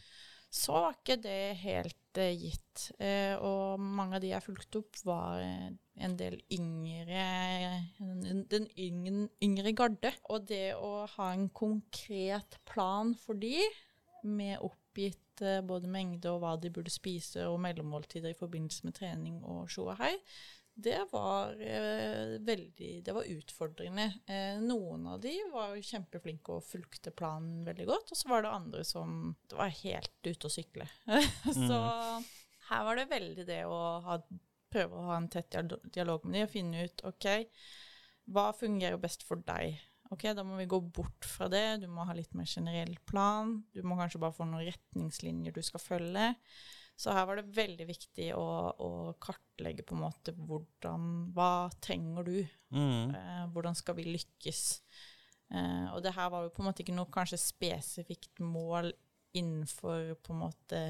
så 0.51 0.73
var 0.73 0.93
ikke 0.93 1.23
det 1.23 1.57
helt 1.57 1.97
eh, 2.19 2.35
gitt. 2.37 2.93
Eh, 3.01 3.35
og 3.37 3.79
mange 3.81 4.15
av 4.17 4.21
de 4.21 4.29
jeg 4.29 4.43
fulgte 4.43 4.77
opp, 4.79 4.97
var 5.05 5.41
eh, 5.41 5.71
en 5.99 6.17
del 6.17 6.37
yngre 6.53 7.89
Den, 7.99 8.45
den 8.49 8.69
yngre, 8.77 9.29
yngre 9.43 9.73
garde. 9.75 10.13
Og 10.29 10.47
det 10.47 10.75
å 10.75 11.07
ha 11.17 11.33
en 11.33 11.49
konkret 11.49 12.59
plan 12.67 13.15
for 13.15 13.35
de, 13.35 13.63
med 14.29 14.59
oppgitt 14.65 15.43
eh, 15.45 15.63
både 15.67 15.91
mengde 15.91 16.33
og 16.33 16.43
hva 16.43 16.55
de 16.61 16.73
burde 16.75 16.93
spise, 16.93 17.47
og 17.49 17.61
mellommåltider 17.65 18.33
i 18.33 18.39
forbindelse 18.39 18.89
med 18.89 18.97
trening 18.99 19.41
og 19.45 19.71
sjå 19.73 19.89
og 19.91 20.01
hei, 20.01 20.15
det 20.77 20.99
var 21.09 21.55
eh, 21.65 22.37
veldig 22.45 22.91
Det 23.05 23.13
var 23.17 23.29
utfordrende. 23.33 24.11
Eh, 24.29 24.59
noen 24.61 25.07
av 25.09 25.23
de 25.25 25.33
var 25.49 25.73
kjempeflinke 25.81 26.59
og 26.59 26.67
fulgte 26.69 27.15
planen 27.17 27.63
veldig 27.65 27.87
godt, 27.89 28.13
og 28.13 28.21
så 28.21 28.29
var 28.29 28.45
det 28.45 28.53
andre 28.53 28.85
som 28.85 29.33
det 29.49 29.57
var 29.57 29.73
helt 29.81 30.29
ute 30.29 30.51
å 30.51 30.53
sykle. 30.53 30.89
så 31.69 31.81
her 32.69 32.85
var 32.85 33.01
det 33.01 33.09
veldig 33.09 33.49
det 33.49 33.63
å 33.65 33.81
ha, 34.05 34.21
prøve 34.73 35.01
å 35.01 35.09
ha 35.09 35.17
en 35.17 35.31
tett 35.33 35.57
dialog 35.95 36.27
med 36.27 36.43
dem 36.43 36.49
og 36.49 36.53
finne 36.53 36.85
ut 36.85 37.05
OK, 37.09 37.29
hva 38.37 38.51
fungerer 38.59 39.01
best 39.01 39.25
for 39.25 39.41
deg? 39.49 39.79
Ok, 40.15 40.29
Da 40.37 40.45
må 40.47 40.57
vi 40.61 40.69
gå 40.71 40.81
bort 40.81 41.27
fra 41.27 41.49
det. 41.51 41.83
Du 41.83 41.89
må 41.91 42.07
ha 42.07 42.15
litt 42.15 42.35
mer 42.39 42.47
generell 42.47 42.97
plan. 43.09 43.59
Du 43.75 43.83
må 43.83 43.99
kanskje 43.99 44.23
bare 44.23 44.37
få 44.37 44.47
noen 44.49 44.67
retningslinjer 44.69 45.55
du 45.55 45.63
skal 45.67 45.83
følge. 45.83 46.35
Så 46.97 47.13
her 47.13 47.27
var 47.29 47.37
det 47.37 47.53
veldig 47.53 47.87
viktig 47.91 48.31
å, 48.39 48.47
å 48.73 48.91
kartlegge 49.21 49.85
på 49.85 49.97
en 49.97 50.05
måte 50.07 50.33
hvordan 50.33 51.11
Hva 51.37 51.69
trenger 51.85 52.25
du? 52.25 52.39
Mm. 52.73 53.13
Eh, 53.13 53.43
hvordan 53.53 53.77
skal 53.77 53.99
vi 53.99 54.07
lykkes? 54.15 54.63
Eh, 55.53 55.91
og 55.93 56.01
det 56.03 56.15
her 56.17 56.31
var 56.33 56.47
jo 56.47 56.55
på 56.55 56.65
en 56.65 56.71
måte 56.71 56.83
ikke 56.83 56.97
noe 56.97 57.13
kanskje 57.13 57.43
spesifikt 57.43 58.41
mål 58.41 58.95
innenfor 59.37 60.15
på 60.25 60.33
en 60.33 60.41
måte 60.41 60.81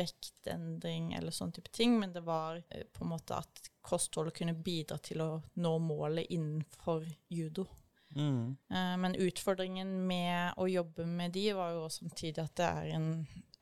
vektendring 0.00 1.12
eller 1.14 1.34
sånn 1.34 1.52
type 1.54 1.70
ting, 1.70 1.94
men 2.00 2.12
det 2.14 2.24
var 2.26 2.58
eh, 2.58 2.86
på 2.90 3.04
en 3.04 3.12
måte 3.12 3.38
at 3.38 3.70
kostholdet 3.84 4.34
kunne 4.40 4.56
bidra 4.58 4.98
til 4.98 5.22
å 5.22 5.30
nå 5.62 5.76
målet 5.84 6.32
innenfor 6.34 7.06
judo. 7.30 7.68
Mm. 8.16 8.56
Eh, 8.70 8.94
men 9.00 9.16
utfordringen 9.16 9.94
med 10.06 10.58
å 10.60 10.68
jobbe 10.68 11.06
med 11.08 11.32
de 11.32 11.46
var 11.56 11.72
jo 11.76 11.88
samtidig 11.92 12.44
at 12.44 12.54
det 12.60 12.68
er 12.68 12.92
en 12.98 13.08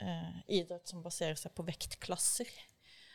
eh, 0.02 0.42
idrett 0.60 0.90
som 0.90 1.04
baserer 1.04 1.38
seg 1.38 1.54
på 1.54 1.66
vektklasser. 1.68 2.50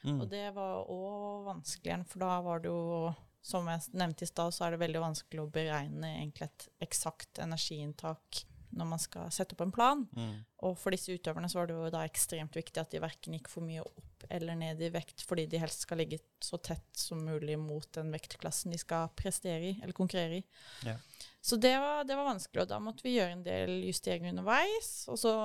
Mm. 0.05 0.19
Og 0.21 0.27
det 0.31 0.47
var 0.55 0.89
òg 0.91 1.47
vanskelig 1.49 2.03
for 2.11 2.23
da 2.25 2.39
var 2.45 2.61
det 2.63 2.71
jo 2.73 3.13
som 3.45 3.67
jeg 3.69 3.93
nevnte 3.93 4.25
i 4.25 4.29
stad, 4.29 4.53
så 4.55 4.65
er 4.65 4.73
det 4.73 4.81
veldig 4.81 5.01
vanskelig 5.03 5.43
å 5.43 5.51
beregne 5.53 6.15
egentlig 6.15 6.47
et 6.47 6.67
eksakt 6.87 7.41
energiinntak 7.43 8.41
når 8.75 8.87
man 8.89 9.01
skal 9.01 9.31
sette 9.33 9.55
opp 9.55 9.63
en 9.65 9.73
plan. 9.73 10.03
Mm. 10.15 10.35
Og 10.67 10.75
for 10.79 10.95
disse 10.95 11.15
utøverne 11.15 11.49
så 11.51 11.61
var 11.61 11.69
det 11.69 11.77
jo 11.77 11.91
da 11.93 12.03
ekstremt 12.07 12.55
viktig 12.57 12.81
at 12.81 12.91
de 12.93 13.01
verken 13.03 13.37
gikk 13.37 13.49
for 13.51 13.65
mye 13.65 13.83
opp 13.85 14.25
eller 14.33 14.57
ned 14.57 14.81
i 14.81 14.89
vekt, 14.93 15.21
fordi 15.27 15.45
de 15.49 15.61
helst 15.61 15.85
skal 15.85 15.99
ligge 16.01 16.19
så 16.43 16.57
tett 16.57 16.87
som 16.97 17.21
mulig 17.25 17.57
mot 17.61 17.87
den 17.93 18.09
vektklassen 18.13 18.73
de 18.73 18.79
skal 18.81 19.11
prestere 19.17 19.71
i, 19.71 19.75
eller 19.83 19.95
konkurrere 19.95 20.39
i. 20.39 20.43
Ja. 20.87 20.97
Så 21.45 21.59
det 21.61 21.75
var, 21.79 22.03
det 22.09 22.17
var 22.17 22.31
vanskelig, 22.31 22.65
og 22.65 22.71
da 22.71 22.81
måtte 22.81 23.05
vi 23.05 23.15
gjøre 23.19 23.37
en 23.37 23.45
del 23.45 23.77
justeringer 23.85 24.33
underveis. 24.33 24.91
Og 25.13 25.19
så 25.21 25.35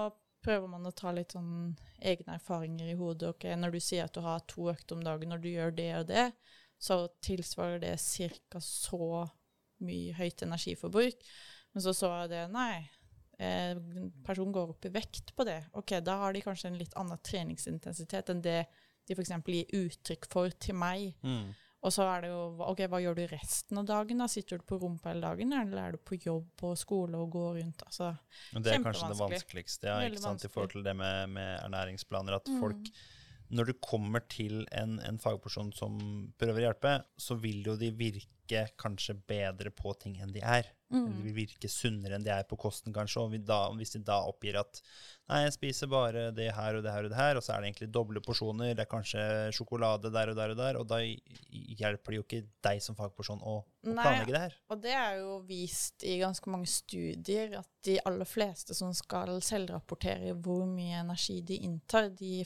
prøver 0.44 0.70
man 0.72 0.88
å 0.88 0.94
ta 0.96 1.12
litt 1.12 1.34
sånn 1.36 1.74
egne 2.00 2.38
erfaringer 2.38 2.88
i 2.88 2.96
hodet. 2.96 3.34
Ok, 3.34 3.46
når 3.60 3.76
du 3.76 3.80
sier 3.84 4.06
at 4.06 4.16
du 4.16 4.22
har 4.24 4.40
to 4.48 4.70
økter 4.72 4.96
om 4.96 5.04
dagen, 5.04 5.32
når 5.32 5.44
du 5.44 5.50
gjør 5.52 5.76
det 5.76 5.90
og 5.98 6.08
det, 6.08 6.30
så 6.80 7.02
tilsvarer 7.20 7.82
det 7.82 7.98
ca. 8.00 8.62
så 8.64 9.26
mye 9.84 10.16
høyt 10.16 10.42
energiforbruk. 10.44 11.28
Men 11.72 11.84
så 11.84 11.94
så 11.96 12.10
jeg 12.22 12.32
det, 12.32 12.46
nei, 12.54 12.88
eh, 13.40 13.74
personen 14.26 14.52
går 14.54 14.74
opp 14.76 14.86
i 14.86 14.92
vekt 14.94 15.32
på 15.36 15.46
det. 15.48 15.58
Ok, 15.80 15.96
da 16.04 16.18
har 16.24 16.36
de 16.36 16.44
kanskje 16.44 16.68
en 16.70 16.78
litt 16.80 16.94
annen 17.00 17.18
treningsintensitet 17.24 18.30
enn 18.34 18.44
det 18.44 18.60
de 19.08 19.16
f.eks. 19.16 19.32
gir 19.48 19.74
uttrykk 19.80 20.28
for 20.30 20.52
til 20.62 20.76
meg. 20.78 21.14
Mm. 21.26 21.50
Og 21.80 21.92
så 21.96 22.04
er 22.12 22.26
det 22.26 22.28
jo 22.28 22.40
OK, 22.68 22.82
hva 22.92 22.98
gjør 23.00 23.16
du 23.16 23.22
resten 23.30 23.80
av 23.80 23.86
dagen? 23.88 24.18
da? 24.20 24.26
Sitter 24.28 24.60
du 24.60 24.64
på 24.68 24.76
rumpa 24.82 25.14
hele 25.14 25.24
dagen, 25.24 25.54
eller 25.56 25.80
er 25.80 25.94
du 25.96 26.02
på 26.04 26.18
jobb 26.20 26.64
og 26.68 26.74
skole 26.78 27.16
og 27.16 27.30
går 27.32 27.54
rundt? 27.62 27.82
Altså, 27.88 28.10
Men 28.52 28.62
det 28.66 28.74
er 28.74 28.84
kanskje 28.84 29.08
det 29.08 29.16
vanskeligste, 29.22 29.88
ja, 29.88 29.96
Veldig 30.04 30.18
ikke 30.20 30.26
sant, 30.26 30.44
i 30.44 30.52
forhold 30.52 30.74
til 30.76 30.84
det 30.84 30.94
med, 31.00 31.30
med 31.32 31.54
ernæringsplaner. 31.64 32.36
At 32.36 32.52
Mm. 32.52 32.60
folk 32.60 32.92
Når 33.50 33.70
du 33.70 33.78
kommer 33.82 34.22
til 34.30 34.62
en, 34.76 34.98
en 35.02 35.18
fagperson 35.22 35.72
som 35.74 35.96
prøver 36.38 36.62
å 36.62 36.68
hjelpe, 36.68 36.98
så 37.18 37.36
vil 37.40 37.64
jo 37.66 37.76
de 37.78 37.90
virke 37.96 38.66
kanskje 38.80 39.14
bedre 39.30 39.70
på 39.74 39.94
ting 39.98 40.18
enn 40.22 40.32
de 40.34 40.42
er. 40.42 40.70
Mm. 40.90 41.06
De 41.06 41.22
vil 41.22 41.34
virke 41.36 41.70
sunnere 41.70 42.16
enn 42.16 42.24
de 42.26 42.32
er 42.34 42.46
på 42.50 42.58
kosten, 42.58 42.92
kanskje. 42.94 43.22
Og 43.22 43.34
da, 43.46 43.60
hvis 43.78 43.94
de 43.94 44.00
da 44.06 44.20
oppgir 44.26 44.58
at 44.58 44.80
nei, 45.30 45.44
jeg 45.44 45.54
spiser 45.54 45.90
bare 45.90 46.24
det 46.34 46.48
her 46.56 46.78
og 46.78 46.82
det 46.82 46.94
her 46.94 47.06
og 47.06 47.12
det 47.12 47.18
her, 47.18 47.38
og 47.38 47.46
så 47.46 47.54
er 47.54 47.62
det 47.62 47.70
egentlig 47.70 47.90
doble 47.94 48.22
porsjoner, 48.26 48.72
det 48.74 48.84
er 48.84 48.90
kanskje 48.90 49.22
sjokolade 49.54 50.10
der 50.14 50.32
og 50.32 50.38
der 50.40 50.54
og 50.54 50.58
der, 50.58 50.80
og 50.80 50.88
da 50.90 50.98
hjelper 51.04 52.10
det 52.10 52.18
jo 52.18 52.26
ikke 52.26 52.42
deg 52.66 52.82
som 52.82 52.98
fagperson 52.98 53.42
å, 53.42 53.60
å 53.62 53.92
Nei. 53.92 54.02
planlegge 54.02 54.34
det 54.34 54.42
her. 54.48 54.58
Og 54.74 54.82
det 54.82 54.96
er 54.98 55.20
jo 55.20 55.38
vist 55.46 56.06
i 56.06 56.18
ganske 56.22 56.50
mange 56.50 56.70
studier 56.70 57.54
at 57.60 57.70
de 57.86 58.00
aller 58.02 58.28
fleste 58.28 58.74
som 58.76 58.90
skal 58.96 59.38
selvrapportere 59.44 60.34
hvor 60.42 60.66
mye 60.68 60.98
energi 61.04 61.38
de 61.46 61.62
inntar, 61.70 62.10
de 62.18 62.42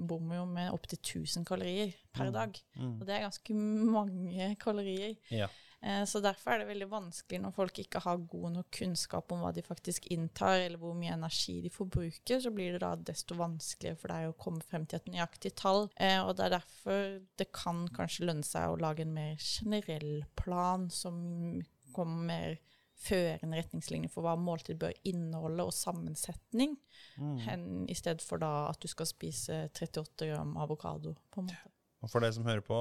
feilbommer 0.00 0.36
jo 0.40 0.44
med 0.46 0.72
opptil 0.72 0.98
1000 0.98 1.44
kalorier 1.46 1.92
per 2.12 2.30
dag. 2.32 2.56
Mm. 2.76 3.00
Og 3.00 3.06
det 3.06 3.14
er 3.16 3.26
ganske 3.26 3.54
mange 3.54 4.56
kalorier. 4.58 5.16
Ja. 5.30 5.48
Eh, 5.82 6.04
Så 6.04 6.20
derfor 6.20 6.52
er 6.52 6.58
det 6.58 6.68
veldig 6.68 6.90
vanskelig 6.90 7.40
når 7.40 7.54
folk 7.54 7.78
ikke 7.78 8.00
har 8.04 8.16
god 8.18 8.52
nok 8.52 8.70
kunnskap 8.70 9.32
om 9.32 9.40
hva 9.40 9.52
de 9.52 9.62
faktisk 9.62 10.06
inntar, 10.10 10.58
eller 10.66 10.78
hvor 10.78 10.94
mye 10.94 11.12
energi 11.14 11.60
de 11.62 11.70
forbruker, 11.70 12.40
så 12.40 12.50
blir 12.50 12.72
det 12.72 12.80
da 12.82 12.94
desto 12.96 13.34
vanskeligere 13.34 13.96
for 13.96 14.08
deg 14.08 14.28
å 14.28 14.36
komme 14.38 14.60
frem 14.62 14.86
til 14.86 14.98
et 15.00 15.06
nøyaktig 15.08 15.54
tall. 15.56 15.88
Eh, 15.96 16.20
Og 16.20 16.36
det 16.36 16.44
er 16.46 16.58
derfor 16.58 17.20
det 17.38 17.52
kan 17.52 17.88
kanskje 17.88 18.26
lønne 18.26 18.44
seg 18.44 18.68
å 18.68 18.80
lage 18.80 19.02
en 19.02 19.14
mer 19.14 19.36
generell 19.36 20.24
plan 20.36 20.90
som 20.90 21.62
kommer 21.92 22.24
mer 22.26 22.58
førende 23.00 23.56
retningslinjer 23.56 24.10
for 24.12 24.26
hva 24.26 24.34
måltid 24.36 24.78
bør 24.80 24.92
inneholde, 25.08 25.64
og 25.64 25.72
sammensetning, 25.76 26.76
Mm. 27.18 27.38
hen 27.46 27.64
i 27.88 27.94
stedet 27.94 28.22
for 28.22 28.38
da 28.38 28.68
at 28.70 28.80
du 28.80 28.88
skal 28.88 29.06
spise 29.08 29.68
38 29.74 30.26
gram 30.30 30.56
avokado, 30.56 31.14
på 31.32 31.40
en 31.40 31.46
måte. 31.48 31.72
Og 32.02 32.08
for 32.10 32.20
deg 32.24 32.32
som 32.32 32.44
hører 32.44 32.62
på, 32.64 32.78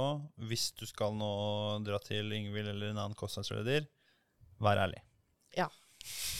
hvis 0.47 0.69
du 0.79 0.85
skal 0.87 1.11
nå 1.13 1.83
dra 1.83 1.97
til 1.99 2.31
Yngvild 2.31 2.69
eller 2.71 2.91
en 2.93 2.97
annen 3.01 3.15
kostnadsleder, 3.19 3.87
vær 4.59 4.77
ærlig. 4.85 5.01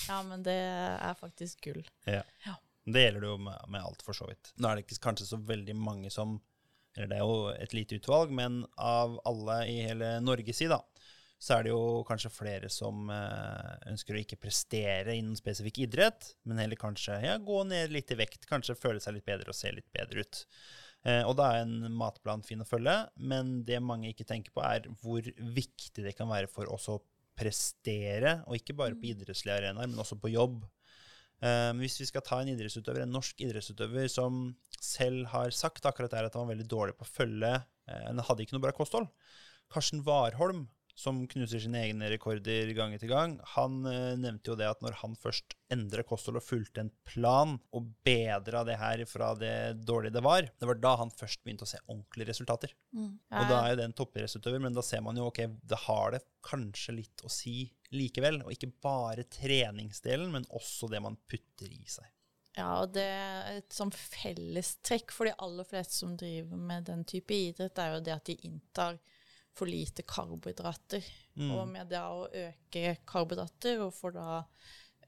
Ja, 0.10 0.22
men 0.24 0.42
det 0.44 0.56
er 0.56 1.14
faktisk 1.20 1.62
gull. 1.62 1.84
Ja, 2.08 2.24
Det 2.90 3.02
gjelder 3.04 3.22
det 3.22 3.28
jo 3.30 3.38
med, 3.38 3.58
med 3.70 3.84
alt, 3.84 4.02
for 4.02 4.14
så 4.18 4.26
vidt. 4.30 4.54
Nå 4.58 4.70
er 4.70 4.76
det 4.80 4.86
ikke 4.88 5.02
kanskje 5.04 5.28
så 5.28 5.38
veldig 5.38 5.76
mange 5.76 6.10
som 6.12 6.40
Eller 6.98 7.08
det 7.08 7.18
er 7.18 7.28
jo 7.28 7.50
et 7.54 7.74
lite 7.74 8.00
utvalg, 8.00 8.32
men 8.34 8.66
av 8.78 9.20
alle 9.30 9.60
i 9.70 9.76
hele 9.86 10.20
Norge, 10.26 10.52
si 10.58 10.66
da, 10.68 10.80
så 11.40 11.56
er 11.56 11.66
det 11.66 11.72
jo 11.72 12.02
kanskje 12.08 12.32
flere 12.36 12.70
som 12.74 13.08
eh, 13.16 13.76
ønsker 13.88 14.16
å 14.16 14.20
ikke 14.20 14.42
prestere 14.44 15.16
innen 15.16 15.38
spesifikk 15.40 15.86
idrett, 15.86 16.34
men 16.44 16.60
heller 16.60 16.80
kanskje 16.80 17.16
ja, 17.24 17.38
gå 17.40 17.62
ned 17.70 17.94
litt 17.96 18.12
i 18.12 18.18
vekt, 18.20 18.44
kanskje 18.50 18.76
føle 18.76 19.00
seg 19.00 19.16
litt 19.16 19.28
bedre 19.28 19.54
og 19.54 19.56
se 19.56 19.72
litt 19.72 19.88
bedre 19.96 20.26
ut. 20.26 20.42
Eh, 21.08 21.22
og 21.24 21.38
da 21.40 21.54
er 21.54 21.64
en 21.64 21.94
matplan 21.96 22.44
fin 22.44 22.60
å 22.60 22.68
følge, 22.68 22.96
men 23.32 23.62
det 23.68 23.80
mange 23.80 24.12
ikke 24.12 24.28
tenker 24.28 24.52
på, 24.52 24.66
er 24.68 24.90
hvor 25.00 25.24
viktig 25.40 26.04
det 26.04 26.12
kan 26.18 26.28
være 26.28 26.52
for 26.52 26.68
oss 26.74 26.90
å 26.92 27.00
prestere, 27.40 28.42
og 28.44 28.60
ikke 28.60 28.76
bare 28.76 29.00
på 29.00 29.14
idrettslige 29.14 29.62
arenaer, 29.62 29.88
men 29.88 30.04
også 30.04 30.20
på 30.20 30.34
jobb. 30.34 30.66
Um, 31.40 31.80
hvis 31.80 31.96
vi 32.02 32.10
skal 32.10 32.24
ta 32.28 32.42
en 32.42 32.50
idrettsutøver, 32.52 33.06
en 33.06 33.14
norsk 33.16 33.40
idrettsutøver 33.46 34.10
som 34.12 34.50
selv 34.84 35.30
har 35.32 35.56
sagt 35.56 35.88
akkurat 35.88 36.12
der 36.12 36.28
at 36.28 36.36
han 36.36 36.44
var 36.44 36.52
veldig 36.52 36.68
dårlig 36.68 36.98
på 37.00 37.06
å 37.08 37.12
følge 37.14 37.52
Han 37.88 38.20
hadde 38.28 38.44
ikke 38.44 38.58
noe 38.58 38.66
bra 38.68 38.74
kosthold. 38.76 39.08
Karsten 39.72 40.04
Warholm, 40.06 40.68
som 41.00 41.22
knuser 41.32 41.62
sine 41.64 41.80
egne 41.86 42.10
rekorder 42.12 42.74
gang 42.76 42.94
etter 42.96 43.10
gang, 43.12 43.38
han 43.56 43.80
eh, 43.88 44.18
nevnte 44.20 44.52
jo 44.52 44.58
det 44.60 44.68
at 44.68 44.82
når 44.84 44.98
han 45.00 45.16
først 45.20 45.56
endra 45.72 46.04
kosthold 46.08 46.42
og 46.42 46.46
fulgte 46.46 46.84
en 46.84 46.92
plan 47.08 47.56
og 47.76 47.88
bedra 48.06 48.66
det 48.68 48.76
her 48.82 49.06
fra 49.08 49.32
det 49.40 49.80
dårlige 49.88 50.18
det 50.18 50.26
var, 50.26 50.50
det 50.50 50.70
var 50.70 50.82
da 50.84 50.94
han 51.00 51.14
først 51.14 51.44
begynte 51.46 51.68
å 51.68 51.72
se 51.72 51.80
ordentlige 51.86 52.32
resultater. 52.34 52.76
Og 53.32 53.50
da 53.52 53.62
er 53.62 53.72
jo 53.72 53.80
det 53.80 53.88
en 53.88 53.98
toppidrettsutøver, 54.02 54.64
men 54.66 54.76
da 54.76 54.84
ser 54.86 55.04
man 55.06 55.20
jo 55.20 55.30
ok, 55.30 55.44
det 55.72 55.84
har 55.86 56.16
det 56.16 56.24
kanskje 56.46 56.98
litt 57.00 57.24
å 57.24 57.32
si 57.32 57.58
likevel. 57.96 58.42
Og 58.46 58.54
ikke 58.56 58.72
bare 58.84 59.28
treningsdelen, 59.30 60.32
men 60.34 60.48
også 60.56 60.90
det 60.92 61.02
man 61.06 61.20
putter 61.30 61.70
i 61.72 61.86
seg. 61.90 62.10
Ja, 62.58 62.82
og 62.82 62.92
det 62.98 63.06
er 63.06 63.60
et 63.62 63.76
sånn 63.76 63.94
fellestrekk 63.94 65.14
for 65.16 65.30
de 65.30 65.36
aller 65.40 65.68
fleste 65.68 66.02
som 66.02 66.18
driver 66.20 66.60
med 66.60 66.90
den 66.90 67.06
type 67.08 67.36
idrett, 67.36 67.80
er 67.80 67.96
jo 67.96 68.04
det 68.04 68.16
at 68.16 68.28
de 68.28 68.36
inntar 68.50 69.00
for 69.60 69.70
lite 69.70 70.06
karbohydrater. 70.08 71.06
Mm. 71.40 71.52
Og 71.56 71.66
med 71.68 71.92
det 71.92 72.04
å 72.04 72.28
øke 72.28 72.96
karbohydrater 73.08 73.84
og 73.86 73.96
får 73.98 74.16
da 74.18 74.30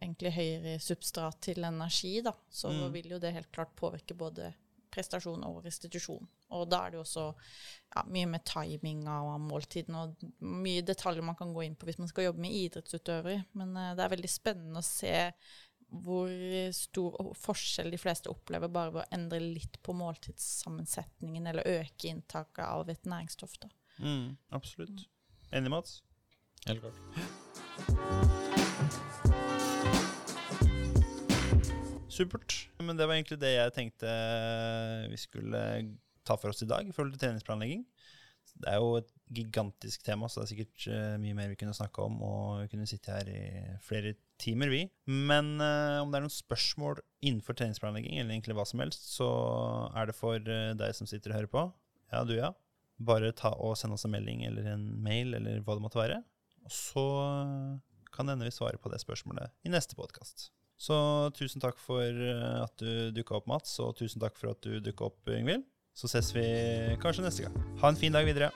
egentlig 0.02 0.34
høyere 0.34 0.80
substrat 0.82 1.40
til 1.46 1.64
energi, 1.64 2.18
da, 2.26 2.34
så 2.50 2.72
Mm. 2.74 2.92
vil 2.94 3.16
jo 3.16 3.20
det 3.22 3.34
helt 3.36 3.52
klart 3.54 3.76
påvirke 3.78 4.18
både 4.18 4.54
prestasjon 4.92 5.44
og 5.48 5.62
restitusjon. 5.64 6.28
Og 6.52 6.66
da 6.68 6.82
er 6.84 6.92
det 6.92 6.98
jo 7.00 7.04
også 7.06 7.26
ja, 7.96 8.04
mye 8.12 8.28
med 8.28 8.44
timinga 8.44 9.22
og 9.24 9.38
måltiden 9.46 9.96
og 9.96 10.26
mye 10.44 10.82
detaljer 10.84 11.24
man 11.24 11.38
kan 11.40 11.54
gå 11.56 11.64
inn 11.64 11.78
på 11.80 11.88
hvis 11.88 12.00
man 12.02 12.10
skal 12.12 12.28
jobbe 12.28 12.44
med 12.44 12.58
idrettsutøvere. 12.58 13.46
Men 13.54 13.72
uh, 13.78 13.94
det 13.96 14.04
er 14.04 14.16
veldig 14.18 14.32
spennende 14.32 14.82
å 14.82 14.88
se 14.88 15.14
hvor 15.92 16.32
stor 16.76 17.32
forskjell 17.36 17.92
de 17.92 18.00
fleste 18.00 18.32
opplever 18.32 18.72
bare 18.72 18.94
ved 18.96 19.02
å 19.04 19.16
endre 19.16 19.40
litt 19.44 19.80
på 19.84 19.96
måltidssammensetningen 20.00 21.48
eller 21.52 21.68
øke 21.68 22.08
inntaket 22.08 22.64
av 22.64 22.90
et 22.92 23.08
næringsstoff. 23.08 23.58
Da. 23.60 23.72
Mm, 24.02 24.38
absolutt. 24.50 25.06
Enig, 25.54 25.72
Mats? 25.72 26.02
Helt 26.68 26.82
klart. 26.82 26.98
Supert. 32.12 32.70
Men 32.82 32.98
det 32.98 33.08
var 33.08 33.16
egentlig 33.16 33.40
det 33.42 33.54
jeg 33.56 33.76
tenkte 33.76 34.10
vi 35.12 35.20
skulle 35.22 35.62
ta 36.28 36.38
for 36.38 36.52
oss 36.52 36.62
i 36.66 36.70
dag 36.70 36.88
i 36.88 36.94
forhold 36.96 37.16
til 37.16 37.24
treningsplanlegging. 37.24 37.86
Det 38.62 38.68
er 38.68 38.82
jo 38.82 38.98
et 39.00 39.10
gigantisk 39.32 40.04
tema, 40.04 40.28
så 40.28 40.42
det 40.42 40.46
er 40.46 40.52
sikkert 40.52 40.88
eh, 40.92 41.14
mye 41.22 41.38
mer 41.38 41.52
vi 41.54 41.58
kunne 41.62 41.76
snakke 41.76 42.04
om, 42.04 42.18
og 42.26 42.64
vi 42.64 42.72
kunne 42.74 42.90
sitte 42.90 43.14
her 43.14 43.30
i 43.32 43.44
flere 43.86 44.16
timer, 44.42 44.70
vi. 44.74 44.82
Men 45.08 45.54
uh, 45.62 46.02
om 46.02 46.12
det 46.12 46.20
er 46.20 46.26
noen 46.26 46.34
spørsmål 46.34 47.00
innenfor 47.24 47.58
treningsplanlegging, 47.58 48.20
eller 48.20 48.36
egentlig 48.36 48.58
hva 48.58 48.66
som 48.68 48.84
helst, 48.84 49.08
så 49.16 49.30
er 49.96 50.10
det 50.10 50.18
for 50.18 50.36
eh, 50.42 50.74
deg 50.78 50.98
som 50.98 51.10
sitter 51.10 51.34
og 51.34 51.40
hører 51.40 51.54
på. 51.54 51.66
Ja, 52.12 52.26
du 52.28 52.36
ja. 52.36 52.52
Bare 53.08 53.34
ta 53.38 53.54
og 53.58 53.78
send 53.80 53.96
oss 53.96 54.06
en 54.08 54.14
melding 54.14 54.46
eller 54.48 54.72
en 54.74 54.88
mail, 55.04 55.36
eller 55.38 55.62
hva 55.66 55.78
det 55.78 55.86
måtte 55.86 56.02
være. 56.02 56.22
Og 56.66 56.74
så 56.76 57.06
kan 58.12 58.28
det 58.28 58.36
hende 58.36 58.50
vi 58.50 58.56
svarer 58.56 58.82
på 58.82 58.92
det 58.92 59.02
spørsmålet 59.02 59.54
i 59.66 59.72
neste 59.74 59.98
podkast. 59.98 60.50
Så 60.82 60.96
tusen 61.38 61.62
takk 61.62 61.78
for 61.82 62.02
eh, 62.02 62.58
at 62.64 62.74
du 62.82 63.12
dukka 63.14 63.38
opp, 63.38 63.48
Mats, 63.50 63.76
og 63.84 63.94
tusen 64.00 64.22
takk 64.24 64.38
for 64.40 64.56
at 64.56 64.66
du 64.66 64.80
dukka 64.82 65.12
opp, 65.12 65.22
Yngvild. 65.30 65.68
Så 65.98 66.10
ses 66.10 66.32
vi 66.34 66.46
kanskje 67.04 67.28
neste 67.28 67.46
gang. 67.46 67.62
Ha 67.84 67.92
en 67.92 68.00
fin 68.00 68.16
dag 68.16 68.26
videre. 68.26 68.50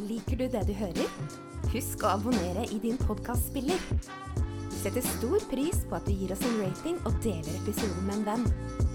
Liker 0.00 0.40
du 0.40 0.48
det 0.48 0.66
du 0.70 0.74
hører? 0.78 1.48
husk 1.70 2.02
å 2.02 2.14
abonnere 2.16 2.64
i 2.74 2.80
din 2.82 2.98
podkastspiller. 2.98 3.82
Vi 4.70 4.78
setter 4.80 5.04
stor 5.04 5.42
pris 5.50 5.84
på 5.86 5.98
at 5.98 6.06
du 6.08 6.14
gir 6.14 6.32
oss 6.34 6.42
en 6.46 6.62
rating 6.64 6.98
og 7.06 7.18
deler 7.24 7.50
episoden 7.60 8.06
med 8.08 8.20
en 8.20 8.24
venn. 8.30 8.89